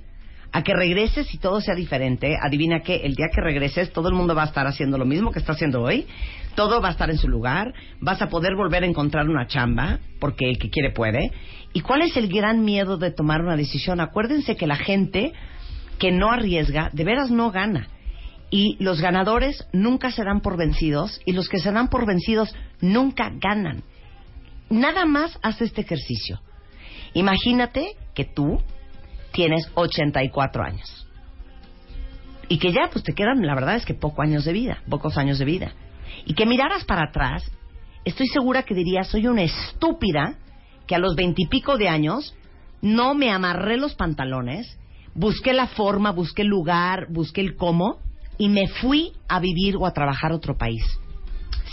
A 0.54 0.62
que 0.62 0.72
regreses 0.72 1.34
y 1.34 1.38
todo 1.38 1.60
sea 1.60 1.74
diferente. 1.74 2.36
Adivina 2.40 2.78
que 2.78 2.94
el 2.94 3.16
día 3.16 3.26
que 3.34 3.40
regreses 3.40 3.92
todo 3.92 4.08
el 4.08 4.14
mundo 4.14 4.36
va 4.36 4.44
a 4.44 4.46
estar 4.46 4.68
haciendo 4.68 4.96
lo 4.96 5.04
mismo 5.04 5.32
que 5.32 5.40
está 5.40 5.50
haciendo 5.50 5.82
hoy. 5.82 6.06
Todo 6.54 6.80
va 6.80 6.90
a 6.90 6.92
estar 6.92 7.10
en 7.10 7.18
su 7.18 7.26
lugar. 7.26 7.74
Vas 8.00 8.22
a 8.22 8.28
poder 8.28 8.54
volver 8.54 8.84
a 8.84 8.86
encontrar 8.86 9.28
una 9.28 9.48
chamba, 9.48 9.98
porque 10.20 10.48
el 10.48 10.58
que 10.58 10.70
quiere 10.70 10.92
puede. 10.92 11.32
¿Y 11.72 11.80
cuál 11.80 12.02
es 12.02 12.16
el 12.16 12.28
gran 12.28 12.64
miedo 12.64 12.98
de 12.98 13.10
tomar 13.10 13.42
una 13.42 13.56
decisión? 13.56 13.98
Acuérdense 13.98 14.54
que 14.54 14.68
la 14.68 14.76
gente 14.76 15.32
que 15.98 16.12
no 16.12 16.30
arriesga, 16.30 16.88
de 16.92 17.02
veras 17.02 17.32
no 17.32 17.50
gana. 17.50 17.88
Y 18.48 18.76
los 18.78 19.00
ganadores 19.00 19.66
nunca 19.72 20.12
se 20.12 20.22
dan 20.22 20.40
por 20.40 20.56
vencidos 20.56 21.20
y 21.26 21.32
los 21.32 21.48
que 21.48 21.58
se 21.58 21.72
dan 21.72 21.88
por 21.88 22.06
vencidos 22.06 22.54
nunca 22.80 23.32
ganan. 23.40 23.82
Nada 24.70 25.04
más 25.04 25.36
haz 25.42 25.60
este 25.60 25.80
ejercicio. 25.80 26.40
Imagínate 27.12 27.96
que 28.14 28.24
tú 28.24 28.62
tienes 29.34 29.68
84 29.74 30.62
años. 30.62 31.06
Y 32.48 32.58
que 32.58 32.72
ya, 32.72 32.88
pues 32.90 33.04
te 33.04 33.14
quedan, 33.14 33.44
la 33.44 33.54
verdad 33.54 33.74
es 33.74 33.84
que 33.84 33.94
pocos 33.94 34.24
años 34.24 34.44
de 34.44 34.52
vida, 34.52 34.78
pocos 34.88 35.18
años 35.18 35.38
de 35.38 35.44
vida. 35.44 35.72
Y 36.24 36.34
que 36.34 36.46
miraras 36.46 36.84
para 36.84 37.08
atrás, 37.08 37.42
estoy 38.04 38.28
segura 38.28 38.62
que 38.62 38.74
dirías, 38.74 39.08
soy 39.08 39.26
una 39.26 39.42
estúpida 39.42 40.36
que 40.86 40.94
a 40.94 40.98
los 40.98 41.16
veintipico 41.16 41.76
de 41.76 41.88
años 41.88 42.34
no 42.80 43.14
me 43.14 43.30
amarré 43.30 43.76
los 43.76 43.94
pantalones, 43.94 44.78
busqué 45.14 45.52
la 45.52 45.66
forma, 45.66 46.12
busqué 46.12 46.42
el 46.42 46.48
lugar, 46.48 47.06
busqué 47.10 47.40
el 47.40 47.56
cómo 47.56 47.98
y 48.38 48.48
me 48.48 48.68
fui 48.68 49.12
a 49.26 49.40
vivir 49.40 49.76
o 49.76 49.86
a 49.86 49.92
trabajar 49.92 50.30
a 50.30 50.36
otro 50.36 50.56
país. 50.56 50.82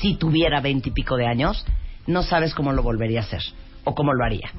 Si 0.01 0.15
tuviera 0.15 0.61
veintipico 0.61 1.15
de 1.15 1.27
años, 1.27 1.63
no 2.07 2.23
sabes 2.23 2.55
cómo 2.55 2.73
lo 2.73 2.81
volvería 2.81 3.19
a 3.19 3.23
hacer 3.23 3.41
o 3.83 3.93
cómo 3.93 4.13
lo 4.13 4.23
haría. 4.23 4.51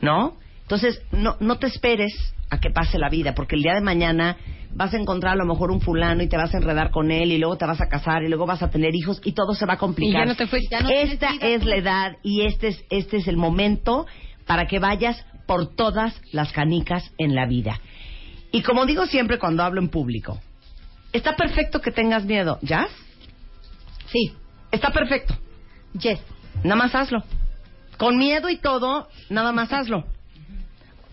¿No? 0.00 0.36
Entonces, 0.64 1.02
no, 1.12 1.36
no 1.40 1.58
te 1.58 1.66
esperes 1.66 2.12
a 2.50 2.58
que 2.58 2.70
pase 2.70 2.98
la 2.98 3.08
vida, 3.08 3.34
porque 3.34 3.56
el 3.56 3.62
día 3.62 3.74
de 3.74 3.80
mañana 3.80 4.36
vas 4.74 4.92
a 4.92 4.98
encontrar 4.98 5.34
a 5.34 5.36
lo 5.36 5.44
mejor 5.44 5.70
un 5.70 5.80
fulano 5.80 6.22
y 6.22 6.28
te 6.28 6.36
vas 6.36 6.52
a 6.54 6.58
enredar 6.58 6.90
con 6.90 7.10
él 7.10 7.30
y 7.32 7.38
luego 7.38 7.56
te 7.56 7.66
vas 7.66 7.80
a 7.80 7.88
casar 7.88 8.22
y 8.22 8.28
luego 8.28 8.46
vas 8.46 8.62
a 8.62 8.70
tener 8.70 8.94
hijos 8.94 9.20
y 9.24 9.32
todo 9.32 9.54
se 9.54 9.66
va 9.66 9.74
a 9.74 9.78
complicar. 9.78 10.22
Y 10.22 10.24
ya 10.24 10.32
no 10.32 10.36
te 10.36 10.46
fuiste, 10.46 10.68
ya 10.70 10.80
no 10.80 10.90
Esta 10.90 11.30
es 11.40 11.64
la 11.64 11.76
edad 11.76 12.16
y 12.22 12.42
este 12.42 12.68
es, 12.68 12.84
este 12.90 13.18
es 13.18 13.28
el 13.28 13.36
momento 13.36 14.06
para 14.46 14.66
que 14.66 14.78
vayas 14.78 15.24
por 15.46 15.74
todas 15.74 16.20
las 16.32 16.52
canicas 16.52 17.12
en 17.18 17.34
la 17.34 17.46
vida. 17.46 17.80
Y 18.50 18.62
como 18.62 18.86
digo 18.86 19.06
siempre 19.06 19.38
cuando 19.38 19.62
hablo 19.62 19.80
en 19.80 19.88
público, 19.88 20.40
está 21.12 21.36
perfecto 21.36 21.80
que 21.80 21.90
tengas 21.90 22.24
miedo. 22.24 22.58
¿Jazz? 22.62 22.90
Sí. 24.06 24.32
Está 24.70 24.90
perfecto. 24.90 25.34
Yes. 25.98 26.20
Nada 26.62 26.76
más 26.76 26.94
hazlo. 26.94 27.22
Con 27.96 28.16
miedo 28.16 28.48
y 28.48 28.58
todo, 28.58 29.08
nada 29.30 29.52
más 29.52 29.72
hazlo. 29.72 30.04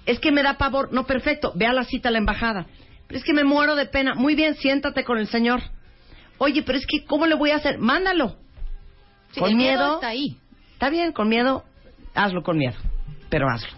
Es 0.05 0.19
que 0.19 0.31
me 0.31 0.43
da 0.43 0.57
pavor. 0.57 0.91
No, 0.91 1.05
perfecto. 1.05 1.53
Ve 1.55 1.65
a 1.65 1.73
la 1.73 1.83
cita 1.83 2.09
a 2.09 2.11
la 2.11 2.17
embajada. 2.17 2.65
Pero 3.07 3.17
es 3.19 3.23
que 3.23 3.33
me 3.33 3.43
muero 3.43 3.75
de 3.75 3.85
pena. 3.85 4.15
Muy 4.15 4.35
bien, 4.35 4.55
siéntate 4.55 5.03
con 5.03 5.17
el 5.17 5.27
señor. 5.27 5.61
Oye, 6.37 6.63
pero 6.63 6.77
es 6.77 6.85
que, 6.87 7.05
¿cómo 7.05 7.27
le 7.27 7.35
voy 7.35 7.51
a 7.51 7.57
hacer? 7.57 7.77
Mándalo. 7.77 8.37
Sí, 9.31 9.39
con 9.39 9.51
el 9.51 9.55
miedo. 9.55 9.95
está 9.95 10.07
ahí. 10.07 10.37
Está 10.73 10.89
bien, 10.89 11.11
con 11.11 11.29
miedo. 11.29 11.63
Hazlo 12.15 12.41
con 12.41 12.57
miedo. 12.57 12.75
Pero 13.29 13.47
hazlo. 13.49 13.69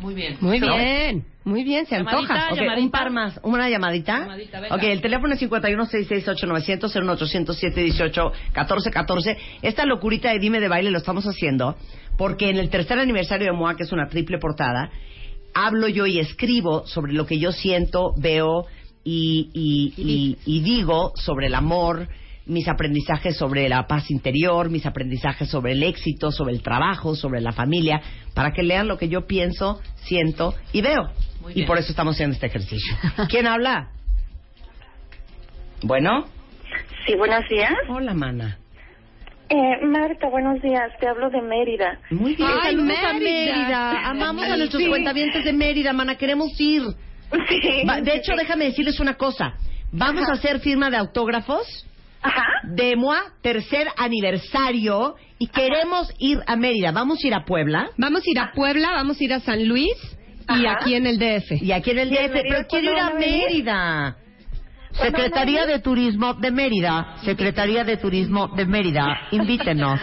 Muy 0.00 0.14
bien. 0.14 0.36
Muy 0.40 0.60
¿No? 0.60 0.76
bien. 0.76 1.26
Muy 1.44 1.62
bien, 1.62 1.84
se 1.84 1.96
Llamadita, 1.96 2.34
antoja. 2.34 2.54
Llamadita. 2.54 2.80
un 2.82 2.90
par 2.90 3.10
más. 3.10 3.38
¿Una 3.42 3.68
llamadita? 3.68 4.20
Llamadita, 4.20 4.60
venga. 4.60 4.76
ok, 4.76 4.82
el 4.84 5.02
teléfono 5.02 5.34
es 5.34 5.42
51-668-900, 5.42 6.90
01800-718-1414. 8.54 9.36
Esta 9.60 9.84
locurita 9.84 10.30
de 10.30 10.38
Dime 10.38 10.60
de 10.60 10.68
Baile 10.68 10.90
lo 10.90 10.98
estamos 10.98 11.26
haciendo 11.26 11.76
porque 12.16 12.48
en 12.48 12.56
el 12.56 12.70
tercer 12.70 12.98
aniversario 12.98 13.46
de 13.46 13.52
MOA, 13.52 13.76
que 13.76 13.82
es 13.82 13.92
una 13.92 14.08
triple 14.08 14.38
portada, 14.38 14.90
hablo 15.54 15.88
yo 15.88 16.06
y 16.06 16.18
escribo 16.18 16.86
sobre 16.86 17.12
lo 17.12 17.26
que 17.26 17.38
yo 17.38 17.52
siento, 17.52 18.12
veo 18.16 18.66
y, 19.04 19.50
y, 19.54 19.94
y- 20.02 20.38
y 20.44 20.60
digo 20.60 21.12
sobre 21.16 21.46
el 21.46 21.54
amor, 21.54 22.08
mis 22.46 22.68
aprendizajes 22.68 23.36
sobre 23.36 23.68
la 23.68 23.86
paz 23.86 24.10
interior, 24.10 24.68
mis 24.68 24.84
aprendizajes 24.86 25.48
sobre 25.48 25.72
el 25.72 25.82
éxito, 25.82 26.30
sobre 26.30 26.52
el 26.52 26.62
trabajo, 26.62 27.14
sobre 27.14 27.40
la 27.40 27.52
familia, 27.52 28.02
para 28.34 28.52
que 28.52 28.62
lean 28.62 28.86
lo 28.88 28.98
que 28.98 29.08
yo 29.08 29.26
pienso, 29.26 29.80
siento 30.04 30.54
y 30.72 30.82
veo. 30.82 31.10
Y 31.54 31.64
por 31.64 31.78
eso 31.78 31.90
estamos 31.90 32.14
haciendo 32.16 32.34
este 32.34 32.46
ejercicio. 32.46 32.96
¿Quién 33.28 33.46
habla? 33.46 33.90
Bueno. 35.82 36.26
Sí, 37.06 37.14
buenos 37.16 37.46
días. 37.48 37.72
Hola, 37.88 38.14
mana. 38.14 38.58
Eh, 39.56 39.86
Marta, 39.86 40.28
buenos 40.30 40.60
días. 40.62 40.90
Te 40.98 41.06
hablo 41.06 41.30
de 41.30 41.40
Mérida. 41.40 42.00
Muy 42.10 42.34
bien, 42.34 42.48
Ay, 42.60 42.72
saludos 42.74 42.96
a 42.98 43.12
Mérida. 43.12 43.54
Mérida. 43.54 44.08
Amamos 44.10 44.44
a 44.46 44.56
nuestros 44.56 44.82
Sí. 44.82 44.88
cuentavientes 44.88 45.44
de 45.44 45.52
Mérida, 45.52 45.92
mana. 45.92 46.16
Queremos 46.16 46.48
ir. 46.60 46.82
Sí. 47.48 47.60
De 48.02 48.16
hecho, 48.16 48.32
déjame 48.36 48.64
decirles 48.66 48.98
una 48.98 49.14
cosa. 49.14 49.54
Vamos 49.92 50.28
a 50.28 50.32
hacer 50.32 50.58
firma 50.58 50.90
de 50.90 50.96
autógrafos 50.96 51.86
Ajá. 52.20 52.42
de 52.64 52.96
MOA 52.96 53.22
tercer 53.42 53.86
aniversario 53.96 55.14
y 55.38 55.46
queremos 55.46 56.12
ir 56.18 56.40
a 56.48 56.56
Mérida. 56.56 56.90
Vamos 56.90 57.22
a 57.22 57.26
ir 57.28 57.34
a 57.34 57.44
Puebla 57.44 57.90
Vamos 57.96 58.22
a 58.26 58.30
ir 58.30 58.38
a 58.40 58.50
Puebla, 58.52 58.90
vamos 58.92 59.20
a 59.20 59.24
ir 59.24 59.32
a 59.34 59.38
San 59.40 59.68
Luis 59.68 59.94
y 60.48 60.66
Ajá. 60.66 60.78
aquí 60.80 60.94
en 60.96 61.06
el 61.06 61.18
DF. 61.20 61.62
y 61.62 61.70
aquí 61.70 61.90
en 61.92 61.98
el 62.00 62.12
¿Y 62.12 62.16
en 62.16 62.24
DF, 62.26 62.32
Mérida 62.34 62.54
pero 62.56 62.66
quiero 62.68 62.86
ir 62.86 62.92
cuándo 62.98 63.16
a? 63.16 63.20
Mérida. 63.20 64.16
¿Cuándo 64.96 65.18
Secretaría 65.18 65.66
de 65.66 65.78
Turismo 65.80 66.34
de 66.34 66.50
Mérida, 66.50 67.16
Secretaría 67.24 67.84
de 67.84 67.96
Turismo 67.96 68.48
de 68.48 68.64
Mérida, 68.64 69.28
invítenos. 69.32 70.00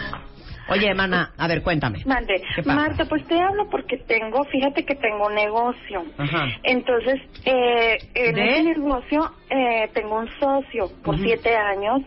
Oye, 0.68 0.94
mana, 0.94 1.32
a 1.36 1.48
ver, 1.48 1.62
cuéntame. 1.62 2.02
Mande. 2.06 2.40
Marta, 2.64 3.04
pues 3.06 3.26
te 3.26 3.38
hablo 3.38 3.68
porque 3.68 3.98
tengo, 3.98 4.44
fíjate 4.44 4.84
que 4.84 4.94
tengo 4.94 5.26
un 5.26 5.34
negocio. 5.34 6.04
Ajá. 6.16 6.46
Entonces, 6.62 7.20
eh, 7.44 7.98
en 8.14 8.34
¿De? 8.34 8.44
ese 8.44 8.62
negocio 8.62 9.30
eh, 9.50 9.90
tengo 9.92 10.18
un 10.18 10.28
socio 10.38 10.90
por 11.02 11.18
siete 11.18 11.54
años 11.56 12.00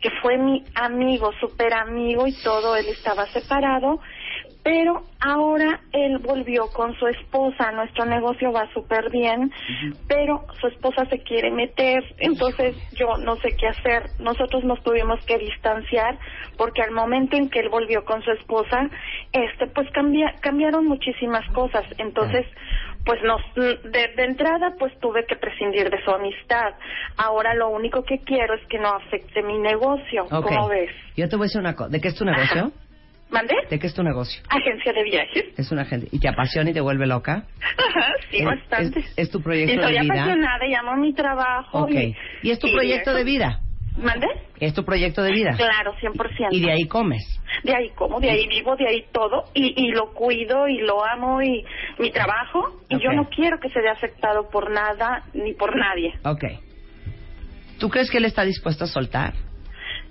que 0.00 0.10
fue 0.22 0.36
mi 0.38 0.64
amigo, 0.74 1.30
súper 1.40 1.72
amigo 1.72 2.26
y 2.26 2.32
todo. 2.42 2.76
Él 2.76 2.86
estaba 2.88 3.26
separado, 3.26 4.00
pero 4.62 5.02
ahora 5.20 5.80
él 5.92 6.18
volvió 6.18 6.66
con 6.68 6.94
su 6.96 7.06
esposa. 7.06 7.72
Nuestro 7.72 8.04
negocio 8.04 8.52
va 8.52 8.70
súper 8.72 9.10
bien, 9.10 9.52
pero 10.06 10.44
su 10.60 10.66
esposa 10.66 11.06
se 11.06 11.20
quiere 11.20 11.50
meter. 11.50 12.04
Entonces, 12.18 12.76
yo 12.92 13.16
no 13.18 13.36
sé 13.36 13.56
qué 13.56 13.68
hacer. 13.68 14.10
Nosotros 14.18 14.64
nos 14.64 14.82
tuvimos 14.82 15.24
que 15.24 15.38
distanciar 15.38 16.18
porque 16.58 16.82
al 16.82 16.90
momento 16.90 17.36
en 17.36 17.48
que 17.48 17.60
él 17.60 17.70
volvió 17.70 18.04
con 18.04 18.22
su 18.22 18.30
esposa, 18.32 18.90
este, 19.32 19.66
pues 19.68 19.90
cambia, 19.92 20.34
cambiaron 20.40 20.86
muchísimas 20.86 21.46
cosas. 21.52 21.84
Entonces, 21.96 22.46
pues 23.04 23.18
nos, 23.22 23.40
de, 23.54 23.78
de 24.14 24.24
entrada, 24.24 24.74
pues 24.78 24.92
tuve 25.00 25.24
que 25.26 25.36
prescindir 25.36 25.88
de 25.88 26.04
su 26.04 26.10
amistad. 26.10 26.74
Ahora 27.16 27.54
lo 27.54 27.70
único 27.70 28.02
que 28.04 28.18
quiero 28.18 28.54
es 28.54 28.66
que 28.68 28.78
no 28.78 28.88
afecte 28.88 29.42
mi 29.42 29.58
negocio. 29.58 30.24
Ok. 30.30 30.48
¿Cómo 30.48 30.68
ves? 30.68 30.90
Yo 31.16 31.28
te 31.28 31.36
voy 31.36 31.44
a 31.44 31.46
decir 31.46 31.60
una 31.60 31.74
cosa. 31.74 31.88
¿De 31.88 32.00
qué 32.00 32.08
es 32.08 32.14
tu 32.14 32.26
negocio? 32.26 32.72
¿Mandé? 33.30 33.54
¿De 33.70 33.78
qué 33.78 33.86
es 33.86 33.94
tu 33.94 34.02
negocio? 34.02 34.42
Agencia 34.48 34.92
de 34.92 35.04
viajes. 35.04 35.44
Es 35.56 35.70
una 35.70 35.84
gente. 35.84 36.08
¿Y 36.10 36.18
te 36.18 36.28
apasiona 36.28 36.70
y 36.70 36.72
te 36.72 36.80
vuelve 36.80 37.06
loca? 37.06 37.44
Ajá, 37.78 38.12
sí, 38.30 38.38
Es- 38.38 38.44
bastante. 38.44 38.98
es- 39.00 39.14
es 39.16 39.30
tu 39.30 39.40
proyecto 39.40 39.72
y 39.72 39.82
soy 39.84 39.92
de 39.94 40.00
vida. 40.00 40.14
apasionada 40.14 40.66
y 40.66 40.74
amo 40.74 40.96
mi 40.96 41.12
trabajo. 41.14 41.78
Ok. 41.82 41.92
¿Y 42.42 42.50
es 42.50 42.58
tu 42.58 42.68
proyecto 42.72 43.10
eso- 43.10 43.18
de 43.18 43.24
vida? 43.24 43.60
¿Mandé? 43.96 44.26
¿Es 44.60 44.72
tu 44.74 44.84
proyecto 44.84 45.22
de 45.22 45.32
vida? 45.32 45.52
Claro, 45.56 45.94
100%. 46.00 46.48
Y 46.52 46.60
de 46.60 46.72
ahí 46.72 46.86
comes. 46.88 47.22
De 47.64 47.74
ahí 47.74 47.90
como, 47.96 48.20
de 48.20 48.30
ahí 48.30 48.46
vivo, 48.48 48.74
de 48.76 48.86
ahí 48.86 49.04
todo, 49.12 49.44
y, 49.54 49.74
y 49.76 49.90
lo 49.90 50.12
cuido 50.12 50.68
y 50.68 50.78
lo 50.78 51.04
amo 51.04 51.42
y 51.42 51.64
mi 51.98 52.10
trabajo, 52.10 52.80
y 52.88 52.98
yo 53.02 53.12
no 53.12 53.28
quiero 53.28 53.58
que 53.60 53.68
se 53.68 53.80
vea 53.80 53.92
afectado 53.92 54.48
por 54.50 54.70
nada 54.70 55.24
ni 55.34 55.54
por 55.54 55.76
nadie. 55.76 56.14
Ok. 56.24 56.44
¿Tú 57.78 57.88
crees 57.90 58.10
que 58.10 58.18
él 58.18 58.24
está 58.26 58.44
dispuesto 58.44 58.84
a 58.84 58.86
soltar? 58.86 59.34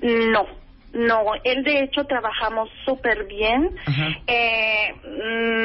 No, 0.02 0.46
No, 0.94 1.24
él 1.44 1.64
de 1.64 1.84
hecho 1.84 2.06
trabajamos 2.06 2.70
súper 2.84 3.26
bien. 3.26 3.76
Eh, 4.26 4.94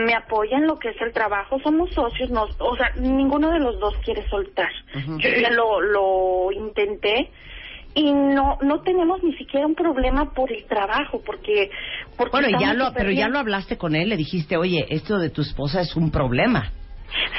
me 0.05 0.15
apoya 0.15 0.59
en 0.59 0.67
lo 0.67 0.79
que 0.79 0.91
es 0.91 1.01
el 1.01 1.13
trabajo. 1.13 1.59
Somos 1.61 1.91
socios, 1.95 2.31
nos, 2.31 2.51
o 2.59 2.77
sea, 2.77 2.93
ninguno 2.97 3.51
de 3.51 3.59
los 3.59 3.81
dos 3.81 3.95
quiere 4.05 4.29
soltar. 4.29 4.71
Yo 5.19 5.31
ya 5.31 5.51
lo, 5.51 5.81
lo 5.81 6.53
intenté 6.53 7.31
y 7.95 8.13
no 8.13 8.59
no 8.61 8.81
tenemos 8.81 9.23
ni 9.23 9.35
siquiera 9.37 9.67
un 9.67 9.75
problema 9.75 10.33
por 10.35 10.53
el 10.53 10.65
trabajo 10.65 11.23
porque, 11.25 11.71
porque 12.17 12.33
Bueno, 12.33 12.59
ya 12.61 12.75
lo, 12.75 12.93
pero 12.93 13.11
ya 13.11 13.29
lo 13.29 13.39
hablaste 13.39 13.79
con 13.79 13.95
él, 13.95 14.09
le 14.09 14.17
dijiste, 14.17 14.57
oye, 14.57 14.85
esto 14.91 15.19
de 15.19 15.31
tu 15.31 15.43
esposa 15.43 15.81
es 15.81 15.95
un 15.97 16.11
problema. 16.11 16.73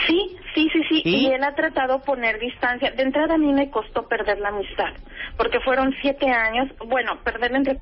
Sí, 0.08 0.38
sí, 0.54 0.70
sí, 0.72 0.82
sí. 0.90 1.02
¿Y? 1.04 1.16
Y 1.28 1.32
él 1.34 1.44
ha 1.44 1.54
tratado 1.56 2.00
poner 2.04 2.40
distancia. 2.40 2.92
De 2.92 3.04
entrada 3.04 3.36
a 3.36 3.38
mí 3.38 3.52
me 3.54 3.70
costó 3.70 4.08
perder 4.08 4.40
la 4.40 4.50
amistad, 4.50 4.94
porque 5.38 5.60
fueron 5.60 5.94
siete 6.02 6.30
años, 6.30 6.70
bueno, 6.88 7.20
perderla 7.24 7.58
entre... 7.58 7.80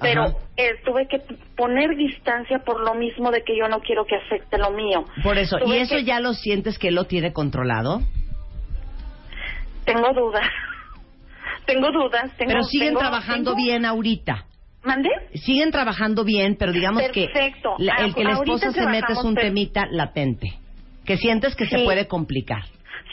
Pero 0.00 0.26
eh, 0.56 0.76
tuve 0.84 1.06
que 1.08 1.18
poner 1.56 1.94
distancia 1.96 2.60
por 2.60 2.80
lo 2.80 2.94
mismo 2.94 3.30
de 3.30 3.42
que 3.42 3.56
yo 3.56 3.68
no 3.68 3.80
quiero 3.80 4.06
que 4.06 4.16
afecte 4.16 4.56
lo 4.56 4.70
mío. 4.70 5.04
Por 5.22 5.36
eso, 5.36 5.58
¿y 5.66 5.76
eso 5.76 5.96
que- 5.96 6.04
ya 6.04 6.20
lo 6.20 6.32
sientes 6.32 6.78
que 6.78 6.88
él 6.88 6.94
lo 6.94 7.04
tiene 7.04 7.32
controlado? 7.34 8.00
Tengo 9.84 10.12
dudas. 10.14 10.46
tengo 11.66 11.90
dudas. 11.92 12.30
Tengo, 12.36 12.48
pero 12.52 12.62
siguen 12.64 12.88
tengo- 12.88 13.00
trabajando 13.00 13.52
tengo- 13.52 13.62
bien 13.64 13.84
ahorita. 13.84 14.46
¿Mande? 14.82 15.10
Siguen 15.34 15.70
trabajando 15.70 16.24
bien, 16.24 16.56
pero 16.58 16.72
digamos 16.72 17.02
Perfecto. 17.02 17.74
que 17.76 17.84
la- 17.84 17.96
el 17.96 18.14
que 18.14 18.24
la 18.24 18.32
esposa 18.32 18.72
se 18.72 18.86
mete 18.86 19.12
es 19.12 19.22
un 19.22 19.34
temita 19.34 19.86
latente, 19.90 20.54
que 21.10 21.16
sientes 21.16 21.56
que 21.56 21.66
se 21.66 21.78
Sí. 21.78 21.84
puede 21.84 22.06
complicar. 22.06 22.62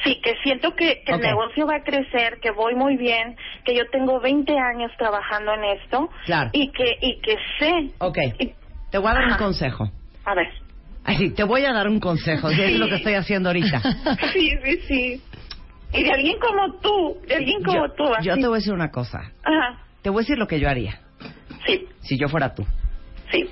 Sí, 0.03 0.21
que 0.23 0.35
siento 0.43 0.75
que, 0.75 1.01
el 1.07 1.19
negocio 1.19 1.65
va 1.65 1.77
a 1.77 1.83
crecer, 1.83 2.37
que 2.39 2.51
voy 2.51 2.75
muy 2.75 2.95
bien, 2.95 3.35
que 3.65 3.75
yo 3.75 3.89
tengo 3.89 4.19
20 4.19 4.53
años 4.55 4.91
trabajando 4.99 5.51
en 5.55 5.63
esto 5.63 6.07
Claro. 6.25 6.51
y 6.53 6.69
que 6.73 6.95
y 7.01 7.19
que 7.21 7.35
sé. 7.57 7.89
Ok, 7.97 8.19
te 8.91 8.97
voy 8.99 9.09
a 9.09 9.13
dar 9.15 9.25
un 9.29 9.37
consejo. 9.37 9.89
A 10.25 10.35
ver. 10.35 10.47
Así, 11.05 11.31
te 11.31 11.43
voy 11.43 11.65
a 11.65 11.73
dar 11.73 11.87
un 11.87 11.99
consejo, 11.99 12.51
y 12.51 12.61
es 12.61 12.67
Sí. 12.73 12.77
lo 12.77 12.87
que 12.87 12.95
estoy 12.97 13.15
haciendo 13.15 13.49
ahorita. 13.49 13.81
Sí, 14.33 14.51
sí, 14.63 14.79
sí. 14.87 15.21
Y 15.93 16.03
de 16.03 16.11
alguien 16.11 16.37
como 16.37 16.73
tú, 16.79 17.17
de 17.27 17.33
alguien 17.33 17.63
como 17.63 17.87
yo, 17.87 17.93
tú. 17.93 18.03
así. 18.13 18.27
yo 18.27 18.35
te 18.35 18.45
voy 18.45 18.57
a 18.57 18.59
decir 18.59 18.73
una 18.73 18.91
cosa. 18.91 19.31
Ajá. 19.43 19.79
Te 20.03 20.11
voy 20.11 20.19
a 20.19 20.21
decir 20.21 20.37
lo 20.37 20.45
que 20.47 20.59
yo 20.59 20.69
haría. 20.69 20.99
Sí. 21.65 21.87
Si 22.01 22.15
yo 22.19 22.29
fuera 22.29 22.53
tú. 22.53 22.63
Sí. 23.31 23.49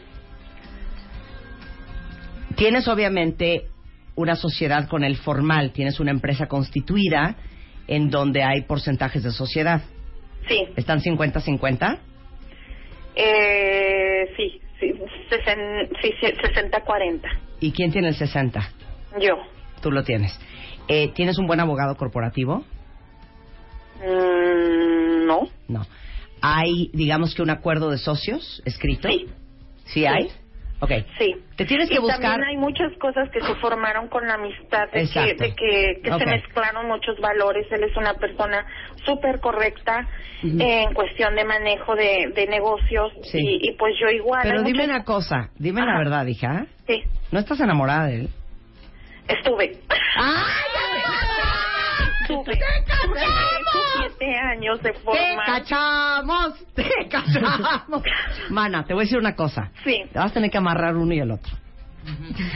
Tienes 2.56 2.88
obviamente 2.88 3.70
una 4.16 4.36
sociedad 4.36 4.88
con 4.88 5.04
el 5.04 5.18
formal, 5.18 5.72
tienes 5.72 6.00
una 6.00 6.12
empresa 6.12 6.48
constituida 6.48 7.36
en 7.88 8.10
donde 8.10 8.44
hay 8.44 8.62
porcentajes 8.64 9.24
de 9.24 9.32
sociedad. 9.32 9.82
Sí. 10.48 10.64
¿Están 10.76 11.02
50-50? 11.02 11.98
Eh, 13.16 14.28
sí, 14.36 14.60
sí, 14.80 14.94
sesen- 15.30 15.90
sí, 16.02 16.12
sí, 16.20 16.28
60-40. 16.28 17.22
¿Y 17.60 17.72
quién 17.72 17.92
tiene 17.92 18.10
el 18.10 18.16
60? 18.16 18.70
Yo. 19.20 19.38
Tú 19.82 19.92
lo 19.92 20.04
tienes. 20.04 20.38
Eh, 20.88 21.10
¿Tienes 21.14 21.38
un 21.38 21.48
buen 21.48 21.60
abogado 21.60 21.96
corporativo? 21.96 22.64
Mm, 24.02 25.26
no. 25.26 25.50
No. 25.68 25.86
¿Hay, 26.42 26.90
digamos 26.94 27.34
que 27.34 27.42
un 27.42 27.50
acuerdo 27.50 27.90
de 27.90 27.98
socios 27.98 28.62
escrito? 28.66 29.10
Sí. 29.10 29.26
¿Sí 29.86 30.06
hay? 30.06 30.30
Ok. 30.80 30.92
Sí. 31.18 31.36
Te 31.56 31.66
tienes 31.66 31.90
que 31.90 31.96
y 31.96 32.00
buscar. 32.00 32.22
También 32.22 32.44
hay 32.50 32.58
muchas 32.58 32.92
cosas 33.00 33.30
que 33.32 33.40
se 33.40 33.56
formaron 33.56 34.08
con 34.10 34.28
la 34.28 34.34
amistad, 34.34 34.90
de 34.92 35.02
Exacto. 35.02 35.36
que, 35.38 35.44
de 35.44 35.56
que, 35.56 36.02
que 36.04 36.12
okay. 36.14 36.28
se 36.28 36.36
mezclaron 36.36 36.88
muchos 36.88 37.18
valores. 37.20 37.66
Él 37.72 37.84
es 37.84 37.96
una 37.96 38.14
persona 38.16 38.66
súper 39.06 39.40
correcta 39.40 40.08
uh 40.44 40.48
eh, 40.48 40.52
-huh. 40.52 40.88
en 40.88 40.94
cuestión 40.94 41.36
de 41.36 41.46
manejo 41.46 41.96
de, 41.96 42.32
de 42.36 42.48
negocios 42.48 43.14
sí. 43.24 43.40
y, 43.40 43.70
y, 43.70 43.72
pues 43.78 43.94
yo 44.02 44.10
igual. 44.10 44.42
Pero 44.44 44.64
dime 44.64 44.84
muchas... 44.84 44.96
una 44.96 45.04
cosa, 45.04 45.50
dime 45.58 45.82
Ajá. 45.82 45.92
la 45.92 45.98
verdad, 46.00 46.26
hija. 46.28 46.66
Sí. 46.88 47.04
¿No 47.32 47.40
estás 47.40 47.60
enamorada 47.62 48.08
de 48.08 48.16
él? 48.22 48.30
Estuve. 49.28 49.78
¡Ah! 50.18 50.46
¡Ya 50.74 50.96
Estuve. 52.22 52.60
20 54.20 54.38
años 54.38 54.82
de 54.82 54.94
forma... 54.94 55.20
¡Te 55.20 55.52
cachamos! 55.52 56.66
¡Te 56.74 56.90
cachamos! 57.10 58.04
Mana, 58.50 58.86
te 58.86 58.94
voy 58.94 59.02
a 59.02 59.06
decir 59.06 59.18
una 59.18 59.36
cosa. 59.36 59.72
Sí. 59.84 60.04
Te 60.12 60.20
vas 60.20 60.32
a 60.32 60.34
tener 60.34 60.52
que 60.52 60.58
amarrar 60.58 60.96
uno 60.96 61.14
y 61.14 61.20
el 61.20 61.32
otro. 61.32 61.54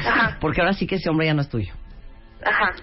Ajá. 0.06 0.38
Porque 0.40 0.62
ahora 0.62 0.74
sí 0.74 0.86
que 0.86 0.96
ese 0.96 1.10
hombre 1.10 1.28
ya 1.28 1.34
no 1.34 1.42
es 1.42 1.50
tuyo. 1.50 1.74
Ajá. 2.44 2.74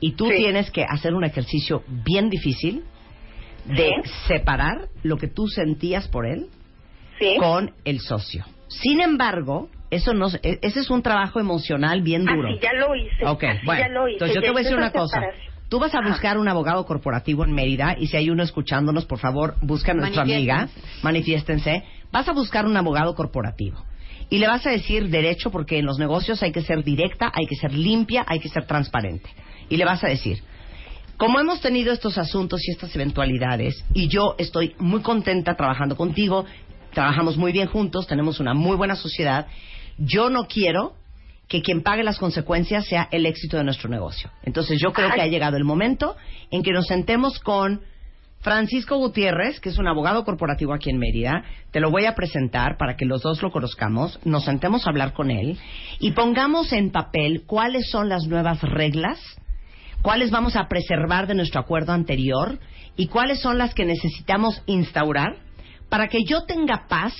Y 0.00 0.12
tú 0.12 0.26
sí. 0.28 0.36
tienes 0.36 0.70
que 0.70 0.84
hacer 0.84 1.14
un 1.14 1.24
ejercicio 1.24 1.82
bien 1.86 2.28
difícil 2.28 2.84
de 3.64 3.90
¿Sí? 4.04 4.10
separar 4.28 4.88
lo 5.02 5.16
que 5.16 5.28
tú 5.28 5.48
sentías 5.48 6.08
por 6.08 6.26
él 6.26 6.48
¿Sí? 7.18 7.36
con 7.38 7.72
el 7.84 8.00
socio. 8.00 8.44
Sin 8.68 9.00
embargo, 9.00 9.70
eso 9.90 10.12
no, 10.14 10.28
e, 10.42 10.58
ese 10.62 10.80
es 10.80 10.90
un 10.90 11.02
trabajo 11.02 11.40
emocional 11.40 12.02
bien 12.02 12.28
ah, 12.28 12.34
duro. 12.34 12.48
Así 12.48 12.58
ya 12.60 12.72
lo 12.74 12.94
hice. 12.94 13.24
Okay, 13.24 13.58
bueno, 13.64 13.80
ya 13.80 13.88
lo 13.88 14.08
hice. 14.08 14.14
Entonces 14.14 14.34
yo 14.34 14.40
te 14.42 14.50
voy 14.50 14.60
a 14.60 14.62
decir 14.64 14.76
una 14.76 14.92
cosa. 14.92 15.20
Tú 15.68 15.80
vas 15.80 15.94
a 15.94 16.00
buscar 16.00 16.38
un 16.38 16.48
abogado 16.48 16.86
corporativo 16.86 17.44
en 17.44 17.52
Mérida 17.52 17.96
y 17.98 18.06
si 18.06 18.16
hay 18.16 18.30
uno 18.30 18.42
escuchándonos, 18.44 19.04
por 19.04 19.18
favor, 19.18 19.56
busca 19.62 19.92
a 19.92 19.94
nuestra 19.94 20.22
amiga, 20.22 20.68
manifiéstense. 21.02 21.82
Vas 22.12 22.28
a 22.28 22.32
buscar 22.32 22.66
un 22.66 22.76
abogado 22.76 23.14
corporativo 23.16 23.76
y 24.30 24.38
le 24.38 24.46
vas 24.46 24.64
a 24.66 24.70
decir 24.70 25.08
derecho 25.08 25.50
porque 25.50 25.78
en 25.78 25.86
los 25.86 25.98
negocios 25.98 26.42
hay 26.42 26.52
que 26.52 26.62
ser 26.62 26.84
directa, 26.84 27.32
hay 27.34 27.46
que 27.46 27.56
ser 27.56 27.72
limpia, 27.72 28.24
hay 28.28 28.38
que 28.38 28.48
ser 28.48 28.66
transparente. 28.66 29.28
Y 29.68 29.76
le 29.76 29.84
vas 29.84 30.04
a 30.04 30.08
decir, 30.08 30.42
como 31.16 31.40
hemos 31.40 31.60
tenido 31.60 31.92
estos 31.92 32.16
asuntos 32.18 32.60
y 32.66 32.70
estas 32.70 32.94
eventualidades, 32.94 33.84
y 33.92 34.08
yo 34.08 34.34
estoy 34.38 34.74
muy 34.78 35.00
contenta 35.00 35.56
trabajando 35.56 35.96
contigo, 35.96 36.44
trabajamos 36.92 37.36
muy 37.36 37.52
bien 37.52 37.66
juntos, 37.66 38.06
tenemos 38.06 38.38
una 38.38 38.54
muy 38.54 38.76
buena 38.76 38.94
sociedad, 38.94 39.46
yo 39.98 40.30
no 40.30 40.46
quiero 40.46 40.94
que 41.48 41.62
quien 41.62 41.82
pague 41.82 42.02
las 42.02 42.18
consecuencias 42.18 42.86
sea 42.86 43.08
el 43.12 43.26
éxito 43.26 43.56
de 43.56 43.64
nuestro 43.64 43.88
negocio. 43.88 44.30
Entonces 44.42 44.80
yo 44.82 44.92
creo 44.92 45.12
que 45.12 45.20
ha 45.20 45.26
llegado 45.26 45.56
el 45.56 45.64
momento 45.64 46.16
en 46.50 46.62
que 46.62 46.72
nos 46.72 46.86
sentemos 46.86 47.38
con 47.38 47.82
Francisco 48.40 48.96
Gutiérrez, 48.96 49.60
que 49.60 49.70
es 49.70 49.78
un 49.78 49.88
abogado 49.88 50.24
corporativo 50.24 50.72
aquí 50.72 50.90
en 50.90 50.98
Mérida, 50.98 51.44
te 51.72 51.80
lo 51.80 51.90
voy 51.90 52.04
a 52.04 52.14
presentar 52.14 52.76
para 52.76 52.96
que 52.96 53.04
los 53.04 53.22
dos 53.22 53.42
lo 53.42 53.50
conozcamos, 53.50 54.20
nos 54.24 54.44
sentemos 54.44 54.86
a 54.86 54.90
hablar 54.90 55.12
con 55.14 55.30
él 55.30 55.58
y 55.98 56.12
pongamos 56.12 56.72
en 56.72 56.90
papel 56.90 57.42
cuáles 57.46 57.90
son 57.90 58.08
las 58.08 58.26
nuevas 58.26 58.62
reglas, 58.62 59.18
cuáles 60.02 60.30
vamos 60.30 60.54
a 60.54 60.68
preservar 60.68 61.26
de 61.26 61.34
nuestro 61.34 61.60
acuerdo 61.60 61.92
anterior 61.92 62.58
y 62.96 63.08
cuáles 63.08 63.40
son 63.40 63.58
las 63.58 63.74
que 63.74 63.84
necesitamos 63.84 64.62
instaurar 64.66 65.36
para 65.88 66.08
que 66.08 66.24
yo 66.24 66.44
tenga 66.44 66.86
paz 66.88 67.14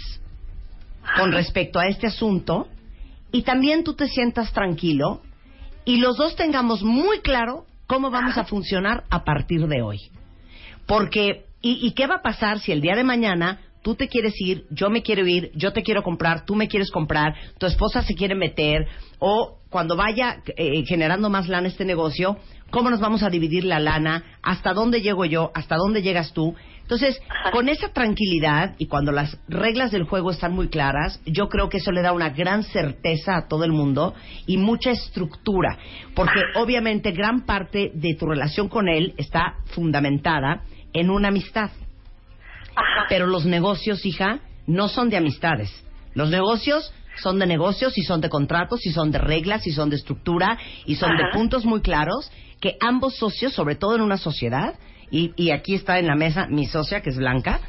con 1.16 1.32
respecto 1.32 1.78
a 1.78 1.86
este 1.86 2.06
asunto 2.06 2.68
y 3.32 3.42
también 3.42 3.84
tú 3.84 3.94
te 3.94 4.08
sientas 4.08 4.52
tranquilo 4.52 5.22
y 5.84 5.98
los 5.98 6.16
dos 6.16 6.36
tengamos 6.36 6.82
muy 6.82 7.20
claro 7.20 7.66
cómo 7.86 8.10
vamos 8.10 8.36
a 8.36 8.44
funcionar 8.44 9.04
a 9.10 9.24
partir 9.24 9.66
de 9.66 9.82
hoy. 9.82 10.00
Porque, 10.86 11.46
¿y, 11.60 11.86
y 11.86 11.92
qué 11.92 12.06
va 12.06 12.16
a 12.16 12.22
pasar 12.22 12.58
si 12.60 12.72
el 12.72 12.80
día 12.80 12.96
de 12.96 13.04
mañana 13.04 13.60
tú 13.86 13.94
te 13.94 14.08
quieres 14.08 14.34
ir, 14.40 14.66
yo 14.70 14.90
me 14.90 15.02
quiero 15.02 15.24
ir, 15.28 15.52
yo 15.54 15.72
te 15.72 15.84
quiero 15.84 16.02
comprar, 16.02 16.44
tú 16.44 16.56
me 16.56 16.66
quieres 16.66 16.90
comprar, 16.90 17.36
tu 17.56 17.66
esposa 17.66 18.02
se 18.02 18.16
quiere 18.16 18.34
meter, 18.34 18.88
o 19.20 19.60
cuando 19.70 19.94
vaya 19.94 20.42
eh, 20.56 20.84
generando 20.86 21.30
más 21.30 21.46
lana 21.46 21.68
este 21.68 21.84
negocio, 21.84 22.36
¿cómo 22.70 22.90
nos 22.90 23.00
vamos 23.00 23.22
a 23.22 23.30
dividir 23.30 23.64
la 23.64 23.80
lana? 23.80 24.24
¿Hasta 24.42 24.72
dónde 24.72 25.00
llego 25.00 25.24
yo? 25.24 25.50
¿Hasta 25.54 25.76
dónde 25.76 26.02
llegas 26.02 26.32
tú? 26.32 26.54
Entonces, 26.82 27.20
con 27.50 27.68
esa 27.68 27.88
tranquilidad 27.92 28.76
y 28.78 28.86
cuando 28.86 29.10
las 29.10 29.38
reglas 29.48 29.90
del 29.90 30.04
juego 30.04 30.30
están 30.30 30.52
muy 30.52 30.68
claras, 30.68 31.20
yo 31.26 31.48
creo 31.48 31.68
que 31.68 31.78
eso 31.78 31.90
le 31.90 32.00
da 32.00 32.12
una 32.12 32.30
gran 32.30 32.62
certeza 32.62 33.36
a 33.36 33.48
todo 33.48 33.64
el 33.64 33.72
mundo 33.72 34.14
y 34.46 34.56
mucha 34.56 34.92
estructura, 34.92 35.78
porque 36.14 36.40
obviamente 36.54 37.10
gran 37.10 37.44
parte 37.44 37.90
de 37.92 38.14
tu 38.14 38.26
relación 38.26 38.68
con 38.68 38.88
él 38.88 39.14
está 39.16 39.56
fundamentada 39.74 40.62
en 40.92 41.10
una 41.10 41.28
amistad. 41.28 41.70
Pero 43.08 43.26
los 43.26 43.46
negocios, 43.46 44.06
hija, 44.06 44.38
no 44.66 44.88
son 44.88 45.10
de 45.10 45.16
amistades. 45.16 45.70
Los 46.14 46.30
negocios 46.30 46.92
son 47.22 47.38
de 47.38 47.46
negocios 47.46 47.96
y 47.98 48.02
son 48.02 48.20
de 48.20 48.28
contratos 48.28 48.84
y 48.86 48.92
son 48.92 49.10
de 49.10 49.18
reglas 49.18 49.66
y 49.66 49.72
son 49.72 49.90
de 49.90 49.96
estructura 49.96 50.58
y 50.84 50.96
son 50.96 51.16
de 51.16 51.24
Ajá. 51.24 51.32
puntos 51.32 51.64
muy 51.64 51.80
claros 51.80 52.30
que 52.60 52.76
ambos 52.80 53.16
socios, 53.16 53.52
sobre 53.52 53.74
todo 53.74 53.96
en 53.96 54.00
una 54.00 54.16
sociedad, 54.16 54.74
y, 55.10 55.32
y 55.36 55.50
aquí 55.50 55.74
está 55.74 55.98
en 55.98 56.06
la 56.06 56.16
mesa 56.16 56.46
mi 56.48 56.66
socia 56.66 57.00
que 57.00 57.10
es 57.10 57.16
Blanca, 57.16 57.60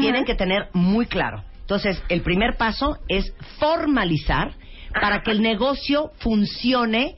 tienen 0.00 0.24
que 0.24 0.34
tener 0.34 0.68
muy 0.72 1.06
claro. 1.06 1.42
Entonces, 1.60 2.02
el 2.08 2.22
primer 2.22 2.56
paso 2.56 2.96
es 3.08 3.34
formalizar 3.58 4.54
para 5.00 5.22
que 5.22 5.32
el 5.32 5.42
negocio 5.42 6.12
funcione, 6.18 7.16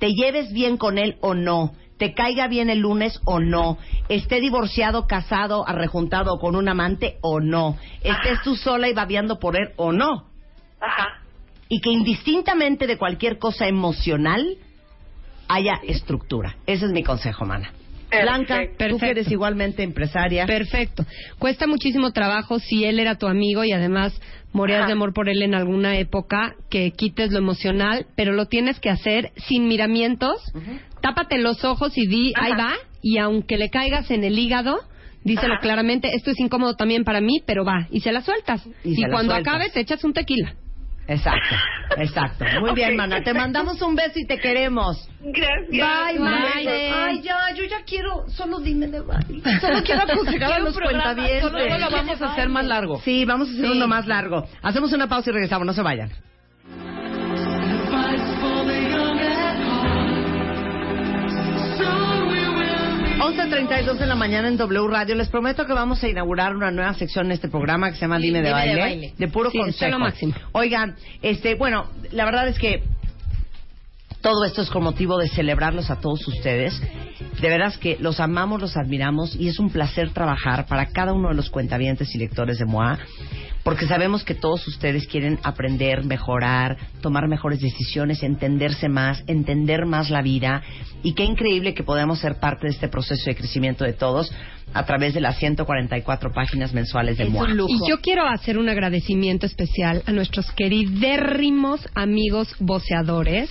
te 0.00 0.12
lleves 0.12 0.52
bien 0.52 0.76
con 0.76 0.98
él 0.98 1.18
o 1.20 1.34
no, 1.34 1.72
te 1.98 2.14
caiga 2.14 2.48
bien 2.48 2.68
el 2.68 2.80
lunes 2.80 3.20
o 3.24 3.38
no, 3.38 3.78
esté 4.08 4.40
divorciado, 4.40 5.06
casado, 5.06 5.68
arrejuntado 5.68 6.40
con 6.40 6.56
un 6.56 6.68
amante 6.68 7.18
o 7.20 7.38
no, 7.38 7.76
estés 8.02 8.42
tú 8.42 8.56
sola 8.56 8.88
y 8.88 8.92
babeando 8.92 9.38
por 9.38 9.54
él 9.56 9.70
o 9.76 9.92
no. 9.92 10.26
Y 11.72 11.80
que 11.80 11.88
indistintamente 11.88 12.86
de 12.86 12.98
cualquier 12.98 13.38
cosa 13.38 13.66
emocional 13.66 14.58
haya 15.48 15.80
estructura. 15.88 16.54
Ese 16.66 16.84
es 16.84 16.92
mi 16.92 17.02
consejo, 17.02 17.46
mana. 17.46 17.72
Blanca, 18.10 18.60
tú 18.76 18.98
que 18.98 19.08
eres 19.08 19.30
igualmente 19.30 19.82
empresaria. 19.82 20.44
Perfecto. 20.44 21.06
Cuesta 21.38 21.66
muchísimo 21.66 22.10
trabajo 22.10 22.58
si 22.58 22.84
él 22.84 23.00
era 23.00 23.16
tu 23.16 23.26
amigo 23.26 23.64
y 23.64 23.72
además 23.72 24.12
morías 24.52 24.86
de 24.86 24.92
amor 24.92 25.14
por 25.14 25.30
él 25.30 25.40
en 25.40 25.54
alguna 25.54 25.96
época, 25.96 26.56
que 26.68 26.90
quites 26.90 27.32
lo 27.32 27.38
emocional, 27.38 28.04
pero 28.16 28.32
lo 28.32 28.48
tienes 28.48 28.78
que 28.78 28.90
hacer 28.90 29.32
sin 29.48 29.66
miramientos. 29.66 30.42
Tápate 31.00 31.38
los 31.38 31.64
ojos 31.64 31.96
y 31.96 32.06
di, 32.06 32.34
ahí 32.36 32.52
va, 32.52 32.74
y 33.00 33.16
aunque 33.16 33.56
le 33.56 33.70
caigas 33.70 34.10
en 34.10 34.24
el 34.24 34.38
hígado, 34.38 34.78
díselo 35.24 35.54
claramente, 35.62 36.14
esto 36.14 36.32
es 36.32 36.38
incómodo 36.38 36.74
también 36.76 37.04
para 37.04 37.22
mí, 37.22 37.42
pero 37.46 37.64
va, 37.64 37.88
y 37.90 38.00
se 38.00 38.12
la 38.12 38.20
sueltas. 38.20 38.62
Y 38.84 39.02
cuando 39.06 39.32
sueltas. 39.32 39.54
acabe 39.54 39.70
te 39.70 39.80
echas 39.80 40.04
un 40.04 40.12
tequila. 40.12 40.54
Exacto, 41.08 41.56
exacto. 41.96 42.44
Muy 42.60 42.74
bien, 42.74 42.96
mana. 42.96 43.22
Te 43.22 43.34
mandamos 43.34 43.82
un 43.82 43.94
beso 43.94 44.12
y 44.16 44.26
te 44.26 44.38
queremos. 44.38 45.08
Gracias. 45.20 46.18
Bye. 46.18 46.92
Ay, 46.94 47.20
ya, 47.22 47.52
yo 47.54 47.64
ya 47.64 47.82
quiero. 47.84 48.28
Solo 48.28 48.60
dime 48.60 48.86
de 48.86 49.00
bye. 49.00 49.60
Solo 49.60 49.82
quiero 49.82 50.02
aconsejar 50.02 50.52
a 50.52 50.58
los 50.60 50.78
cuentavientes. 50.78 51.42
Solo 51.42 51.78
lo 51.78 51.90
vamos 51.90 52.22
a 52.22 52.32
hacer 52.32 52.48
más 52.48 52.66
largo. 52.66 53.00
Sí, 53.00 53.24
vamos 53.24 53.48
a 53.48 53.52
hacer 53.52 53.70
uno 53.70 53.88
más 53.88 54.06
largo. 54.06 54.46
Hacemos 54.62 54.92
una 54.92 55.08
pausa 55.08 55.30
y 55.30 55.32
regresamos. 55.32 55.66
No 55.66 55.72
se 55.72 55.82
vayan. 55.82 56.10
11.32 63.22 63.98
de 63.98 64.06
la 64.06 64.16
mañana 64.16 64.48
en 64.48 64.56
W 64.56 64.88
Radio. 64.88 65.14
Les 65.14 65.28
prometo 65.28 65.64
que 65.64 65.72
vamos 65.72 66.02
a 66.02 66.08
inaugurar 66.08 66.56
una 66.56 66.70
nueva 66.72 66.92
sección 66.94 67.26
en 67.26 67.32
este 67.32 67.48
programa 67.48 67.88
que 67.90 67.94
se 67.94 68.00
llama 68.02 68.18
Dime 68.18 68.42
de, 68.42 68.48
Dime 68.48 68.48
de 68.48 68.52
baile, 68.52 68.80
baile. 68.80 69.14
de 69.16 69.28
puro 69.28 69.50
Sí, 69.50 69.58
consejo. 69.58 69.92
lo 69.92 69.98
máximo. 70.00 70.34
Oigan, 70.52 70.96
este, 71.22 71.54
bueno, 71.54 71.86
la 72.10 72.24
verdad 72.24 72.48
es 72.48 72.58
que 72.58 72.82
todo 74.22 74.44
esto 74.44 74.62
es 74.62 74.70
con 74.70 74.82
motivo 74.82 75.18
de 75.18 75.28
celebrarlos 75.28 75.90
a 75.90 76.00
todos 76.00 76.26
ustedes. 76.26 76.80
De 77.40 77.48
veras 77.48 77.78
que 77.78 77.96
los 78.00 78.18
amamos, 78.18 78.60
los 78.60 78.76
admiramos 78.76 79.36
y 79.36 79.48
es 79.48 79.58
un 79.60 79.70
placer 79.70 80.10
trabajar 80.10 80.66
para 80.66 80.86
cada 80.86 81.12
uno 81.12 81.28
de 81.28 81.34
los 81.34 81.48
cuentavientes 81.50 82.12
y 82.14 82.18
lectores 82.18 82.58
de 82.58 82.64
MOA, 82.64 82.98
porque 83.62 83.86
sabemos 83.86 84.24
que 84.24 84.34
todos 84.34 84.66
ustedes 84.66 85.06
quieren 85.06 85.38
aprender, 85.42 86.04
mejorar, 86.04 86.76
tomar 87.00 87.28
mejores 87.28 87.60
decisiones, 87.60 88.22
entenderse 88.22 88.88
más, 88.88 89.22
entender 89.26 89.86
más 89.86 90.10
la 90.10 90.22
vida. 90.22 90.62
Y 91.02 91.14
qué 91.14 91.24
increíble 91.24 91.74
que 91.74 91.84
podamos 91.84 92.18
ser 92.18 92.40
parte 92.40 92.66
de 92.66 92.72
este 92.72 92.88
proceso 92.88 93.22
de 93.26 93.36
crecimiento 93.36 93.84
de 93.84 93.92
todos 93.92 94.32
a 94.74 94.84
través 94.84 95.14
de 95.14 95.20
las 95.20 95.38
144 95.38 96.32
páginas 96.32 96.72
mensuales 96.72 97.18
de 97.18 97.26
MOA. 97.26 97.48
Y 97.68 97.88
yo 97.88 98.00
quiero 98.00 98.26
hacer 98.26 98.58
un 98.58 98.68
agradecimiento 98.68 99.46
especial 99.46 100.02
a 100.06 100.12
nuestros 100.12 100.50
queridérrimos 100.52 101.88
amigos 101.94 102.54
voceadores, 102.58 103.50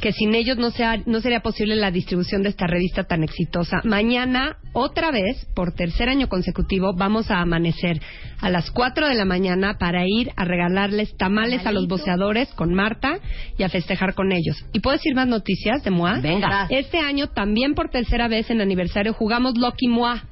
que 0.00 0.12
sin 0.12 0.34
ellos 0.34 0.58
no, 0.58 0.70
sea, 0.70 1.00
no 1.06 1.20
sería 1.20 1.40
posible 1.40 1.76
la 1.76 1.90
distribución 1.90 2.42
de 2.42 2.50
esta 2.50 2.66
revista 2.66 3.04
tan 3.04 3.22
exitosa. 3.24 3.80
Mañana, 3.84 4.58
otra 4.72 5.10
vez, 5.10 5.46
por 5.54 5.72
tercer 5.72 6.08
año 6.08 6.28
consecutivo, 6.28 6.94
vamos 6.94 7.30
a 7.30 7.40
amanecer 7.40 8.00
a 8.40 8.50
las 8.50 8.70
4 8.70 9.08
de 9.08 9.14
la 9.14 9.24
mañana 9.24 9.78
para 9.78 10.04
ir 10.06 10.30
a 10.36 10.44
regalarles 10.44 11.16
tamales 11.16 11.66
a 11.66 11.72
los 11.72 11.88
voceadores 11.88 12.48
con 12.50 12.74
Marta 12.74 13.18
y 13.56 13.62
a 13.62 13.68
festejar 13.68 14.14
con 14.14 14.32
ellos. 14.32 14.64
¿Y 14.72 14.80
puedo 14.80 14.96
decir 14.96 15.14
más 15.14 15.26
noticias 15.26 15.82
de 15.82 15.90
MOA? 15.90 16.20
Venga. 16.20 16.66
Este 16.70 16.98
año, 16.98 17.28
también 17.28 17.74
por 17.74 17.90
tercera 17.90 18.28
vez 18.28 18.50
en 18.50 18.60
aniversario, 18.60 19.12
jugamos 19.12 19.56
Lucky 19.56 19.88
MOA 19.88 20.22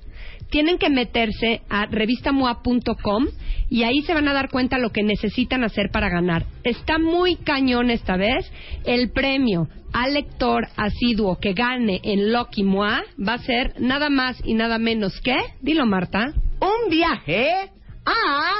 tienen 0.50 0.78
que 0.78 0.90
meterse 0.90 1.62
a 1.68 1.86
revistamoa.com 1.86 3.26
y 3.68 3.82
ahí 3.82 4.00
se 4.02 4.14
van 4.14 4.28
a 4.28 4.32
dar 4.32 4.48
cuenta 4.50 4.78
lo 4.78 4.90
que 4.90 5.02
necesitan 5.02 5.64
hacer 5.64 5.90
para 5.90 6.08
ganar. 6.08 6.44
Está 6.64 6.98
muy 6.98 7.36
cañón 7.36 7.90
esta 7.90 8.16
vez. 8.16 8.50
El 8.84 9.10
premio 9.10 9.68
al 9.92 10.14
lector 10.14 10.68
asiduo 10.76 11.38
que 11.40 11.52
gane 11.52 12.00
en 12.02 12.32
Lucky 12.32 12.62
Moa 12.62 13.02
va 13.18 13.34
a 13.34 13.38
ser 13.38 13.74
nada 13.80 14.10
más 14.10 14.40
y 14.44 14.54
nada 14.54 14.78
menos 14.78 15.20
que, 15.20 15.36
dilo 15.60 15.86
Marta, 15.86 16.32
un 16.60 16.90
viaje 16.90 17.70
a 18.04 18.52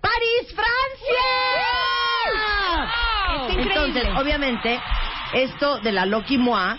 París, 0.00 0.54
Francia. 0.54 1.24
Entonces, 3.58 4.04
obviamente, 4.18 4.78
esto 5.34 5.80
de 5.80 5.92
la 5.92 6.06
Loki 6.06 6.38
Moi, 6.38 6.76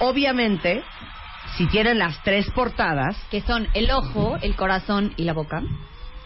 obviamente, 0.00 0.82
si 1.56 1.66
tienen 1.66 1.98
las 1.98 2.22
tres 2.22 2.46
portadas, 2.54 3.16
Que 3.30 3.40
son 3.42 3.68
el 3.74 3.90
ojo, 3.90 4.36
el 4.42 4.56
corazón 4.56 5.12
y 5.16 5.24
la 5.24 5.32
boca. 5.32 5.62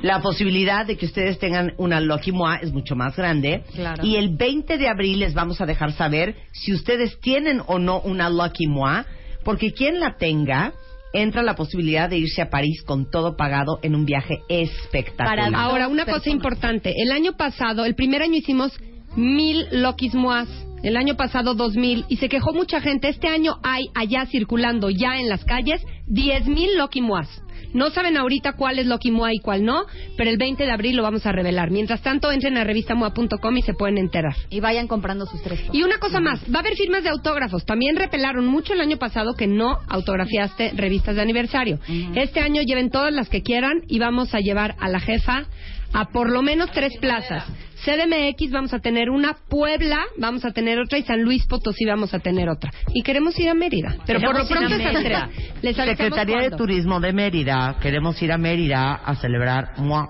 la 0.00 0.20
posibilidad 0.20 0.86
de 0.86 0.96
que 0.96 1.06
ustedes 1.06 1.38
tengan 1.38 1.72
una 1.76 2.00
Lucky 2.00 2.30
Moi 2.32 2.58
es 2.62 2.72
mucho 2.72 2.94
más 2.94 3.16
grande. 3.16 3.64
Claro. 3.74 4.04
Y 4.04 4.16
el 4.16 4.36
20 4.36 4.78
de 4.78 4.88
abril 4.88 5.18
les 5.20 5.34
vamos 5.34 5.60
a 5.60 5.66
dejar 5.66 5.92
saber 5.92 6.36
si 6.52 6.72
ustedes 6.72 7.18
tienen 7.20 7.60
o 7.66 7.78
no 7.78 8.00
una 8.00 8.30
Lucky 8.30 8.66
Moi, 8.68 9.04
porque 9.44 9.72
quien 9.72 9.98
la 9.98 10.16
tenga 10.16 10.72
entra 11.12 11.42
la 11.42 11.54
posibilidad 11.54 12.08
de 12.08 12.18
irse 12.18 12.42
a 12.42 12.50
París 12.50 12.82
con 12.82 13.10
todo 13.10 13.36
pagado 13.36 13.80
en 13.82 13.94
un 13.94 14.04
viaje 14.04 14.40
espectacular. 14.48 15.52
Ahora, 15.54 15.88
una 15.88 16.04
cosa 16.04 16.30
importante. 16.30 16.94
El 16.96 17.10
año 17.12 17.32
pasado, 17.32 17.84
el 17.84 17.94
primer 17.94 18.22
año 18.22 18.36
hicimos 18.36 18.72
mil 19.16 19.66
Lokis 19.72 20.14
Moas. 20.14 20.48
El 20.82 20.96
año 20.96 21.16
pasado 21.16 21.54
dos 21.54 21.74
mil. 21.74 22.04
Y 22.08 22.16
se 22.16 22.28
quejó 22.28 22.52
mucha 22.52 22.80
gente. 22.80 23.08
Este 23.08 23.28
año 23.28 23.58
hay 23.62 23.90
allá 23.94 24.26
circulando 24.26 24.90
ya 24.90 25.18
en 25.18 25.28
las 25.28 25.44
calles 25.44 25.82
diez 26.06 26.46
mil 26.46 26.76
Loki 26.76 27.00
Moas. 27.00 27.28
No 27.74 27.90
saben 27.90 28.16
ahorita 28.16 28.54
cuál 28.54 28.78
es 28.78 28.86
Loki 28.86 29.10
Moa 29.10 29.34
y 29.34 29.40
cuál 29.40 29.64
no, 29.64 29.84
pero 30.16 30.30
el 30.30 30.38
20 30.38 30.64
de 30.64 30.70
abril 30.70 30.96
lo 30.96 31.02
vamos 31.02 31.26
a 31.26 31.32
revelar. 31.32 31.70
Mientras 31.70 32.00
tanto, 32.00 32.32
entren 32.32 32.56
a 32.56 32.64
revistamoa.com 32.64 33.56
y 33.56 33.62
se 33.62 33.74
pueden 33.74 33.98
enterar. 33.98 34.34
Y 34.48 34.60
vayan 34.60 34.88
comprando 34.88 35.26
sus 35.26 35.42
tres. 35.42 35.60
Y 35.72 35.82
una 35.82 35.98
cosa 35.98 36.20
más, 36.20 36.40
va 36.52 36.58
a 36.58 36.60
haber 36.60 36.76
firmas 36.76 37.02
de 37.02 37.10
autógrafos. 37.10 37.66
También 37.66 37.96
repelaron 37.96 38.46
mucho 38.46 38.72
el 38.72 38.80
año 38.80 38.96
pasado 38.96 39.34
que 39.34 39.46
no 39.46 39.78
autografiaste 39.88 40.72
revistas 40.74 41.16
de 41.16 41.22
aniversario. 41.22 41.78
Este 42.14 42.40
año 42.40 42.62
lleven 42.62 42.90
todas 42.90 43.12
las 43.12 43.28
que 43.28 43.42
quieran 43.42 43.82
y 43.86 43.98
vamos 43.98 44.34
a 44.34 44.40
llevar 44.40 44.74
a 44.80 44.88
la 44.88 45.00
jefa 45.00 45.46
a 45.92 46.06
por 46.10 46.30
lo 46.30 46.42
menos 46.42 46.70
tres 46.72 46.96
plazas. 46.98 47.44
CDMX 47.84 48.50
vamos 48.50 48.74
a 48.74 48.80
tener 48.80 49.08
una, 49.08 49.36
Puebla 49.48 50.00
vamos 50.16 50.44
a 50.44 50.50
tener 50.50 50.80
otra 50.80 50.98
y 50.98 51.02
San 51.02 51.22
Luis 51.22 51.46
Potosí 51.46 51.84
vamos 51.84 52.12
a 52.12 52.18
tener 52.18 52.48
otra. 52.48 52.72
Y 52.92 53.02
queremos 53.02 53.38
ir 53.38 53.48
a 53.48 53.54
Mérida. 53.54 53.96
Pero 54.04 54.20
por 54.20 54.34
lo 54.36 54.42
a 54.42 54.48
pronto. 54.48 54.68
Les 54.68 55.78
avisamos 55.78 55.96
Secretaría 55.96 56.50
de. 56.50 56.56
Turismo 56.56 57.00
de 57.00 57.12
Mérida, 57.12 57.76
queremos 57.80 58.20
ir 58.20 58.32
a 58.32 58.38
Mérida 58.38 58.94
a 58.94 59.14
celebrar 59.16 59.78
Moa. 59.78 60.08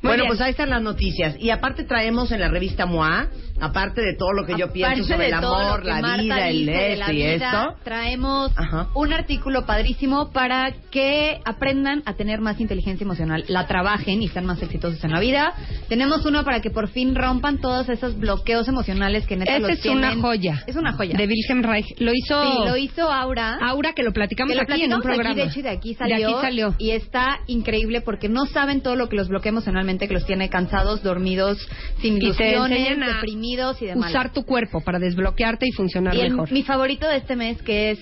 Muy 0.00 0.10
Bueno, 0.10 0.22
bien. 0.22 0.28
pues 0.28 0.40
ahí 0.40 0.50
están 0.52 0.70
las 0.70 0.80
noticias. 0.82 1.34
Y 1.40 1.50
aparte 1.50 1.82
traemos 1.82 2.30
en 2.30 2.40
la 2.40 2.48
revista 2.48 2.86
MOA, 2.86 3.26
aparte 3.60 4.00
de 4.00 4.14
todo 4.16 4.32
lo 4.32 4.44
que 4.46 4.52
yo 4.58 4.72
pienso 4.72 4.88
Aparte 4.92 5.04
sobre 5.08 5.18
de 5.24 5.28
el 5.28 5.34
amor, 5.34 5.84
la 5.84 6.00
Marta 6.00 6.22
vida, 6.22 6.48
el 6.48 6.66
de 6.66 6.92
esto 6.94 7.12
y 7.12 7.16
vida, 7.16 7.34
esto. 7.34 7.76
Traemos 7.84 8.52
un 8.94 9.12
artículo 9.12 9.66
padrísimo 9.66 10.30
para 10.32 10.72
que 10.90 11.40
aprendan 11.44 12.02
a 12.06 12.14
tener 12.14 12.40
más 12.40 12.60
inteligencia 12.60 13.04
emocional, 13.04 13.44
la 13.48 13.66
trabajen 13.66 14.22
y 14.22 14.28
sean 14.28 14.46
más 14.46 14.62
exitosos 14.62 15.02
en 15.04 15.12
la 15.12 15.20
vida. 15.20 15.52
Tenemos 15.88 16.24
uno 16.26 16.44
para 16.44 16.60
que 16.60 16.70
por 16.70 16.88
fin 16.88 17.14
rompan 17.14 17.58
todos 17.58 17.88
esos 17.88 18.18
bloqueos 18.18 18.68
emocionales 18.68 19.26
que 19.26 19.36
neta 19.36 19.56
Esta 19.56 19.68
los 19.68 19.76
es 19.76 19.82
tienen. 19.82 20.04
una 20.04 20.20
joya. 20.20 20.62
Es 20.66 20.76
una 20.76 20.92
joya. 20.92 21.16
De 21.16 21.26
Wilhelm 21.26 21.62
Reich. 21.62 21.86
Lo 21.98 22.12
hizo... 22.14 22.42
Sí, 22.42 22.68
lo 22.68 22.76
hizo 22.76 23.10
Aura. 23.10 23.58
Aura, 23.60 23.92
que 23.94 24.02
lo 24.02 24.12
platicamos 24.12 24.52
Que 24.52 24.56
lo 24.56 24.62
aquí 24.62 24.82
en 24.82 24.94
un 24.94 25.02
programa. 25.02 25.30
Aquí, 25.30 25.40
de 25.40 25.46
hecho, 25.46 25.58
y 25.60 25.62
de 25.62 25.70
aquí 25.70 25.88
De 25.90 25.96
salió. 25.96 26.28
aquí 26.28 26.36
salió. 26.40 26.74
Y 26.78 26.90
está 26.90 27.40
increíble 27.46 28.00
porque 28.00 28.28
no 28.28 28.46
saben 28.46 28.80
todo 28.80 28.96
lo 28.96 29.08
que 29.08 29.16
los 29.16 29.28
bloquea 29.28 29.50
emocionalmente, 29.50 30.08
que 30.08 30.14
los 30.14 30.26
tiene 30.26 30.48
cansados, 30.48 31.02
dormidos, 31.02 31.58
sin 32.00 32.16
ilusiones, 32.18 32.98
a 33.02 33.20
deprimidos 33.48 33.82
y 33.82 33.86
demás. 33.86 34.10
Usar 34.10 34.32
tu 34.32 34.44
cuerpo 34.44 34.80
para 34.80 34.98
desbloquearte 34.98 35.66
y 35.68 35.72
funcionar 35.72 36.14
Y 36.14 36.20
el- 36.20 36.30
mejor. 36.30 36.52
mi 36.52 36.62
favorito 36.62 37.08
de 37.08 37.16
este 37.16 37.36
mes 37.36 37.60
que 37.62 37.92
es 37.92 37.98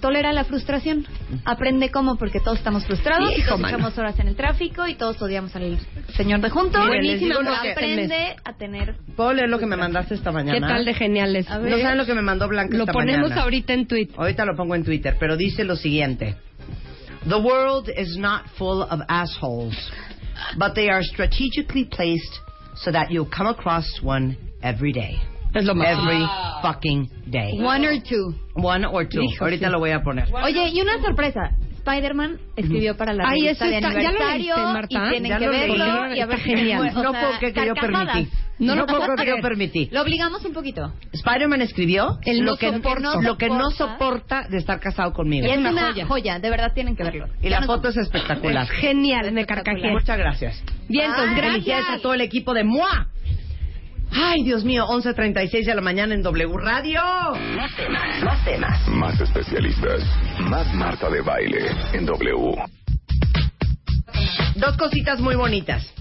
tolera 0.00 0.32
la 0.32 0.44
frustración. 0.44 1.06
Aprende 1.44 1.90
cómo, 1.90 2.16
porque 2.16 2.38
todos 2.38 2.58
estamos 2.58 2.84
frustrados, 2.84 3.30
y 3.32 3.36
Hijo, 3.40 3.48
todos 3.48 3.60
mano. 3.60 3.76
echamos 3.78 3.98
horas 3.98 4.18
en 4.20 4.28
el 4.28 4.36
tráfico 4.36 4.86
y 4.86 4.94
todos 4.94 5.20
odiamos 5.22 5.56
al 5.56 5.78
señor 6.16 6.40
de 6.40 6.50
junto. 6.50 6.78
Lo 6.84 6.92
que- 6.92 7.70
aprende 7.72 8.36
a 8.44 8.52
tener. 8.56 8.96
¿Puedo 9.16 9.32
leer 9.32 9.48
lo 9.48 9.58
que 9.58 9.66
me 9.66 9.76
mandaste 9.76 10.14
esta 10.14 10.32
mañana? 10.32 10.54
¿Qué 10.66 10.72
tal 10.74 10.84
de 10.84 10.94
geniales? 10.94 11.46
No 11.48 11.78
saben 11.78 11.96
lo 11.98 12.04
que 12.06 12.14
me 12.14 12.22
mandó 12.22 12.46
Blanca 12.46 12.76
Lo 12.76 12.84
esta 12.84 12.92
ponemos 12.92 13.30
mañana. 13.30 13.42
ahorita 13.42 13.72
en 13.72 13.86
tweet. 13.86 14.08
Ahorita 14.16 14.44
lo 14.44 14.54
pongo 14.54 14.74
en 14.74 14.84
Twitter, 14.84 15.16
pero 15.18 15.36
dice 15.36 15.64
lo 15.64 15.76
siguiente. 15.76 16.36
The 17.28 17.36
world 17.36 17.88
is 17.96 18.16
not 18.18 18.46
full 18.56 18.82
of 18.82 19.00
assholes, 19.08 19.74
but 20.58 20.74
they 20.74 20.88
are 20.88 21.02
strategically 21.02 21.84
placed 21.84 22.34
so 22.76 22.92
that 22.92 23.08
you'll 23.10 23.28
come 23.34 23.48
across 23.48 23.86
one 24.02 24.36
every 24.68 24.92
day. 24.92 25.18
Es 25.54 25.64
lo 25.64 25.74
más. 25.74 25.88
Every 25.88 26.22
fucking 26.62 27.08
day. 27.26 27.58
One 27.60 27.86
or 27.88 28.02
two. 28.02 28.34
One 28.54 28.86
or 28.86 29.08
two. 29.08 29.22
Hijo, 29.22 29.44
Ahorita 29.44 29.66
sí. 29.66 29.72
lo 29.72 29.78
voy 29.78 29.90
a 29.92 30.02
poner. 30.02 30.28
Oye, 30.44 30.68
y 30.68 30.80
una 30.80 31.00
sorpresa. 31.00 31.40
Spider-Man 31.86 32.40
escribió 32.56 32.96
para 32.96 33.12
la 33.12 33.28
Ay, 33.28 33.42
revista 33.42 33.64
eso 33.64 33.70
de 33.70 33.76
está- 33.76 33.88
¿ya 33.92 33.94
lo 33.94 34.08
aniversario 34.08 34.54
leíste, 34.56 34.72
Marta? 34.72 34.88
y 35.06 35.10
tienen 35.10 35.30
Ya 35.30 35.38
que 35.38 35.46
lo 35.46 35.52
leí. 35.52 35.60
verlo 35.70 35.86
y 35.86 35.88
a 36.20 36.24
Está 36.24 36.26
ver 36.26 36.38
genial. 36.40 36.84
No 36.94 37.00
sea, 37.00 37.10
puedo 37.12 37.38
creer 37.38 37.54
que 37.54 37.66
yo 37.66 37.74
permití. 37.74 38.28
No, 38.58 38.66
No 38.66 38.80
lo 38.80 38.86
puedo 38.86 39.00
creer 39.02 39.18
que 39.18 39.36
yo 39.36 39.42
permití. 39.42 39.88
Lo 39.92 40.02
obligamos 40.02 40.44
un 40.44 40.52
poquito. 40.52 40.92
Spider-Man 41.12 41.62
escribió 41.62 42.18
El 42.22 42.40
lo, 42.40 42.50
no 42.52 42.56
que, 42.56 42.72
soporta. 42.72 43.20
lo 43.22 43.36
que 43.38 43.48
no 43.48 43.70
soporta. 43.70 44.48
de 44.50 44.56
estar 44.58 44.80
casado 44.80 45.12
conmigo. 45.12 45.46
Y 45.46 45.50
es 45.50 45.58
una, 45.58 45.94
joya. 46.06 46.40
de 46.40 46.50
verdad 46.50 46.72
tienen 46.74 46.96
que 46.96 47.04
verlo. 47.04 47.28
Y 47.40 47.48
la 47.50 47.62
foto 47.62 47.88
es 47.90 47.96
espectacular. 47.98 48.64
Es 48.64 48.70
genial, 48.70 49.30
me 49.30 49.46
carcajé. 49.46 49.88
Muchas 49.92 50.18
gracias. 50.18 50.60
Bien, 50.88 51.04
entonces, 51.06 51.30
Ah, 51.30 51.36
gracias. 51.36 51.52
Felicidades 51.54 51.86
a 52.00 52.02
todo 52.02 52.14
el 52.14 52.20
equipo 52.20 52.52
de 52.52 52.64
MOA. 52.64 53.06
Ay, 54.12 54.42
Dios 54.44 54.64
mío, 54.64 54.86
11.36 54.86 55.64
de 55.64 55.74
la 55.74 55.80
mañana 55.80 56.14
en 56.14 56.22
W 56.22 56.56
Radio. 56.58 57.00
Más 57.56 57.74
temas, 57.76 58.22
más 58.22 58.44
temas. 58.44 58.88
Más 58.88 59.20
especialistas. 59.20 60.02
Más 60.40 60.72
Marta 60.74 61.10
de 61.10 61.20
Baile 61.20 61.70
en 61.92 62.06
W. 62.06 62.56
Dos 64.56 64.76
cositas 64.76 65.20
muy 65.20 65.34
bonitas. 65.36 65.92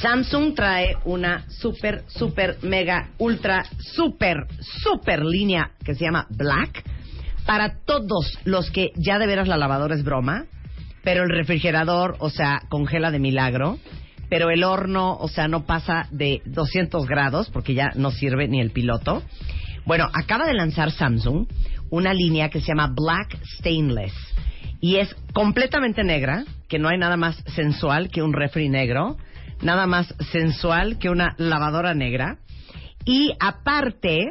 Samsung 0.00 0.54
trae 0.54 0.96
una 1.04 1.48
super, 1.48 2.04
super, 2.08 2.58
mega, 2.62 3.10
ultra, 3.18 3.64
super, 3.78 4.46
super 4.82 5.24
línea 5.24 5.70
que 5.84 5.94
se 5.94 6.04
llama 6.04 6.26
Black 6.30 6.84
para 7.46 7.76
todos 7.84 8.38
los 8.44 8.70
que 8.70 8.90
ya 8.96 9.18
de 9.18 9.26
veras 9.26 9.48
la 9.48 9.56
lavadora 9.56 9.94
es 9.94 10.04
broma, 10.04 10.46
pero 11.02 11.22
el 11.22 11.30
refrigerador, 11.30 12.16
o 12.18 12.30
sea, 12.30 12.62
congela 12.68 13.10
de 13.10 13.18
milagro, 13.18 13.78
pero 14.34 14.50
el 14.50 14.64
horno, 14.64 15.16
o 15.16 15.28
sea, 15.28 15.46
no 15.46 15.64
pasa 15.64 16.08
de 16.10 16.42
200 16.44 17.06
grados 17.06 17.50
porque 17.50 17.72
ya 17.72 17.92
no 17.94 18.10
sirve 18.10 18.48
ni 18.48 18.60
el 18.60 18.72
piloto. 18.72 19.22
Bueno, 19.86 20.08
acaba 20.12 20.44
de 20.44 20.54
lanzar 20.54 20.90
Samsung 20.90 21.46
una 21.90 22.12
línea 22.12 22.48
que 22.48 22.60
se 22.60 22.66
llama 22.66 22.92
Black 22.92 23.38
Stainless 23.58 24.12
y 24.80 24.96
es 24.96 25.14
completamente 25.32 26.02
negra, 26.02 26.44
que 26.68 26.80
no 26.80 26.88
hay 26.88 26.98
nada 26.98 27.16
más 27.16 27.36
sensual 27.54 28.10
que 28.10 28.24
un 28.24 28.32
refri 28.32 28.68
negro, 28.68 29.18
nada 29.62 29.86
más 29.86 30.12
sensual 30.32 30.98
que 30.98 31.10
una 31.10 31.36
lavadora 31.38 31.94
negra. 31.94 32.38
Y 33.04 33.36
aparte, 33.38 34.30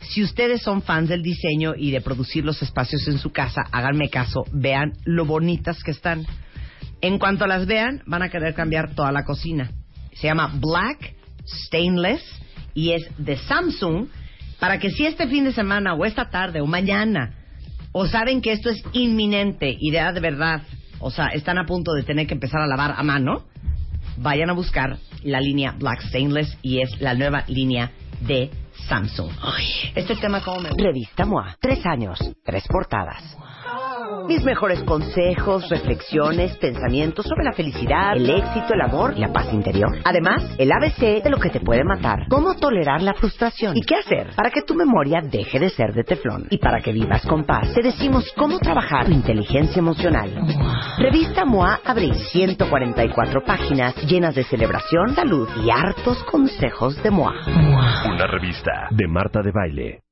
si 0.00 0.22
ustedes 0.22 0.62
son 0.62 0.80
fans 0.80 1.10
del 1.10 1.22
diseño 1.22 1.74
y 1.76 1.90
de 1.90 2.00
producir 2.00 2.42
los 2.42 2.62
espacios 2.62 3.06
en 3.06 3.18
su 3.18 3.32
casa, 3.32 3.60
háganme 3.70 4.08
caso, 4.08 4.46
vean 4.50 4.94
lo 5.04 5.26
bonitas 5.26 5.82
que 5.84 5.90
están. 5.90 6.24
En 7.02 7.18
cuanto 7.18 7.48
las 7.48 7.66
vean, 7.66 8.00
van 8.06 8.22
a 8.22 8.28
querer 8.28 8.54
cambiar 8.54 8.94
toda 8.94 9.10
la 9.10 9.24
cocina. 9.24 9.72
Se 10.14 10.28
llama 10.28 10.52
Black 10.54 11.14
Stainless 11.44 12.22
y 12.74 12.92
es 12.92 13.02
de 13.18 13.36
Samsung 13.36 14.06
para 14.60 14.78
que 14.78 14.90
si 14.90 15.04
este 15.04 15.26
fin 15.26 15.42
de 15.42 15.52
semana 15.52 15.94
o 15.94 16.04
esta 16.04 16.30
tarde 16.30 16.60
o 16.60 16.66
mañana 16.66 17.34
o 17.90 18.06
saben 18.06 18.40
que 18.40 18.52
esto 18.52 18.70
es 18.70 18.80
inminente 18.92 19.76
y 19.78 19.90
de 19.90 20.20
verdad, 20.20 20.62
o 21.00 21.10
sea, 21.10 21.26
están 21.26 21.58
a 21.58 21.66
punto 21.66 21.92
de 21.92 22.04
tener 22.04 22.28
que 22.28 22.34
empezar 22.34 22.60
a 22.60 22.68
lavar 22.68 22.94
a 22.96 23.02
mano, 23.02 23.46
vayan 24.18 24.50
a 24.50 24.52
buscar 24.52 24.98
la 25.24 25.40
línea 25.40 25.74
Black 25.76 26.02
Stainless 26.02 26.56
y 26.62 26.82
es 26.82 27.00
la 27.00 27.14
nueva 27.14 27.42
línea 27.48 27.90
de 28.20 28.48
Samsung. 28.88 29.32
este 29.96 30.14
tema 30.16 30.40
como 30.40 30.60
me... 30.60 30.70
Revista 30.70 31.26
MOA. 31.26 31.56
Tres 31.60 31.84
años, 31.84 32.18
tres 32.44 32.64
portadas. 32.68 33.36
Mis 34.28 34.44
mejores 34.44 34.82
consejos, 34.84 35.68
reflexiones, 35.68 36.56
pensamientos 36.58 37.26
sobre 37.26 37.44
la 37.44 37.52
felicidad, 37.52 38.16
el 38.16 38.28
éxito, 38.30 38.74
el 38.74 38.80
amor 38.80 39.14
y 39.16 39.20
la 39.20 39.32
paz 39.32 39.52
interior. 39.52 39.90
Además, 40.04 40.54
el 40.58 40.70
ABC 40.70 41.22
de 41.22 41.30
lo 41.30 41.38
que 41.38 41.50
te 41.50 41.60
puede 41.60 41.84
matar. 41.84 42.26
Cómo 42.28 42.54
tolerar 42.54 43.02
la 43.02 43.14
frustración 43.14 43.76
y 43.76 43.82
qué 43.82 43.96
hacer 43.96 44.30
para 44.36 44.50
que 44.50 44.62
tu 44.62 44.74
memoria 44.74 45.20
deje 45.22 45.58
de 45.58 45.70
ser 45.70 45.92
de 45.92 46.04
teflón. 46.04 46.46
Y 46.50 46.58
para 46.58 46.80
que 46.80 46.92
vivas 46.92 47.24
con 47.26 47.44
paz, 47.44 47.72
te 47.74 47.82
decimos 47.82 48.32
cómo 48.36 48.58
trabajar 48.58 49.06
tu 49.06 49.12
inteligencia 49.12 49.80
emocional. 49.80 50.30
Revista 50.98 51.44
MOA 51.44 51.80
Abril. 51.84 52.14
144 52.14 53.44
páginas 53.44 53.94
llenas 54.06 54.34
de 54.34 54.44
celebración, 54.44 55.14
salud 55.14 55.48
y 55.64 55.70
hartos 55.70 56.22
consejos 56.24 57.02
de 57.02 57.10
MOA. 57.10 57.34
Una 58.06 58.26
revista 58.26 58.88
de 58.90 59.08
Marta 59.08 59.40
de 59.42 59.50
Baile. 59.52 60.11